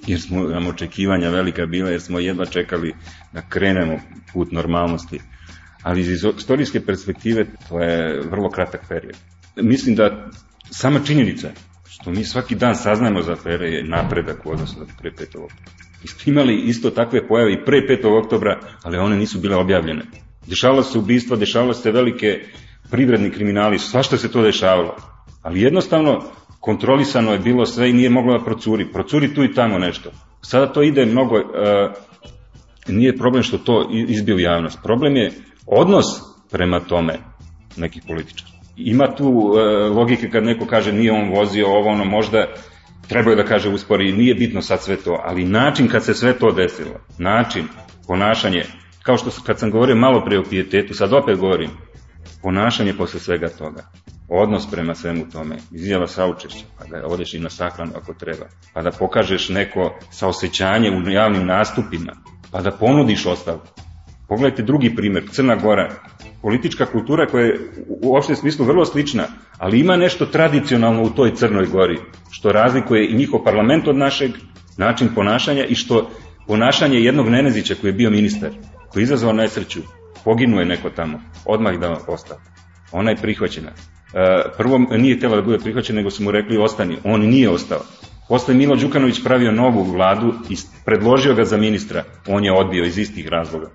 jer 0.06 0.20
smo 0.20 0.42
nam 0.42 0.66
očekivanja 0.66 1.30
velika 1.30 1.66
bila, 1.66 1.90
jer 1.90 2.00
smo 2.00 2.18
jedva 2.18 2.44
čekali 2.46 2.94
da 3.32 3.42
krenemo 3.48 3.98
put 4.32 4.52
normalnosti. 4.52 5.20
Ali 5.82 6.00
iz 6.00 6.24
istorijske 6.38 6.80
perspektive 6.80 7.46
to 7.68 7.80
je 7.80 8.20
vrlo 8.30 8.50
kratak 8.50 8.80
period. 8.88 9.16
Mislim 9.56 9.94
da 9.94 10.30
sama 10.70 11.00
činjenica 11.06 11.50
što 11.88 12.10
mi 12.10 12.24
svaki 12.24 12.54
dan 12.54 12.74
saznajemo 12.74 13.22
za 13.22 13.32
afere 13.32 13.68
je 13.68 13.84
napredak 13.84 14.46
u 14.46 14.50
odnosu 14.50 14.80
na 14.80 14.86
pre 15.00 15.10
5. 15.10 15.22
oktobra. 15.22 15.72
Mi 16.02 16.08
smo 16.08 16.32
imali 16.32 16.56
isto 16.56 16.90
takve 16.90 17.28
pojave 17.28 17.52
i 17.52 17.64
pre 17.64 17.78
5. 17.78 18.24
oktobra, 18.24 18.60
ali 18.82 18.98
one 18.98 19.16
nisu 19.16 19.38
bile 19.38 19.56
objavljene. 19.56 20.02
Dešavalo 20.46 20.82
se 20.82 20.98
ubistva, 20.98 21.36
dešavalo 21.36 21.74
se 21.74 21.90
velike 21.90 22.40
privredni 22.90 23.30
kriminali, 23.30 23.78
svašta 23.78 24.16
se 24.16 24.30
to 24.32 24.42
dešavalo. 24.42 24.96
Ali 25.42 25.60
jednostavno 25.60 26.22
kontrolisano 26.66 27.32
je 27.32 27.38
bilo 27.38 27.66
sve 27.66 27.90
i 27.90 27.92
nije 27.92 28.10
moglo 28.10 28.38
da 28.38 28.44
procuri. 28.44 28.92
Procuri 28.92 29.34
tu 29.34 29.44
i 29.44 29.52
tamo 29.54 29.78
nešto. 29.78 30.10
Sada 30.40 30.72
to 30.72 30.82
ide 30.82 31.06
mnogo, 31.06 31.36
uh, 31.36 31.44
nije 32.88 33.16
problem 33.16 33.42
što 33.42 33.58
to 33.58 33.88
izbije 34.08 34.34
u 34.34 34.40
javnost. 34.40 34.78
Problem 34.82 35.16
je 35.16 35.32
odnos 35.66 36.06
prema 36.50 36.80
tome 36.80 37.18
nekih 37.76 38.02
političara. 38.06 38.50
Ima 38.76 39.14
tu 39.14 39.28
uh, 39.28 39.56
logike 39.96 40.30
kad 40.30 40.44
neko 40.44 40.66
kaže 40.66 40.92
nije 40.92 41.12
on 41.12 41.30
vozio 41.30 41.66
ovo, 41.66 41.88
ono 41.90 42.04
možda 42.04 42.46
trebaju 43.08 43.36
da 43.36 43.44
kaže 43.44 43.68
uspori, 43.68 44.12
nije 44.12 44.34
bitno 44.34 44.62
sad 44.62 44.82
sve 44.82 44.96
to, 44.96 45.20
ali 45.24 45.44
način 45.44 45.88
kad 45.88 46.04
se 46.04 46.14
sve 46.14 46.38
to 46.38 46.52
desilo, 46.52 47.00
način, 47.18 47.64
ponašanje, 48.06 48.62
kao 49.02 49.16
što 49.16 49.30
kad 49.46 49.58
sam 49.58 49.70
govorio 49.70 49.96
malo 49.96 50.24
pre 50.24 50.38
o 50.38 50.42
pijetetu, 50.50 50.94
sad 50.94 51.12
opet 51.12 51.38
govorim, 51.38 51.70
ponašanje 52.46 52.94
posle 52.94 53.20
svega 53.20 53.48
toga. 53.48 53.82
odnos 54.28 54.70
prema 54.70 54.94
svemu 54.94 55.24
tome, 55.32 55.56
izjava 55.72 56.06
saučešća, 56.06 56.64
pa 56.78 56.84
da 56.86 57.06
odeš 57.06 57.34
i 57.34 57.38
na 57.38 57.50
sahranu 57.50 57.92
ako 57.96 58.14
treba, 58.14 58.46
pa 58.74 58.82
da 58.82 58.90
pokažeš 58.90 59.48
neko 59.48 59.98
saosećanje 60.10 60.90
u 60.90 61.10
javnim 61.10 61.46
nastupima, 61.46 62.12
pa 62.50 62.60
da 62.60 62.70
ponudiš 62.70 63.26
ostavku. 63.26 63.66
Pogledajte 64.28 64.62
drugi 64.62 64.94
primjer, 64.96 65.28
Crna 65.32 65.56
Gora, 65.56 65.90
politička 66.42 66.86
kultura 66.86 67.26
koja 67.26 67.44
je 67.44 67.58
u 68.02 68.16
opštem 68.16 68.36
smislu 68.36 68.66
vrlo 68.66 68.84
slična, 68.84 69.24
ali 69.58 69.80
ima 69.80 69.96
nešto 69.96 70.26
tradicionalno 70.26 71.02
u 71.02 71.10
toj 71.10 71.34
Crnoj 71.34 71.66
Gori, 71.66 71.98
što 72.30 72.52
razlikuje 72.52 73.08
i 73.10 73.16
njihov 73.16 73.44
parlament 73.44 73.88
od 73.88 73.96
našeg, 73.96 74.30
način 74.78 75.08
ponašanja 75.14 75.64
i 75.64 75.74
što 75.74 76.10
ponašanje 76.46 76.98
jednog 76.98 77.28
Nenezića 77.28 77.74
koji 77.80 77.88
je 77.88 78.00
bio 78.02 78.10
ministar, 78.10 78.50
koji 78.92 79.02
je 79.02 79.04
izazvao 79.04 79.32
nesreću, 79.32 79.80
poginuo 80.26 80.60
je 80.60 80.66
neko 80.66 80.90
tamo, 80.90 81.20
odmah 81.44 81.78
da 81.78 81.98
ostao. 82.06 82.38
Ona 82.92 83.10
je 83.10 83.16
prihvaćena. 83.16 83.70
E, 83.70 84.42
prvo 84.56 84.78
nije 84.78 85.16
htjela 85.16 85.36
da 85.36 85.42
bude 85.42 85.58
prihvaćena, 85.58 85.96
nego 85.96 86.10
su 86.10 86.22
mu 86.22 86.30
rekli 86.30 86.58
ostani. 86.58 86.96
On 87.04 87.20
nije 87.20 87.50
ostao. 87.50 87.80
Posle 88.28 88.54
Milo 88.54 88.76
Đukanović 88.76 89.22
pravio 89.24 89.52
novu 89.52 89.82
vladu 89.82 90.34
i 90.50 90.56
predložio 90.84 91.34
ga 91.34 91.44
za 91.44 91.56
ministra. 91.56 92.04
On 92.28 92.44
je 92.44 92.52
odbio 92.52 92.84
iz 92.84 92.98
istih 92.98 93.28
razloga. 93.28 93.70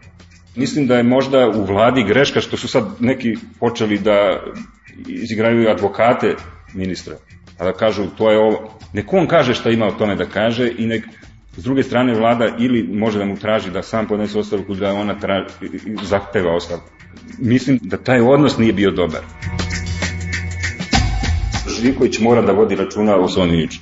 Mislim 0.55 0.87
da 0.87 0.97
je 0.97 1.03
možda 1.03 1.47
u 1.47 1.63
vladi 1.65 2.03
greška 2.03 2.41
što 2.41 2.57
su 2.57 2.67
sad 2.67 2.83
neki 2.99 3.35
počeli 3.59 3.97
da 3.97 4.43
izigraju 5.07 5.69
advokate 5.69 6.35
ministra. 6.73 7.15
A 7.59 7.65
da 7.65 7.73
kažu 7.73 8.03
to 8.17 8.31
je 8.31 8.39
ovo. 8.39 8.79
Nek 8.93 9.13
on 9.13 9.27
kaže 9.27 9.53
šta 9.53 9.69
ima 9.69 9.87
o 9.87 9.91
tome 9.91 10.15
da 10.15 10.25
kaže 10.25 10.71
i 10.77 10.87
nek 10.87 11.05
s 11.57 11.63
druge 11.63 11.83
strane 11.83 12.13
vlada 12.13 12.55
ili 12.59 12.83
može 12.83 13.19
da 13.19 13.25
mu 13.25 13.37
traži 13.37 13.71
da 13.71 13.81
sam 13.81 14.07
podnese 14.07 14.39
ostavku 14.39 14.75
da 14.75 14.93
ona 14.93 15.19
traži, 15.19 15.49
zahteva 16.03 16.55
ostavku. 16.55 16.89
Mislim 17.39 17.79
da 17.81 17.97
taj 17.97 18.21
odnos 18.21 18.57
nije 18.57 18.73
bio 18.73 18.91
dobar. 18.91 19.21
Živković 21.81 22.19
mora 22.19 22.41
da 22.41 22.51
vodi 22.51 22.75
računa 22.75 23.15
o 23.15 23.27
svom 23.27 23.49
imiču. 23.49 23.79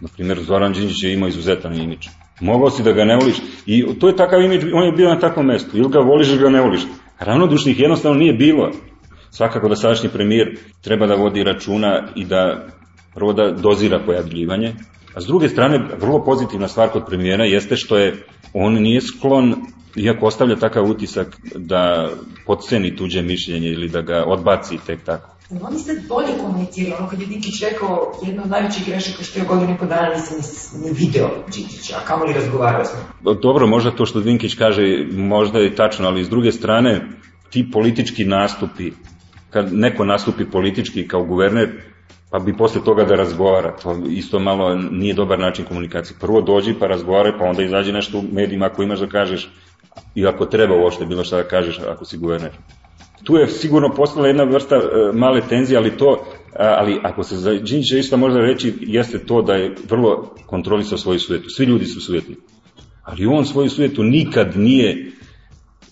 Na 0.00 0.08
primjer, 0.08 0.40
Zoran 0.42 0.72
Đinđić 0.72 1.02
je 1.02 1.12
imao 1.12 1.28
izuzetan 1.28 1.74
imič. 1.74 2.08
Mogao 2.40 2.70
si 2.70 2.82
da 2.82 2.92
ga 2.92 3.04
ne 3.04 3.16
voliš 3.16 3.36
i 3.66 3.86
to 4.00 4.08
je 4.08 4.16
takav 4.16 4.42
imič, 4.42 4.64
on 4.74 4.84
je 4.84 4.92
bio 4.92 5.08
na 5.08 5.18
takvom 5.18 5.46
mestu. 5.46 5.76
Ili 5.78 5.88
ga 5.88 5.98
voliš 5.98 6.28
ili 6.28 6.38
ga 6.38 6.50
ne 6.50 6.60
voliš. 6.60 6.80
Ravnodušnih 7.18 7.80
jednostavno 7.80 8.18
nije 8.18 8.32
bilo. 8.32 8.70
Svakako 9.30 9.68
da 9.68 9.76
sadašnji 9.76 10.08
premijer 10.08 10.58
treba 10.80 11.06
da 11.06 11.14
vodi 11.14 11.44
računa 11.44 12.08
i 12.16 12.24
da 12.24 12.66
prvo 13.14 13.32
da 13.32 13.50
dozira 13.50 14.00
pojavljivanje, 14.06 14.74
a 15.14 15.20
s 15.20 15.26
druge 15.26 15.48
strane, 15.48 15.88
vrlo 16.00 16.24
pozitivna 16.24 16.68
stvar 16.68 16.88
kod 16.88 17.06
premijera 17.06 17.44
jeste 17.44 17.76
što 17.76 17.98
je 17.98 18.24
on 18.52 18.74
nije 18.74 19.00
sklon 19.00 19.54
iako 19.96 20.26
ostavlja 20.26 20.56
takav 20.56 20.90
utisak 20.90 21.36
da 21.54 22.10
podceni 22.46 22.96
tuđe 22.96 23.22
mišljenje 23.22 23.68
ili 23.68 23.88
da 23.88 24.00
ga 24.00 24.24
odbaci 24.26 24.78
tek 24.86 25.04
tako. 25.04 25.38
Oni 25.62 25.78
ste 25.78 25.92
bolje 26.08 26.28
komunicirali, 26.40 26.94
ono 26.98 27.08
kad 27.08 27.20
je 27.20 27.26
Dinkić 27.26 27.62
rekao 27.62 28.12
jedna 28.26 28.42
od 28.42 28.50
najvećih 28.50 28.86
grešaka 28.86 29.22
što 29.22 29.38
je 29.38 29.44
godinu 29.44 29.74
i 29.74 29.78
po 29.78 29.86
dana 29.86 30.14
nisam 30.14 30.36
ni, 30.36 30.86
ni 30.86 30.92
video 30.92 31.28
Dinkića, 31.54 31.96
a 32.02 32.06
kamo 32.06 32.24
li 32.24 32.32
razgovarao 32.32 32.84
s 32.84 32.88
njim? 32.94 33.34
Dobro, 33.42 33.66
možda 33.66 33.90
to 33.90 34.06
što 34.06 34.20
Dinkić 34.20 34.54
kaže 34.54 34.82
možda 35.12 35.58
je 35.58 35.74
tačno, 35.74 36.08
ali 36.08 36.24
s 36.24 36.28
druge 36.28 36.52
strane 36.52 37.08
ti 37.50 37.70
politički 37.72 38.24
nastupi, 38.24 38.92
kad 39.50 39.72
neko 39.72 40.04
nastupi 40.04 40.50
politički 40.50 41.08
kao 41.08 41.24
guverner, 41.24 41.68
pa 42.30 42.38
bi 42.38 42.56
posle 42.56 42.84
toga 42.84 43.04
da 43.04 43.14
razgovara. 43.14 43.76
To 43.82 43.96
isto 44.10 44.38
malo 44.38 44.74
nije 44.74 45.14
dobar 45.14 45.38
način 45.38 45.64
komunikacije. 45.64 46.16
Prvo 46.20 46.40
dođi 46.40 46.74
pa 46.80 46.86
razgovaraj, 46.86 47.38
pa 47.38 47.44
onda 47.44 47.62
izađe 47.62 47.92
nešto 47.92 48.18
u 48.18 48.22
medijima 48.32 48.66
ako 48.66 48.82
imaš 48.82 48.98
da 48.98 49.06
kažeš 49.06 49.50
i 50.14 50.26
ako 50.26 50.46
treba 50.46 50.74
uopšte 50.74 51.06
bilo 51.06 51.24
šta 51.24 51.36
da 51.36 51.42
kažeš 51.42 51.80
ako 51.88 52.04
si 52.04 52.18
guverner. 52.18 52.50
Tu 53.24 53.36
je 53.36 53.48
sigurno 53.48 53.94
postala 53.94 54.26
jedna 54.26 54.44
vrsta 54.44 54.76
e, 54.76 54.80
male 55.12 55.40
tenzije, 55.48 55.78
ali 55.78 55.96
to, 55.96 56.24
ali 56.56 57.00
ako 57.02 57.22
se 57.22 57.36
za 57.36 57.50
Đinđića 57.50 57.98
isto 57.98 58.16
može 58.16 58.38
reći, 58.38 58.74
jeste 58.80 59.18
to 59.18 59.42
da 59.42 59.52
je 59.52 59.74
vrlo 59.88 60.34
kontrolisao 60.46 60.98
svoju 60.98 61.18
sujetu. 61.18 61.50
Svi 61.50 61.64
ljudi 61.64 61.84
su 61.84 62.00
sujeti. 62.00 62.36
Ali 63.02 63.26
on 63.26 63.44
svoju 63.44 63.70
sujetu 63.70 64.02
nikad 64.02 64.56
nije 64.56 65.12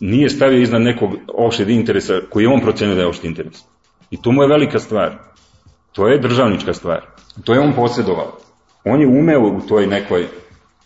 nije 0.00 0.28
stavio 0.28 0.62
iznad 0.62 0.82
nekog 0.82 1.10
opšteg 1.34 1.70
interesa 1.70 2.20
koji 2.30 2.44
je 2.44 2.48
on 2.48 2.60
procenio 2.60 2.94
da 2.94 3.00
je 3.00 3.06
opšti 3.06 3.26
interes. 3.26 3.64
I 4.10 4.22
to 4.22 4.32
mu 4.32 4.42
je 4.42 4.48
velika 4.48 4.78
stvar. 4.78 5.18
To 5.96 6.08
je 6.08 6.18
državnička 6.18 6.74
stvar. 6.74 7.00
To 7.44 7.54
je 7.54 7.60
on 7.60 7.72
posjedovao. 7.72 8.38
On 8.84 9.00
je 9.00 9.06
umeo 9.06 9.40
u 9.40 9.60
toj 9.68 9.86
nekoj 9.86 10.28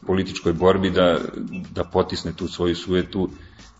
političkoj 0.06 0.52
borbi 0.52 0.90
da, 0.90 1.18
da 1.70 1.84
potisne 1.84 2.32
tu 2.32 2.48
svoju 2.48 2.76
sujetu. 2.76 3.30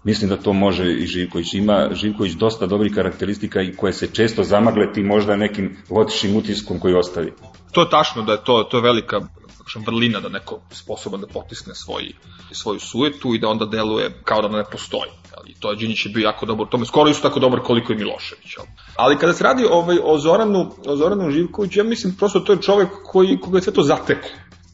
Mislim 0.04 0.30
da 0.30 0.36
to 0.36 0.52
može 0.52 0.92
i 0.92 1.06
Živković. 1.06 1.54
Ima 1.54 1.88
Živković 1.92 2.32
dosta 2.32 2.66
dobrih 2.66 2.94
karakteristika 2.94 3.62
i 3.62 3.76
koje 3.76 3.92
se 3.92 4.06
često 4.06 4.42
zamagle 4.42 4.92
ti 4.92 5.02
možda 5.02 5.36
nekim 5.36 5.76
lotišim 5.90 6.36
utiskom 6.36 6.78
koji 6.78 6.94
ostavi. 6.94 7.32
To 7.72 7.80
je 7.80 7.90
tačno 7.90 8.22
da 8.22 8.32
je 8.32 8.44
to, 8.44 8.62
to 8.70 8.76
je 8.76 8.82
velika 8.82 9.20
vrlina 9.86 10.20
da 10.20 10.28
neko 10.28 10.60
sposoban 10.70 11.20
da 11.20 11.26
potisne 11.26 11.74
svoj, 11.74 12.12
svoju 12.52 12.80
sujetu 12.80 13.34
i 13.34 13.38
da 13.38 13.48
onda 13.48 13.66
deluje 13.66 14.10
kao 14.24 14.42
da 14.42 14.48
ne 14.48 14.64
postoji. 14.72 15.10
I 15.46 15.54
to 15.60 15.70
je 15.70 15.76
Đinjić 15.76 16.06
je 16.06 16.12
bio 16.12 16.24
jako 16.24 16.46
dobar, 16.46 16.66
tome 16.70 16.86
skoro 16.86 17.10
isto 17.10 17.28
tako 17.28 17.40
dobar 17.40 17.60
koliko 17.60 17.92
i 17.92 17.96
Milošević. 17.96 18.56
Ali 18.96 19.18
kada 19.18 19.32
se 19.32 19.44
radi 19.44 19.64
ovaj, 19.70 19.98
o, 20.02 20.18
Zoranu, 20.18 20.70
o 20.86 20.96
Zoranu 20.96 21.30
Živkoviću, 21.30 21.80
ja 21.80 21.84
mislim 21.84 22.16
prosto 22.18 22.40
to 22.40 22.52
je 22.52 22.62
čovek 22.62 22.88
koji, 23.04 23.38
koga 23.40 23.58
je 23.58 23.62
sve 23.62 23.72
to 23.72 23.82
zateklo. 23.82 24.30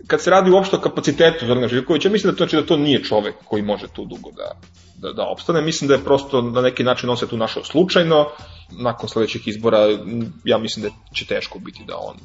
Kad 0.06 0.22
se 0.22 0.30
radi 0.30 0.50
uopšte 0.50 0.76
o 0.76 0.80
kapacitetu 0.80 1.46
Zorana 1.46 1.68
Živkovića, 1.68 2.08
mislim 2.08 2.32
da 2.32 2.36
to 2.36 2.44
znači 2.44 2.56
da 2.56 2.66
to 2.66 2.76
nije 2.76 3.04
čovek 3.04 3.34
koji 3.44 3.62
može 3.62 3.86
tu 3.88 4.04
dugo 4.04 4.30
da, 4.30 4.60
da, 4.96 5.12
da 5.12 5.22
opstane. 5.22 5.62
Mislim 5.62 5.88
da 5.88 5.94
je 5.94 6.04
prosto 6.04 6.42
na 6.42 6.60
neki 6.60 6.84
način 6.84 7.10
on 7.10 7.16
se 7.16 7.28
tu 7.28 7.36
našao 7.36 7.64
slučajno. 7.64 8.26
Nakon 8.70 9.08
sledećih 9.08 9.48
izbora, 9.48 9.78
ja 10.44 10.58
mislim 10.58 10.82
da 10.82 10.90
će 11.14 11.26
teško 11.26 11.58
biti 11.58 11.84
da 11.86 11.96
on 11.96 12.16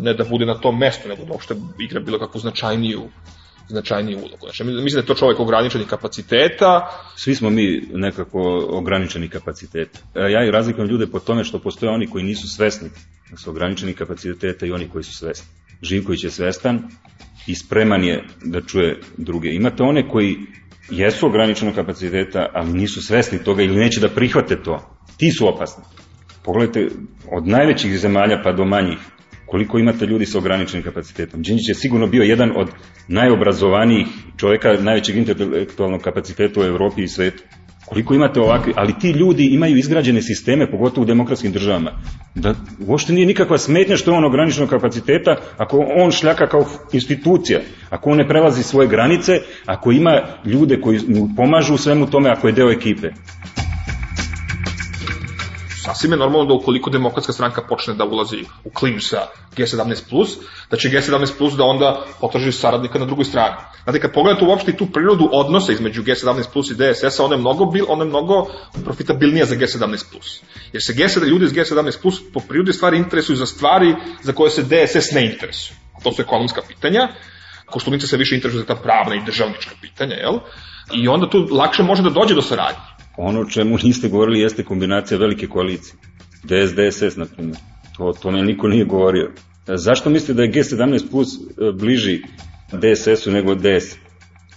ne 0.00 0.14
da 0.14 0.24
bude 0.24 0.46
na 0.46 0.54
tom 0.54 0.78
mestu, 0.78 1.08
nego 1.08 1.24
da 1.24 1.32
uopšte 1.32 1.54
igra 1.78 2.00
bilo 2.00 2.18
kakvu 2.18 2.40
značajniju 2.40 3.02
značajniju 3.68 4.18
ulogu. 4.18 4.40
Znači, 4.40 4.64
mislim 4.64 4.94
da 4.94 4.98
je 4.98 5.06
to 5.06 5.14
čovjek 5.14 5.40
ograničenih 5.40 5.86
kapaciteta. 5.86 6.90
Svi 7.16 7.34
smo 7.34 7.50
mi 7.50 7.82
nekako 7.92 8.68
ograničeni 8.70 9.28
kapaciteta. 9.28 9.98
E, 10.14 10.32
ja 10.32 10.46
i 10.46 10.50
razlikujem 10.50 10.90
ljude 10.90 11.06
po 11.06 11.18
tome 11.18 11.44
što 11.44 11.58
postoje 11.58 11.92
oni 11.92 12.06
koji 12.06 12.24
nisu 12.24 12.48
svesni 12.48 12.90
da 13.30 13.36
su 13.36 13.50
ograničeni 13.50 13.94
kapaciteta 13.94 14.66
i 14.66 14.72
oni 14.72 14.88
koji 14.88 15.04
su 15.04 15.12
svesni. 15.12 15.46
Živković 15.82 16.24
je 16.24 16.30
svestan 16.30 16.88
i 17.46 17.54
spreman 17.54 18.04
je 18.04 18.24
da 18.44 18.60
čuje 18.60 19.00
druge. 19.16 19.48
Imate 19.48 19.82
one 19.82 20.08
koji 20.08 20.36
jesu 20.90 21.26
ograničenog 21.26 21.74
kapaciteta, 21.74 22.46
ali 22.54 22.72
nisu 22.72 23.02
svesni 23.02 23.44
toga 23.44 23.62
ili 23.62 23.76
neće 23.76 24.00
da 24.00 24.08
prihvate 24.08 24.62
to. 24.62 24.96
Ti 25.16 25.30
su 25.30 25.48
opasni. 25.48 25.84
Pogledajte, 26.44 26.94
od 27.32 27.46
najvećih 27.46 27.98
zemalja 27.98 28.40
pa 28.44 28.52
do 28.52 28.64
manjih, 28.64 28.98
koliko 29.46 29.78
imate 29.78 30.06
ljudi 30.06 30.26
sa 30.26 30.38
ograničenim 30.38 30.84
kapacitetom. 30.84 31.42
Đinđić 31.42 31.68
je 31.68 31.74
sigurno 31.74 32.06
bio 32.06 32.22
jedan 32.22 32.52
od 32.56 32.68
najobrazovanijih 33.08 34.06
čoveka, 34.36 34.72
najvećeg 34.80 35.16
intelektualnog 35.16 36.02
kapaciteta 36.02 36.60
u 36.60 36.64
Evropi 36.64 37.02
i 37.02 37.08
svetu. 37.08 37.42
Koliko 37.86 38.14
imate 38.14 38.40
ovakvi, 38.40 38.72
ali 38.76 38.98
ti 39.00 39.10
ljudi 39.10 39.46
imaju 39.46 39.76
izgrađene 39.76 40.22
sisteme, 40.22 40.70
pogotovo 40.70 41.02
u 41.02 41.06
demokratskim 41.06 41.52
državama, 41.52 41.92
da 42.34 42.54
uopšte 42.86 43.12
nije 43.12 43.26
nikakva 43.26 43.58
smetnja 43.58 43.96
što 43.96 44.10
je 44.10 44.16
on 44.16 44.24
ograničenog 44.24 44.70
kapaciteta 44.70 45.36
ako 45.56 45.86
on 45.96 46.10
šljaka 46.10 46.46
kao 46.46 46.64
institucija, 46.92 47.60
ako 47.90 48.10
on 48.10 48.16
ne 48.16 48.28
prelazi 48.28 48.62
svoje 48.62 48.88
granice, 48.88 49.40
ako 49.66 49.92
ima 49.92 50.22
ljude 50.44 50.80
koji 50.80 51.00
mu 51.08 51.28
pomažu 51.36 51.74
u 51.74 51.78
svemu 51.78 52.10
tome, 52.10 52.30
ako 52.30 52.46
je 52.46 52.52
deo 52.52 52.70
ekipe 52.70 53.10
sasvim 55.86 56.12
je 56.12 56.18
normalno 56.18 56.46
da 56.46 56.54
ukoliko 56.54 56.90
demokratska 56.90 57.32
stranka 57.32 57.62
počne 57.68 57.94
da 57.94 58.04
ulazi 58.04 58.44
u 58.64 58.70
klinč 58.70 59.08
sa 59.08 59.26
G17+, 59.56 60.36
da 60.70 60.76
će 60.76 60.88
G17+, 60.88 61.56
da 61.56 61.64
onda 61.64 62.04
potraži 62.20 62.52
saradnika 62.52 62.98
na 62.98 63.06
drugoj 63.06 63.24
strani. 63.24 63.56
Znate, 63.84 64.00
kad 64.00 64.12
pogledate 64.12 64.44
uopšte 64.44 64.70
i 64.70 64.76
tu 64.76 64.86
prirodu 64.86 65.28
odnosa 65.32 65.72
između 65.72 66.02
G17+, 66.02 66.72
i 66.72 66.74
DSS-a, 66.74 67.24
ona 67.24 67.34
je 67.34 67.40
mnogo, 67.40 67.66
bil, 67.66 67.84
ona 67.88 68.04
je 68.04 68.08
mnogo 68.08 68.46
profitabilnija 68.84 69.46
za 69.46 69.54
G17+. 69.54 70.18
Jer 70.72 70.82
se 70.82 70.92
G7, 70.92 71.24
ljudi 71.26 71.44
iz 71.44 71.52
G17+, 71.52 72.20
po 72.34 72.40
prirodi 72.40 72.72
stvari 72.72 72.98
interesuju 72.98 73.36
za 73.36 73.46
stvari 73.46 73.94
za 74.22 74.32
koje 74.32 74.50
se 74.50 74.62
DSS 74.62 75.12
ne 75.12 75.26
interesuje. 75.32 75.78
A 75.98 76.02
to 76.02 76.12
su 76.12 76.22
ekonomska 76.22 76.62
pitanja, 76.68 77.08
Koštunica 77.66 78.06
se 78.06 78.16
više 78.16 78.34
interesuje 78.34 78.60
za 78.60 78.66
ta 78.66 78.74
pravna 78.82 79.14
i 79.14 79.24
državnička 79.26 79.74
pitanja, 79.80 80.14
jel? 80.14 80.38
I 80.94 81.08
onda 81.08 81.30
tu 81.30 81.48
lakše 81.50 81.82
može 81.82 82.02
da 82.02 82.10
dođe 82.10 82.34
do 82.34 82.42
saradnje. 82.42 82.95
Ono 83.16 83.44
čemu 83.44 83.76
niste 83.82 84.08
govorili 84.08 84.40
jeste 84.40 84.64
kombinacija 84.64 85.18
velike 85.18 85.46
koalicije. 85.46 85.94
DSDSS, 86.42 87.16
na 87.16 87.24
primjer. 87.24 87.56
To, 87.96 88.04
o 88.04 88.12
tome 88.12 88.42
niko 88.42 88.68
nije 88.68 88.84
govorio. 88.84 89.30
Zašto 89.66 90.10
mislite 90.10 90.34
da 90.34 90.42
je 90.42 90.52
G17 90.52 91.10
plus 91.10 91.28
e, 91.34 91.72
bliži 91.72 92.22
DSS-u 92.72 93.30
nego 93.30 93.54
DS? 93.54 93.96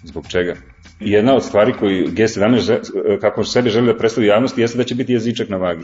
Zbog 0.03 0.27
čega? 0.27 0.55
Jedna 0.99 1.35
od 1.35 1.43
stvari 1.43 1.73
koju 1.79 2.07
G17, 2.07 2.71
e, 2.73 3.19
kako 3.19 3.43
sebe 3.43 3.69
želi 3.69 3.87
da 3.87 3.97
predstavi 3.97 4.27
javnosti, 4.27 4.61
jeste 4.61 4.77
da 4.77 4.83
će 4.83 4.95
biti 4.95 5.13
jezičak 5.13 5.49
na 5.49 5.57
vagi. 5.57 5.83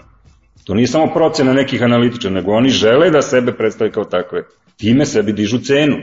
To 0.64 0.74
nije 0.74 0.88
samo 0.88 1.14
procena 1.14 1.54
nekih 1.54 1.84
analitičara, 1.84 2.34
nego 2.34 2.52
oni 2.52 2.70
žele 2.70 3.10
da 3.10 3.22
sebe 3.22 3.52
predstavi 3.52 3.92
kao 3.92 4.04
takve. 4.04 4.44
Time 4.78 5.06
sebi 5.06 5.34
dižu 5.34 5.60
cenu. 5.60 5.98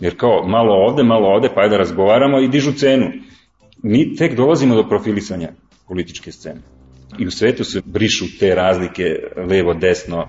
Jer 0.00 0.16
kao 0.16 0.48
malo 0.48 0.74
ovde, 0.74 1.02
malo 1.02 1.28
ovde, 1.28 1.48
pa 1.54 1.62
je 1.62 1.68
da 1.68 1.76
razgovaramo 1.76 2.40
i 2.40 2.48
dižu 2.48 2.72
cenu. 2.72 3.06
Mi 3.82 4.16
tek 4.16 4.36
dolazimo 4.36 4.74
do 4.74 4.88
profilisanja 4.88 5.48
političke 5.88 6.32
scene. 6.32 6.60
I 7.18 7.26
u 7.26 7.30
svetu 7.30 7.64
se 7.64 7.82
brišu 7.84 8.24
te 8.40 8.54
razlike 8.54 9.04
levo, 9.50 9.74
desno, 9.74 10.28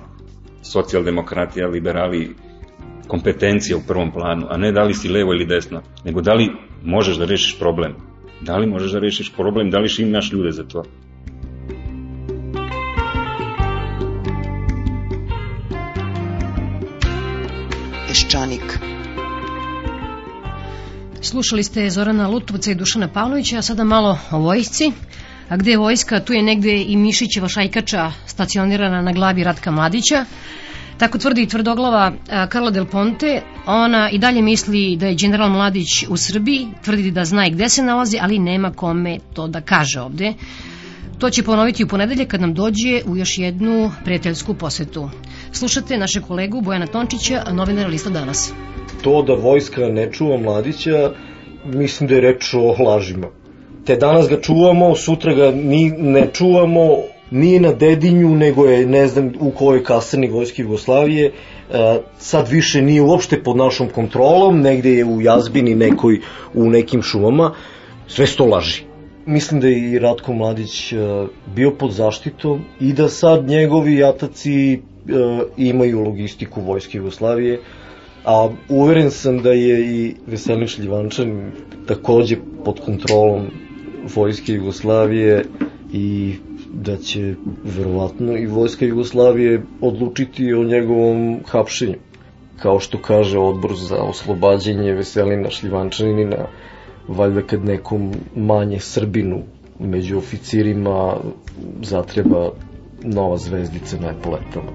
socijaldemokratija, 0.62 1.68
liberali, 1.68 2.36
kompetencija 3.08 3.78
u 3.78 3.82
prvom 3.88 4.12
planu, 4.12 4.48
a 4.50 4.58
ne 4.58 4.72
da 4.72 4.84
li 4.84 4.94
si 4.94 5.10
levo 5.10 5.34
ili 5.34 5.46
desno, 5.46 5.82
nego 6.06 6.22
da 6.22 6.34
li 6.34 6.50
možeš 6.84 7.18
da 7.18 7.26
rešiš 7.26 7.60
problem. 7.60 7.96
Da 8.42 8.58
li 8.58 8.68
možeš 8.68 8.92
da 8.92 9.00
rešiš 9.00 9.34
problem, 9.36 9.70
da 9.70 9.80
li 9.80 9.90
imaš 10.00 10.32
ljude 10.32 10.52
za 10.52 10.64
to. 10.64 10.84
Peščanik. 18.08 18.80
Slušali 21.22 21.64
ste 21.64 21.90
Zorana 21.90 22.28
Lutovca 22.28 22.72
i 22.72 22.76
Dušana 22.76 23.08
Pavlovića, 23.08 23.58
a 23.58 23.62
sada 23.62 23.84
malo 23.84 24.18
o 24.32 24.40
vojsci. 24.40 24.92
A 25.50 25.58
gde 25.58 25.72
je 25.72 25.78
vojska, 25.78 26.20
tu 26.20 26.34
je 26.34 26.42
negde 26.44 26.82
i 26.82 26.98
Mišićeva 26.98 27.48
šajkača 27.48 28.12
stacionirana 28.26 29.02
na 29.02 29.12
glavi 29.12 29.44
Ratka 29.44 29.72
Mladića. 29.72 30.26
Tako 30.98 31.18
tvrdi 31.18 31.48
tvrdoglava 31.48 32.12
Karla 32.50 32.72
Del 32.72 32.86
Ponte. 32.86 33.42
Ona 33.66 34.10
i 34.10 34.18
dalje 34.18 34.42
misli 34.42 34.96
da 34.96 35.08
je 35.08 35.16
general 35.16 35.50
Mladić 35.50 36.06
u 36.10 36.18
Srbiji, 36.18 36.68
tvrdi 36.84 37.12
da 37.12 37.26
zna 37.26 37.48
i 37.48 37.52
gde 37.52 37.70
se 37.70 37.84
nalazi, 37.84 38.18
ali 38.22 38.40
nema 38.40 38.72
kome 38.72 39.18
to 39.34 39.48
da 39.48 39.62
kaže 39.62 40.02
ovde. 40.02 40.34
To 41.20 41.30
će 41.30 41.44
ponoviti 41.44 41.84
u 41.84 41.88
ponedelje 41.88 42.26
kad 42.26 42.42
nam 42.42 42.54
dođe 42.54 43.02
u 43.06 43.18
još 43.18 43.38
jednu 43.38 43.92
prijateljsku 44.04 44.54
posetu. 44.54 45.10
Slušate 45.52 45.98
naše 45.98 46.22
kolegu 46.22 46.62
Bojana 46.62 46.88
Tončića, 46.88 47.44
novinara 47.52 47.90
Lista 47.90 48.10
danas. 48.10 48.54
To 49.04 49.22
da 49.22 49.34
vojska 49.34 49.82
ne 49.82 50.12
čuva 50.12 50.38
mladića, 50.38 51.12
mislim 51.66 52.08
da 52.08 52.16
je 52.16 52.22
reč 52.22 52.54
o 52.54 52.84
lažima. 52.84 53.39
Te 53.86 53.96
danas 53.96 54.30
ga 54.30 54.42
čuvamo, 54.42 54.96
sutra 54.96 55.34
ga 55.34 55.52
ni 55.52 55.90
ne 55.90 56.28
čuvamo, 56.34 56.98
nije 57.32 57.60
na 57.60 57.74
Dedinju, 57.74 58.36
nego 58.36 58.66
je 58.66 58.86
ne 58.86 59.08
znam 59.08 59.32
u 59.40 59.52
kojoj 59.52 59.84
kasarni 59.84 60.28
Vojske 60.28 60.62
Jugoslavije, 60.62 61.32
e, 61.72 62.00
sad 62.18 62.50
više 62.50 62.82
nije 62.82 63.02
uopšte 63.02 63.44
pod 63.44 63.58
našom 63.58 63.90
kontrolom, 63.90 64.62
negde 64.62 64.92
je 64.92 65.06
u 65.06 65.22
jazbini 65.22 65.76
nekoj 65.76 66.20
u 66.54 66.70
nekim 66.70 67.02
šumama, 67.02 67.54
sve 68.08 68.28
sto 68.28 68.46
laži. 68.46 68.82
Mislim 69.26 69.62
da 69.62 69.68
je 69.68 69.92
i 69.92 70.00
Ratko 70.00 70.34
Mladić 70.34 70.94
e, 70.94 70.98
bio 71.56 71.72
pod 71.72 71.92
zaštitom 71.92 72.62
i 72.80 72.94
da 72.94 73.10
sad 73.10 73.48
njegovi 73.48 73.96
jataci 73.96 74.74
e, 74.74 74.80
imaju 75.58 76.00
logistiku 76.00 76.62
Vojske 76.62 76.98
Jugoslavije, 76.98 77.60
a 78.26 78.50
uveren 78.70 79.12
sam 79.12 79.42
da 79.42 79.52
je 79.52 79.80
i 79.86 80.16
Veselin 80.28 80.68
Šljivančan 80.68 81.52
takođe 81.88 82.36
pod 82.66 82.80
kontrolom 82.86 83.48
Vojske 84.16 84.54
Jugoslavije 84.54 85.46
i 85.94 86.34
da 86.74 86.98
će 86.98 87.36
verovatno 87.64 88.38
i 88.38 88.46
Vojska 88.46 88.86
Jugoslavije 88.86 89.62
odlučiti 89.82 90.54
o 90.54 90.64
njegovom 90.64 91.40
hapšenju. 91.48 91.96
Kao 92.60 92.80
što 92.80 92.98
kaže 92.98 93.40
odbor 93.40 93.76
za 93.76 93.96
oslobađanje 93.96 94.94
Veselina 94.94 95.50
Šljivančanina, 95.50 96.46
valjda 97.08 97.42
kad 97.42 97.66
nekom 97.66 98.12
manje 98.36 98.80
Srbinu 98.80 99.42
među 99.80 100.18
oficirima 100.18 101.18
zatreba 101.82 102.52
nova 103.04 103.38
zvezdica 103.38 103.98
na 104.02 104.10
epoletama. 104.10 104.72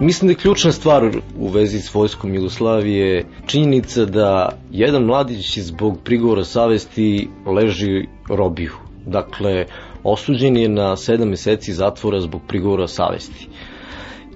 Mislim 0.00 0.26
da 0.28 0.32
je 0.32 0.36
ključna 0.36 0.72
stvar 0.72 1.10
u 1.38 1.48
vezi 1.48 1.78
s 1.80 1.94
vojskom 1.94 2.34
Jugoslavije 2.34 3.24
činjenica 3.46 4.04
da 4.04 4.58
jedan 4.70 5.04
mladić 5.04 5.58
zbog 5.58 5.98
prigovora 6.04 6.44
savesti 6.44 7.28
leži 7.46 8.06
robiju. 8.28 8.72
Dakle, 9.06 9.66
osuđen 10.02 10.56
je 10.56 10.68
na 10.68 10.96
7 10.96 11.24
meseci 11.24 11.72
zatvora 11.72 12.20
zbog 12.20 12.40
prigovora 12.48 12.88
savesti. 12.88 13.48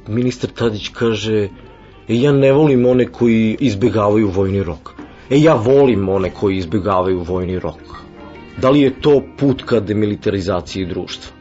Ministar 0.07 0.51
Tadić 0.51 0.89
kaže, 0.89 1.49
e, 2.09 2.15
ja 2.15 2.33
ne 2.33 2.53
volim 2.53 2.87
one 2.87 3.07
koji 3.07 3.57
izbegavaju 3.61 4.29
vojni 4.29 4.63
rok. 4.63 4.95
E, 5.31 5.39
ja 5.41 5.55
volim 5.55 6.09
one 6.09 6.31
koji 6.31 6.57
izbegavaju 6.57 7.23
vojni 7.23 7.59
rok. 7.59 7.99
Da 8.57 8.71
li 8.71 8.81
je 8.81 9.01
to 9.01 9.23
put 9.39 9.63
ka 9.63 9.81
demilitarizaciji 9.81 10.87
društva? 10.87 11.33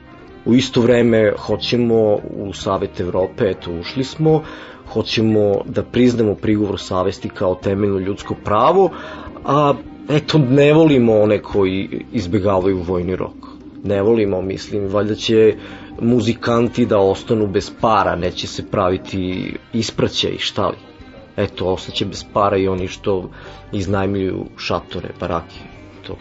U 0.46 0.56
isto 0.56 0.82
vreme 0.82 1.34
hoćemo 1.38 1.96
u 2.16 2.54
Savet 2.54 3.00
Evrope, 3.00 3.50
eto 3.50 3.72
ušli 3.72 4.04
smo, 4.04 4.44
hoćemo 4.94 5.62
da 5.66 5.84
priznamo 5.84 6.36
prigovor 6.36 6.80
savesti 6.80 7.30
kao 7.30 7.56
temeljno 7.56 8.00
ljudsko 8.00 8.36
pravo, 8.44 8.90
a 9.46 9.74
eto 10.10 10.38
ne 10.38 10.74
volimo 10.74 11.20
one 11.20 11.42
koji 11.42 12.06
izbegavaju 12.14 12.82
vojni 12.82 13.16
rok. 13.16 13.48
Ne 13.84 14.02
volimo, 14.02 14.42
mislim, 14.42 14.88
valjda 14.88 15.16
će 15.16 15.56
muzikanti 16.02 16.86
da 16.86 16.98
ostanu 16.98 17.48
bez 17.48 17.72
para, 17.82 18.16
neće 18.16 18.48
se 18.48 18.66
praviti 18.72 19.54
ispraće 19.74 20.30
i 20.30 20.40
šta 20.40 20.68
li. 20.68 20.78
Eto, 21.38 21.66
ostaće 21.66 22.06
bez 22.06 22.26
para 22.34 22.58
i 22.58 22.68
oni 22.68 22.88
što 22.88 23.30
iznajmljuju 23.72 24.46
šatore, 24.58 25.10
barake, 25.20 25.60
to. 26.08 26.16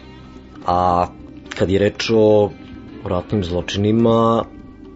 A 0.65 1.07
kad 1.57 1.69
je 1.69 1.79
reč 1.79 2.11
o 2.13 2.49
ratnim 3.05 3.43
zločinima, 3.43 4.43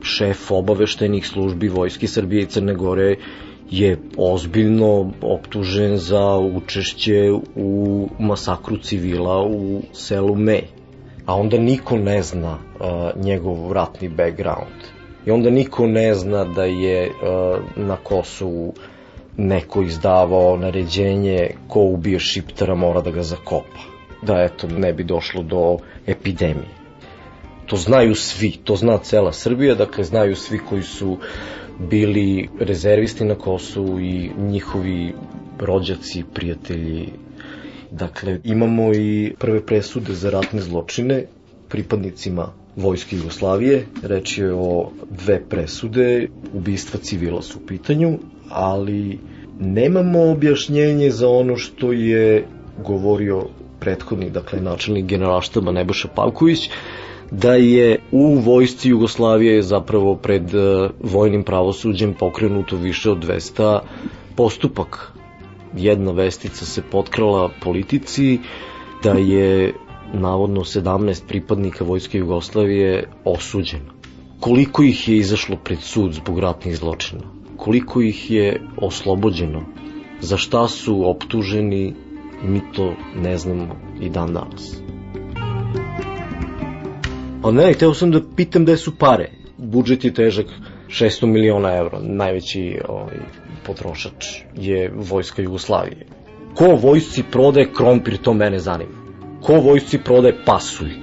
šef 0.02 0.52
obaveštenih 0.52 1.28
službi 1.28 1.70
Vojske 1.70 2.08
Srbije 2.08 2.44
i 2.44 2.46
Crne 2.46 2.74
Gore 2.76 3.16
je 3.72 3.98
ozbiljno 4.18 5.12
optužen 5.22 5.98
za 5.98 6.38
učešće 6.38 7.32
u 7.56 8.08
masakru 8.20 8.78
civila 8.78 9.44
u 9.44 9.82
selu 9.94 10.36
Mej. 10.36 10.64
A 11.26 11.36
onda 11.36 11.58
niko 11.58 11.98
ne 11.98 12.22
zna 12.22 12.54
uh, 12.54 13.24
njegov 13.24 13.74
ratni 13.74 14.10
background. 14.10 14.82
I 15.26 15.32
onda 15.32 15.50
niko 15.50 15.88
ne 15.88 16.16
zna 16.16 16.46
da 16.46 16.64
je 16.64 17.10
uh, 17.10 17.64
na 17.76 17.96
Kosovu 17.96 18.74
neko 19.38 19.82
izdavao 19.82 20.58
naređenje 20.58 21.50
ko 21.68 21.82
ubije 21.82 22.20
šiptara 22.20 22.76
mora 22.76 23.02
da 23.02 23.12
ga 23.12 23.24
zakopa. 23.24 23.80
Da 24.22 24.34
eto 24.34 24.68
ne 24.68 24.94
bi 24.94 25.04
došlo 25.04 25.44
do 25.44 25.78
epidemije 26.08 26.82
to 27.72 27.78
znaju 27.78 28.16
svi, 28.16 28.52
to 28.64 28.76
zna 28.76 28.98
cela 28.98 29.32
Srbija, 29.32 29.76
dakle 29.76 30.04
znaju 30.04 30.36
svi 30.36 30.60
koji 30.70 30.84
su 30.84 31.18
bili 31.90 32.50
rezervisti 32.60 33.26
na 33.26 33.36
Kosovu 33.36 34.00
i 34.00 34.30
njihovi 34.38 35.14
rođaci, 35.60 36.24
prijatelji. 36.34 37.08
Dakle, 37.92 38.40
imamo 38.44 38.94
i 38.94 39.34
prve 39.40 39.66
presude 39.66 40.14
za 40.14 40.30
ratne 40.30 40.62
zločine 40.62 41.26
pripadnicima 41.70 42.48
Vojske 42.76 43.16
Jugoslavije. 43.16 43.86
Reč 44.04 44.38
je 44.38 44.54
o 44.54 44.90
dve 45.10 45.42
presude, 45.50 46.28
ubistva 46.54 47.00
civila 47.00 47.42
su 47.42 47.60
u 47.64 47.68
pitanju, 47.68 48.18
ali 48.50 49.20
nemamo 49.60 50.32
objašnjenje 50.32 51.10
za 51.10 51.30
ono 51.30 51.56
što 51.58 51.92
je 51.92 52.46
govorio 52.84 53.46
prethodni, 53.80 54.30
dakle, 54.30 54.62
načelnik 54.62 55.06
generalštaba 55.06 55.72
Nebojša 55.72 56.08
Pavković, 56.16 56.70
da 57.32 57.54
je 57.54 58.00
u 58.12 58.36
vojsci 58.36 58.90
Jugoslavije 58.90 59.62
zapravo 59.62 60.16
pred 60.16 60.56
e, 60.56 60.90
vojnim 61.00 61.44
pravosuđem 61.44 62.14
pokrenuto 62.14 62.76
više 62.76 63.12
od 63.12 63.26
200 63.28 63.80
postupak. 64.36 65.12
Jedna 65.78 66.12
vestica 66.12 66.66
se 66.66 66.82
potkrala 66.92 67.50
politici 67.64 68.40
da 69.04 69.12
je 69.12 69.74
navodno 70.14 70.62
17 70.62 71.22
pripadnika 71.28 71.84
vojske 71.84 72.18
Jugoslavije 72.18 73.08
osuđeno. 73.26 73.94
Koliko 74.40 74.84
ih 74.84 75.10
je 75.10 75.18
izašlo 75.18 75.58
pred 75.64 75.80
sud 75.80 76.14
zbog 76.14 76.40
ratnih 76.40 76.78
zločina? 76.78 77.22
Koliko 77.58 78.02
ih 78.02 78.32
je 78.32 78.62
oslobođeno? 78.78 79.62
Za 80.20 80.38
šta 80.38 80.68
su 80.68 81.10
optuženi? 81.10 81.94
Mi 82.44 82.62
to 82.74 82.94
ne 83.16 83.38
znamo 83.38 83.76
i 84.02 84.10
dan 84.10 84.34
danas. 84.34 84.81
A 87.44 87.52
ne, 87.52 87.74
hteo 87.74 87.94
sam 87.94 88.12
da 88.12 88.22
pitam 88.36 88.64
gde 88.64 88.78
su 88.78 88.98
pare. 88.98 89.30
Budžet 89.58 90.04
je 90.06 90.14
težak 90.14 90.46
600 90.88 91.26
miliona 91.26 91.76
evra, 91.78 92.00
najveći 92.02 92.80
ovaj, 92.90 93.18
potrošač 93.66 94.26
je 94.56 94.92
vojska 94.96 95.42
Jugoslavije. 95.42 96.06
Ko 96.56 96.66
vojsci 96.66 97.24
prodaje 97.32 97.74
krompir, 97.74 98.18
to 98.18 98.34
mene 98.34 98.60
zanima. 98.60 98.92
Ko 99.42 99.54
vojsci 99.54 99.98
prodaje 99.98 100.36
pasulj? 100.46 100.94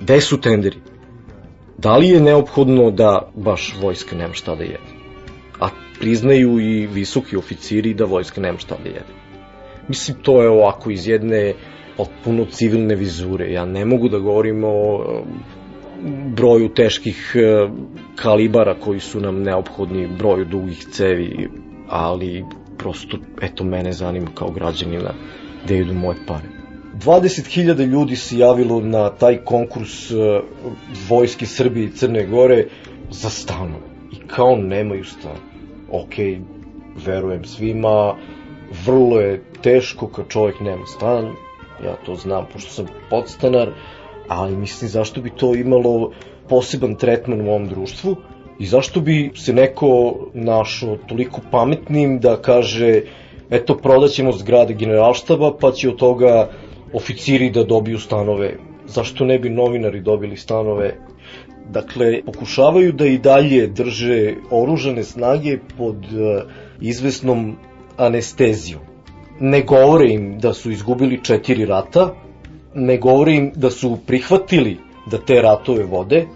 Gde 0.00 0.20
su 0.20 0.40
tenderi? 0.40 0.76
Da 1.78 1.96
li 1.96 2.08
je 2.08 2.20
neophodno 2.20 2.90
da 2.90 3.30
baš 3.34 3.74
vojska 3.80 4.16
nema 4.16 4.34
šta 4.34 4.54
da 4.54 4.62
jede? 4.62 4.98
A 5.60 5.68
priznaju 6.00 6.60
i 6.60 6.86
visoki 6.86 7.36
oficiri 7.36 7.94
da 7.94 8.04
vojska 8.04 8.40
nema 8.40 8.58
šta 8.58 8.76
da 8.82 8.88
jede. 8.88 9.14
Mislim, 9.88 10.16
to 10.22 10.42
je 10.42 10.48
ovako 10.48 10.90
iz 10.90 11.08
jedne 11.08 11.54
potpuno 11.98 12.44
civilne 12.44 12.94
vizure. 12.94 13.52
Ja 13.52 13.64
ne 13.66 13.84
mogu 13.84 14.08
da 14.08 14.18
govorim 14.18 14.64
o 14.64 15.04
broju 16.36 16.68
teških 16.68 17.32
e, 17.34 17.68
kalibara 18.16 18.74
koji 18.80 19.00
su 19.00 19.20
nam 19.20 19.42
neophodni, 19.42 20.06
broju 20.18 20.44
dugih 20.44 20.84
cevi, 20.92 21.48
ali 21.88 22.44
prosto, 22.78 23.18
eto, 23.42 23.64
mene 23.64 23.92
zanima 23.92 24.30
kao 24.34 24.50
građanina 24.50 25.14
gde 25.64 25.78
idu 25.78 25.94
moje 25.94 26.16
pare. 26.26 26.48
20.000 26.94 27.86
ljudi 27.86 28.16
se 28.16 28.38
javilo 28.38 28.80
na 28.80 29.10
taj 29.10 29.36
konkurs 29.36 30.10
uh, 30.10 30.18
Vojske 31.08 31.46
Srbije 31.46 31.86
i 31.86 31.90
Crne 31.90 32.26
Gore 32.26 32.64
za 33.10 33.30
stanom. 33.30 33.82
I 34.12 34.16
kao 34.26 34.56
nemaju 34.56 35.04
stan. 35.04 35.36
Ok, 35.90 36.14
verujem 37.06 37.44
svima, 37.44 38.14
vrlo 38.86 39.20
je 39.20 39.42
teško 39.62 40.06
kad 40.06 40.28
čovjek 40.28 40.60
nema 40.60 40.86
stan, 40.86 41.34
ja 41.84 41.96
to 42.06 42.14
znam 42.14 42.46
pošto 42.52 42.70
sam 42.70 42.86
podstanar, 43.10 43.68
ali 44.28 44.56
mislim 44.56 44.88
zašto 44.88 45.20
bi 45.20 45.30
to 45.30 45.54
imalo 45.54 46.12
poseban 46.48 46.94
tretman 46.94 47.40
u 47.40 47.50
ovom 47.50 47.68
društvu 47.68 48.16
i 48.58 48.66
zašto 48.66 49.00
bi 49.00 49.30
se 49.34 49.52
neko 49.52 50.16
našao 50.34 50.96
toliko 50.96 51.40
pametnim 51.50 52.18
da 52.20 52.36
kaže 52.42 53.02
eto 53.50 53.76
prodaćemo 53.76 54.32
zgrade 54.32 54.74
generalštaba 54.74 55.52
pa 55.60 55.72
će 55.72 55.88
od 55.88 55.96
toga 55.96 56.50
oficiri 56.92 57.50
da 57.50 57.64
dobiju 57.64 57.98
stanove. 57.98 58.56
Zašto 58.86 59.24
ne 59.24 59.38
bi 59.38 59.50
novinari 59.50 60.00
dobili 60.00 60.36
stanove? 60.36 60.94
Dakle, 61.70 62.22
pokušavaju 62.24 62.92
da 62.92 63.06
i 63.06 63.18
dalje 63.18 63.66
drže 63.66 64.34
oružane 64.50 65.04
snage 65.04 65.58
pod 65.78 65.96
uh, 65.96 66.42
izvesnom 66.80 67.56
anestezijom. 67.96 68.87
Ne 69.40 69.62
govore 69.62 70.08
im 70.10 70.38
da 70.40 70.52
su 70.54 70.70
izgubili 70.70 71.20
četiri 71.24 71.66
rata, 71.66 72.14
ne 72.74 72.96
govore 72.98 73.34
im 73.34 73.52
da 73.54 73.70
su 73.70 73.98
prihvatili 74.06 74.76
da 75.10 75.18
te 75.18 75.42
ratove 75.42 75.84
vode, 75.84 76.26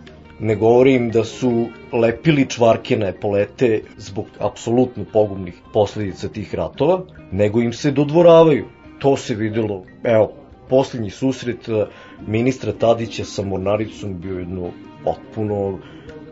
ne 0.41 0.57
govorim 0.57 1.11
da 1.11 1.25
su 1.25 1.67
lepili 1.93 2.47
čvarke 2.51 2.97
na 2.97 3.09
epolete 3.09 3.83
zbog 3.97 4.27
apsolutno 4.39 5.05
pogubnih 5.13 5.55
posledica 5.73 6.29
tih 6.29 6.55
ratova, 6.55 7.01
nego 7.33 7.61
im 7.61 7.73
se 7.73 7.91
dodvoravaju. 7.91 8.65
To 8.99 9.17
se 9.17 9.35
videlo, 9.35 9.85
evo, 10.05 10.33
posljednji 10.69 11.11
susret 11.11 11.69
eh, 11.69 11.87
ministra 12.27 12.73
Tadića 12.73 13.25
sa 13.25 13.43
Mornaricom 13.43 14.21
bio 14.21 14.39
jedno 14.39 14.71
potpuno 15.05 15.79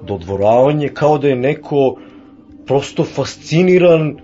dodvoravanje, 0.02 0.88
kao 0.88 1.18
da 1.18 1.28
je 1.28 1.36
neko 1.36 1.96
prosto 2.66 3.04
fasciniran 3.04 4.16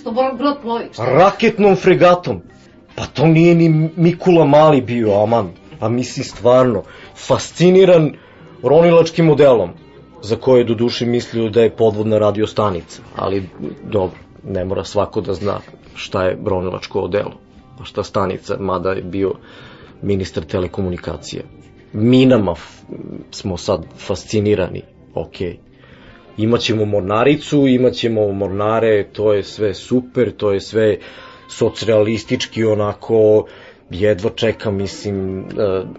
Što 0.00 0.10
brod 0.12 0.56
plovi? 0.62 0.84
raketnom 0.98 1.76
fregatom. 1.76 2.40
Pa 2.96 3.06
to 3.06 3.26
nije 3.26 3.54
ni 3.54 3.90
Mikula 3.96 4.44
Mali 4.44 4.80
bio, 4.80 5.22
aman. 5.22 5.48
A 5.80 5.88
mislim 5.88 6.24
stvarno, 6.24 6.82
fasciniran 7.26 8.12
ronilačkim 8.62 9.26
modelom, 9.26 9.70
za 10.22 10.36
koje 10.36 10.60
je 10.60 10.64
do 10.64 10.74
duše 10.74 11.06
mislio 11.06 11.48
da 11.48 11.62
je 11.62 11.76
podvodna 11.76 12.18
radiostanica, 12.18 13.02
ali 13.16 13.48
dobro, 13.82 14.18
ne 14.44 14.64
mora 14.64 14.84
svako 14.84 15.20
da 15.20 15.34
zna 15.34 15.58
šta 15.94 16.24
je 16.24 16.38
ronilačko 16.46 17.00
odelo, 17.00 17.32
a 17.80 17.84
šta 17.84 18.02
stanica, 18.02 18.56
mada 18.60 18.90
je 18.90 19.02
bio 19.02 19.34
ministar 20.02 20.44
telekomunikacije. 20.44 21.44
Minama 21.92 22.54
smo 23.30 23.56
sad 23.56 23.84
fascinirani, 23.96 24.82
ok. 25.14 25.36
Imaćemo 26.38 26.84
mornaricu, 26.84 27.66
imaćemo 27.68 28.32
mornare, 28.32 29.04
to 29.12 29.32
je 29.32 29.42
sve 29.42 29.74
super, 29.74 30.32
to 30.36 30.52
je 30.52 30.60
sve 30.60 30.98
socrealistički 31.48 32.64
onako 32.64 33.46
jedva 33.90 34.30
čekam, 34.30 34.76
mislim, 34.76 35.40
e, 35.40 35.44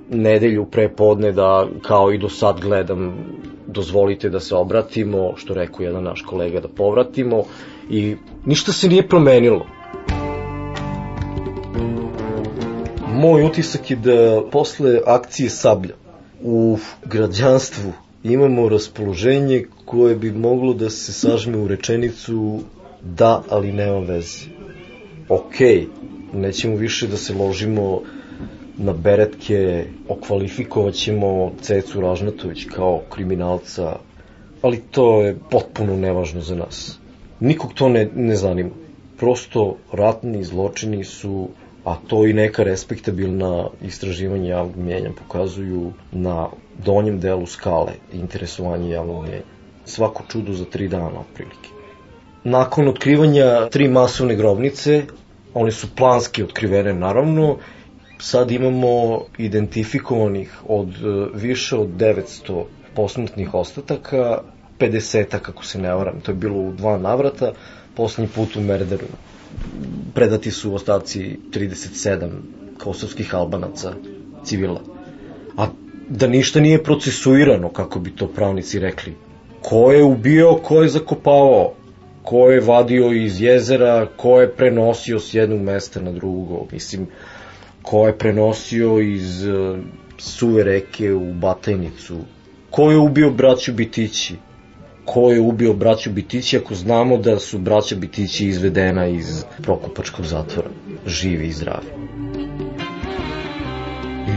nedelju 0.09 0.65
pre 0.65 0.89
podne 0.89 1.31
da 1.31 1.67
kao 1.81 2.11
i 2.13 2.17
do 2.17 2.29
sad 2.29 2.61
gledam 2.61 3.15
dozvolite 3.67 4.29
da 4.29 4.39
se 4.39 4.55
obratimo, 4.55 5.33
što 5.35 5.53
rekao 5.53 5.83
jedan 5.83 6.03
naš 6.03 6.21
kolega 6.21 6.59
da 6.59 6.67
povratimo 6.67 7.43
i 7.89 8.15
ništa 8.45 8.71
se 8.71 8.87
nije 8.87 9.07
promenilo. 9.07 9.65
Moj 13.13 13.43
utisak 13.43 13.91
je 13.91 13.95
da 13.97 14.41
posle 14.51 14.99
akcije 15.05 15.49
Sablja 15.49 15.93
u 16.41 16.77
građanstvu 17.05 17.93
imamo 18.33 18.69
raspoloženje 18.69 19.65
koje 19.85 20.15
bi 20.15 20.31
moglo 20.31 20.73
da 20.73 20.89
se 20.89 21.13
sažme 21.13 21.57
u 21.57 21.67
rečenicu 21.67 22.59
da, 23.01 23.43
ali 23.49 23.71
nema 23.71 23.99
veze. 23.99 24.45
Okay, 25.29 25.85
nećemo 26.33 26.75
više 26.75 27.07
da 27.07 27.17
se 27.17 27.33
ložimo 27.33 28.01
na 28.77 28.93
beretke, 28.93 29.85
okvalifikovat 30.09 30.93
ćemo 30.93 31.51
Cecu 31.61 32.01
Ražnatović 32.01 32.65
kao 32.75 33.01
kriminalca, 33.09 33.95
ali 34.61 34.81
to 34.91 35.21
je 35.23 35.35
potpuno 35.51 35.95
nevažno 35.95 36.41
za 36.41 36.55
nas. 36.55 36.99
Nikog 37.39 37.73
to 37.73 37.89
ne, 37.89 38.09
ne 38.15 38.35
zanima. 38.35 38.69
Prosto 39.17 39.77
ratni 39.91 40.43
zločini 40.43 41.03
su, 41.03 41.47
a 41.85 41.95
to 42.07 42.25
i 42.27 42.33
neka 42.33 42.63
respektabilna 42.63 43.67
istraživanja 43.81 44.49
javnog 44.49 44.77
mjenja 44.77 45.11
pokazuju 45.17 45.91
na 46.11 46.47
donjem 46.85 47.19
delu 47.19 47.45
skale 47.45 47.91
interesovanje 48.13 48.89
javnog 48.89 49.23
mjenja. 49.23 49.43
Svako 49.85 50.23
čudo 50.27 50.53
za 50.53 50.65
tri 50.65 50.87
dana, 50.87 51.19
otprilike. 51.19 51.69
Nakon 52.43 52.87
otkrivanja 52.87 53.69
tri 53.69 53.87
masovne 53.87 54.35
grobnice, 54.35 55.03
one 55.53 55.71
su 55.71 55.87
planski 55.95 56.43
otkrivene 56.43 56.93
naravno, 56.93 57.57
sad 58.19 58.51
imamo 58.51 59.21
identifikovanih 59.37 60.59
od 60.67 60.89
e, 60.89 61.29
više 61.33 61.75
od 61.75 61.87
900 61.87 62.63
posmrtnih 62.95 63.53
ostataka, 63.53 64.41
50 64.79 65.39
kako 65.39 65.65
se 65.65 65.79
ne 65.79 65.93
varam, 65.93 66.21
to 66.21 66.31
je 66.31 66.35
bilo 66.35 66.59
u 66.59 66.71
dva 66.71 66.97
navrata, 66.97 67.53
poslednji 67.95 68.31
put 68.35 68.55
u 68.55 68.61
Merderu. 68.61 69.07
Predati 70.13 70.51
su 70.51 70.75
ostaci 70.75 71.37
37 71.51 72.29
kosovskih 72.77 73.35
albanaca, 73.35 73.93
civila. 74.43 74.81
A 75.57 75.67
da 76.09 76.27
ništa 76.27 76.59
nije 76.59 76.83
procesuirano, 76.83 77.69
kako 77.69 77.99
bi 77.99 78.11
to 78.11 78.27
pravnici 78.27 78.79
rekli. 78.79 79.13
Ko 79.61 79.91
je 79.91 80.03
ubio, 80.03 80.55
ko 80.55 80.81
je 80.83 80.89
zakopavao, 80.89 81.73
ko 82.23 82.49
je 82.51 82.59
vadio 82.59 83.11
iz 83.13 83.41
jezera, 83.41 84.07
ko 84.17 84.41
je 84.41 84.51
prenosio 84.51 85.19
s 85.19 85.33
jednog 85.33 85.61
mesta 85.61 86.01
na 86.01 86.11
drugo, 86.11 86.65
mislim, 86.71 87.07
ko 87.81 88.07
je 88.07 88.17
prenosio 88.17 88.99
iz 88.99 89.47
uh, 89.47 89.77
suve 90.17 90.63
reke 90.63 91.13
u 91.13 91.33
Batajnicu, 91.33 92.17
ko 92.69 92.91
je 92.91 92.97
ubio 92.97 93.29
braću 93.29 93.73
Bitići, 93.73 94.35
ko 95.05 95.31
je 95.31 95.39
ubio 95.41 95.73
braću 95.73 96.11
Bitići 96.11 96.57
ako 96.57 96.75
znamo 96.75 97.17
da 97.17 97.39
su 97.39 97.59
braća 97.59 97.95
Bitići 97.95 98.47
izvedena 98.47 99.07
iz 99.07 99.43
Prokopačkog 99.61 100.25
zatvora, 100.25 100.69
živi 101.07 101.47
i 101.47 101.51
zdravi. 101.51 101.87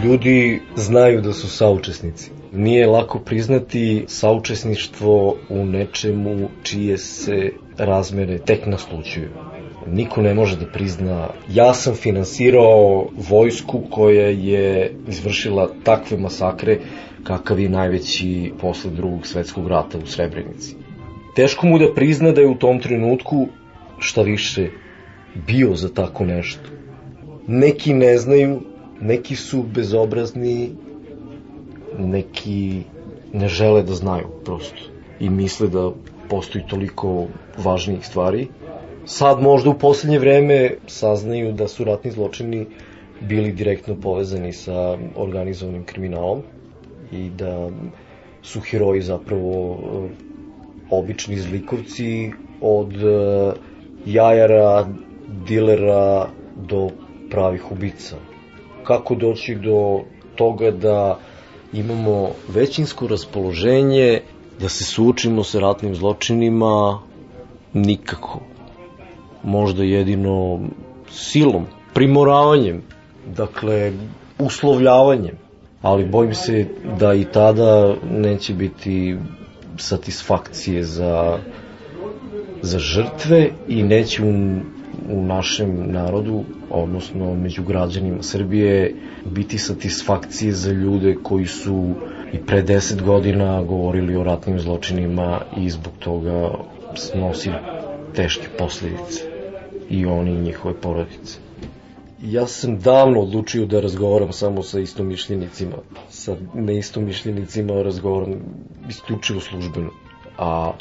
Ljudi 0.05 0.61
znaju 0.77 1.21
da 1.21 1.33
su 1.33 1.49
saučesnici. 1.49 2.31
Nije 2.53 2.87
lako 2.87 3.19
priznati 3.19 4.05
saučesništvo 4.09 5.37
u 5.49 5.64
nečemu 5.64 6.49
čije 6.62 6.99
se 6.99 7.51
razmere 7.79 8.39
tek 8.39 8.66
naslučuju. 8.66 9.29
Niko 9.87 10.23
ne 10.23 10.35
može 10.35 10.57
da 10.57 10.66
prizna, 10.66 11.29
ja 11.49 11.75
sam 11.75 11.95
finansirao 11.95 13.09
vojsku 13.31 13.83
koja 13.91 14.29
je 14.29 14.95
izvršila 15.09 15.69
takve 15.85 16.16
masakre 16.16 16.79
kakav 17.25 17.61
je 17.61 17.69
najveći 17.69 18.53
posle 18.61 18.91
drugog 18.91 19.27
svetskog 19.27 19.69
rata 19.69 19.99
u 19.99 20.07
Srebrenici. 20.07 20.77
Teško 21.37 21.66
mu 21.66 21.79
da 21.79 21.95
prizna 21.95 22.33
da 22.33 22.41
je 22.41 22.49
u 22.49 22.55
tom 22.55 22.81
trenutku, 22.81 23.47
šta 23.99 24.23
više, 24.23 24.71
bio 25.47 25.75
za 25.75 25.89
tako 25.89 26.25
nešto. 26.25 26.71
Neki 27.47 27.95
ne 27.95 28.19
znaju, 28.19 28.61
neki 29.01 29.37
su 29.37 29.62
bezobrazni, 29.62 30.71
neki 31.99 32.83
ne 33.33 33.49
žele 33.49 33.83
da 33.83 33.95
znaju 33.95 34.27
prosto 34.45 34.83
i 35.21 35.31
misle 35.31 35.69
da 35.69 35.91
postoji 36.29 36.64
toliko 36.69 37.27
važnijih 37.59 38.07
stvari. 38.07 38.49
Sad 39.05 39.43
možda 39.43 39.71
u 39.71 39.79
poslednje 39.79 40.19
vreme 40.19 40.75
saznaju 40.87 41.53
da 41.53 41.69
su 41.69 41.85
ratni 41.85 42.11
zločini 42.11 42.66
bili 43.21 43.53
direktno 43.53 43.95
povezani 43.95 44.53
sa 44.53 44.99
organizovanim 45.16 45.85
kriminalom 45.85 46.43
i 47.12 47.30
da 47.30 47.70
su 48.42 48.61
heroji 48.61 49.02
zapravo 49.02 49.78
eh, 49.82 50.09
obični 50.90 51.36
zlikovci 51.36 52.30
od 52.61 52.92
eh, 52.92 53.52
jajara, 54.06 54.88
dilera 55.46 56.28
do 56.56 56.90
pravih 57.30 57.72
ubica. 57.72 58.16
Kako 58.84 59.14
doći 59.14 59.54
do 59.54 60.00
toga 60.34 60.70
da 60.70 61.18
imamo 61.72 62.30
većinsko 62.48 63.06
raspoloženje 63.06 64.20
da 64.61 64.68
se 64.68 64.84
suočimo 64.84 65.44
sa 65.44 65.61
ratnim 65.61 65.94
zločinima 65.94 67.00
nikako. 67.74 68.40
Možda 69.42 69.84
jedino 69.84 70.61
silom, 71.11 71.66
primoravanjem, 71.94 72.82
dakle 73.26 73.92
uslovljavanjem, 74.38 75.36
ali 75.83 76.05
bojim 76.05 76.35
se 76.35 76.66
da 76.99 77.14
i 77.14 77.24
tada 77.24 77.95
neće 78.11 78.55
biti 78.55 79.16
satisfakcije 79.76 80.85
za, 80.85 81.39
za 82.62 82.79
žrtve 82.79 83.51
i 83.68 83.83
neće 83.83 84.22
u 84.24 84.33
u 85.09 85.22
našem 85.22 85.93
narodu, 85.93 86.45
odnosno 86.70 87.35
među 87.35 87.62
građanima 87.62 88.22
Srbije, 88.22 88.95
biti 89.24 89.59
satisfakcije 89.59 90.53
za 90.53 90.72
ljude 90.72 91.16
koji 91.22 91.47
su 91.47 91.95
i 92.33 92.39
pre 92.39 92.62
deset 92.62 93.03
godina 93.03 93.62
govorili 93.62 94.16
o 94.16 94.24
ratnim 94.24 94.61
zločinima 94.61 95.41
i 95.57 95.70
zbog 95.70 95.93
toga 95.99 96.51
snosi 96.95 97.51
teške 98.14 98.49
posljedice 98.59 99.20
i 99.91 100.07
oni 100.07 100.31
i 100.31 100.41
njihove 100.41 100.74
porodice. 100.74 101.39
Ja 102.23 102.47
sam 102.47 102.79
davno 102.79 103.21
odlučio 103.21 103.66
da 103.66 103.81
razgovaram 103.81 104.33
samo 104.33 104.62
sa 104.62 104.81
istomišljenicima. 104.81 105.77
Sa 106.11 106.37
neistomišljenicima 106.55 107.83
razgovaram 107.83 108.35
isključivo 108.89 109.41
službeno. 109.41 109.91
A 110.39 110.73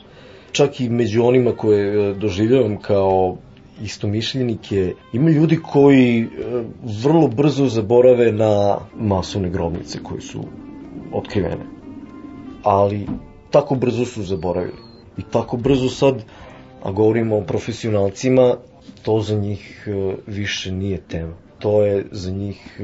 čak 0.51 0.79
i 0.79 0.89
među 0.89 1.23
onima 1.23 1.51
koje 1.51 2.09
e, 2.09 2.13
doživljavam 2.13 2.77
kao 2.77 3.37
istomišljenike, 3.83 4.93
ima 5.13 5.29
ljudi 5.29 5.59
koji 5.71 6.21
e, 6.21 6.27
vrlo 7.03 7.27
brzo 7.27 7.65
zaborave 7.65 8.31
na 8.31 8.77
masovne 8.95 9.49
grobnice 9.49 9.99
koje 10.03 10.21
su 10.21 10.43
otkrivene. 11.13 11.65
Ali 12.63 13.07
tako 13.51 13.75
brzo 13.75 14.05
su 14.05 14.23
zaboravili. 14.23 14.77
I 15.17 15.21
tako 15.31 15.57
brzo 15.57 15.89
sad, 15.89 16.23
a 16.83 16.91
govorimo 16.91 17.37
o 17.37 17.41
profesionalcima, 17.41 18.55
to 19.07 19.21
za 19.21 19.35
njih 19.35 19.87
e, 19.87 20.15
više 20.27 20.71
nije 20.71 20.97
tema. 21.07 21.33
To 21.59 21.83
je 21.83 22.05
za 22.11 22.31
njih 22.31 22.81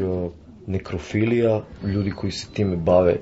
nekrofilija, 0.67 1.61
ljudi 1.83 2.11
koji 2.11 2.31
se 2.31 2.47
time 2.53 2.75
bave, 2.75 3.17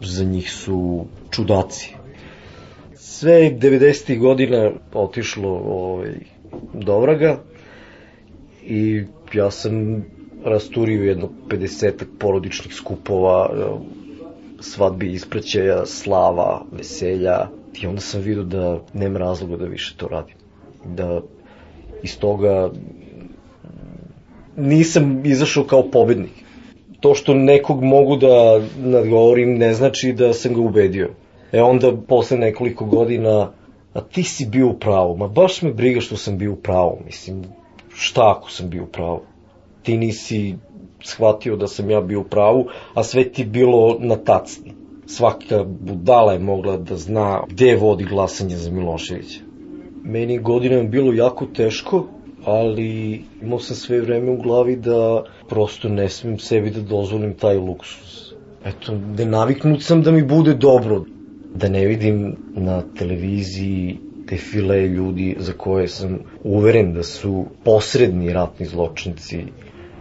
za 0.00 0.24
njih 0.24 0.50
su 0.52 1.06
čudaci 1.30 1.96
sve 3.16 3.50
90. 3.60 4.18
godina 4.18 4.70
otišlo 4.92 5.50
ovaj, 5.50 6.14
do 6.72 6.98
vraga 7.00 7.38
i 8.62 9.04
ja 9.32 9.50
sam 9.50 10.04
rasturio 10.44 11.04
jedno 11.04 11.28
50 11.48 12.04
porodičnih 12.18 12.74
skupova, 12.74 13.50
svadbi 14.60 15.12
ispraćaja, 15.12 15.86
slava, 15.86 16.64
veselja 16.72 17.48
i 17.82 17.86
onda 17.86 18.00
sam 18.00 18.20
vidio 18.20 18.42
da 18.42 18.80
nema 18.92 19.18
razloga 19.18 19.56
da 19.56 19.64
više 19.64 19.94
to 19.96 20.08
radim. 20.08 20.36
Da 20.84 21.20
iz 22.02 22.18
toga 22.18 22.70
nisam 24.56 25.22
izašao 25.24 25.64
kao 25.64 25.90
pobednik. 25.90 26.32
To 27.00 27.14
što 27.14 27.34
nekog 27.34 27.82
mogu 27.84 28.16
da 28.16 28.60
nadgovorim 28.78 29.58
ne 29.58 29.74
znači 29.74 30.12
da 30.12 30.32
sam 30.32 30.54
ga 30.54 30.60
ubedio. 30.60 31.10
E 31.52 31.62
onda, 31.62 31.92
posle 32.08 32.38
nekoliko 32.38 32.84
godina, 32.84 33.50
a 33.92 34.00
ti 34.00 34.22
si 34.22 34.46
bio 34.46 34.68
u 34.68 34.78
pravu. 34.78 35.16
Ma 35.16 35.28
baš 35.28 35.62
me 35.62 35.72
briga 35.72 36.00
što 36.00 36.16
sam 36.16 36.38
bio 36.38 36.52
u 36.52 36.56
pravu, 36.56 36.98
mislim, 37.04 37.44
šta 37.94 38.34
ako 38.36 38.50
sam 38.50 38.70
bio 38.70 38.82
u 38.82 38.86
pravu? 38.86 39.20
Ti 39.82 39.96
nisi 39.96 40.54
shvatio 41.04 41.56
da 41.56 41.68
sam 41.68 41.90
ja 41.90 42.00
bio 42.00 42.20
u 42.20 42.24
pravu, 42.24 42.66
a 42.94 43.02
sve 43.02 43.32
ti 43.32 43.44
bilo 43.44 43.96
na 44.00 44.16
tacni. 44.16 44.72
Svaka 45.06 45.64
budala 45.64 46.32
je 46.32 46.38
mogla 46.38 46.76
da 46.76 46.96
zna 46.96 47.42
gde 47.48 47.76
vodi 47.76 48.04
glasanje 48.04 48.56
za 48.56 48.70
Miloševića. 48.70 49.45
Meni 50.06 50.38
godinama 50.38 50.88
bilo 50.88 51.12
jako 51.12 51.46
teško, 51.46 52.06
ali 52.44 53.22
imao 53.42 53.58
sam 53.58 53.76
sve 53.76 54.00
vreme 54.00 54.30
u 54.30 54.36
glavi 54.36 54.76
da 54.76 55.24
prosto 55.48 55.88
ne 55.88 56.08
smem 56.08 56.38
sebi 56.38 56.70
da 56.70 56.80
dozvolim 56.80 57.34
taj 57.34 57.56
luksus. 57.56 58.32
Eto, 58.64 58.94
ne 59.18 59.24
naviknut 59.24 59.82
sam 59.82 60.02
da 60.02 60.10
mi 60.10 60.22
bude 60.22 60.54
dobro, 60.54 61.04
da 61.54 61.68
ne 61.68 61.86
vidim 61.86 62.36
na 62.54 62.82
televiziji 62.98 63.98
defile 64.28 64.88
ljudi 64.88 65.36
za 65.38 65.52
koje 65.52 65.88
sam 65.88 66.18
uveren 66.44 66.92
da 66.94 67.02
su 67.02 67.46
posredni 67.64 68.32
ratni 68.32 68.66
zločinci, 68.66 69.44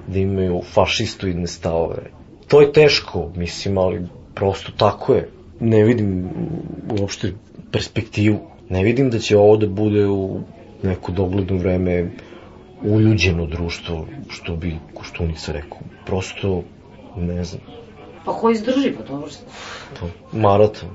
da 0.08 0.20
imaju 0.20 0.62
fašistoidne 0.74 1.48
stavove. 1.48 2.12
To 2.48 2.62
je 2.62 2.74
teško, 2.74 3.32
mislim, 3.36 3.78
ali 3.78 4.02
prosto 4.36 4.72
tako 4.78 5.14
je. 5.14 5.30
Ne 5.60 5.84
vidim 5.84 6.30
uopšte 7.00 7.34
perspektivu. 7.72 8.40
Ne 8.70 8.84
vidim 8.84 9.10
da 9.10 9.20
će 9.20 9.38
ovo 9.38 9.58
da 9.58 9.68
bude 9.68 10.08
u 10.08 10.40
neko 10.84 11.12
dogledno 11.12 11.58
vreme 11.58 12.12
uljuđeno 12.84 13.46
društvo, 13.46 14.08
što 14.30 14.56
bi 14.56 14.80
Koštunica 14.94 15.52
rekao. 15.52 15.80
Prosto, 16.06 16.64
ne 17.18 17.44
znam. 17.44 17.62
Pa 18.26 18.34
ko 18.34 18.50
izdrži, 18.50 18.94
pa 18.98 19.04
dobro. 19.04 19.30
Maraton. 19.92 20.10
Maraton. 20.42 20.90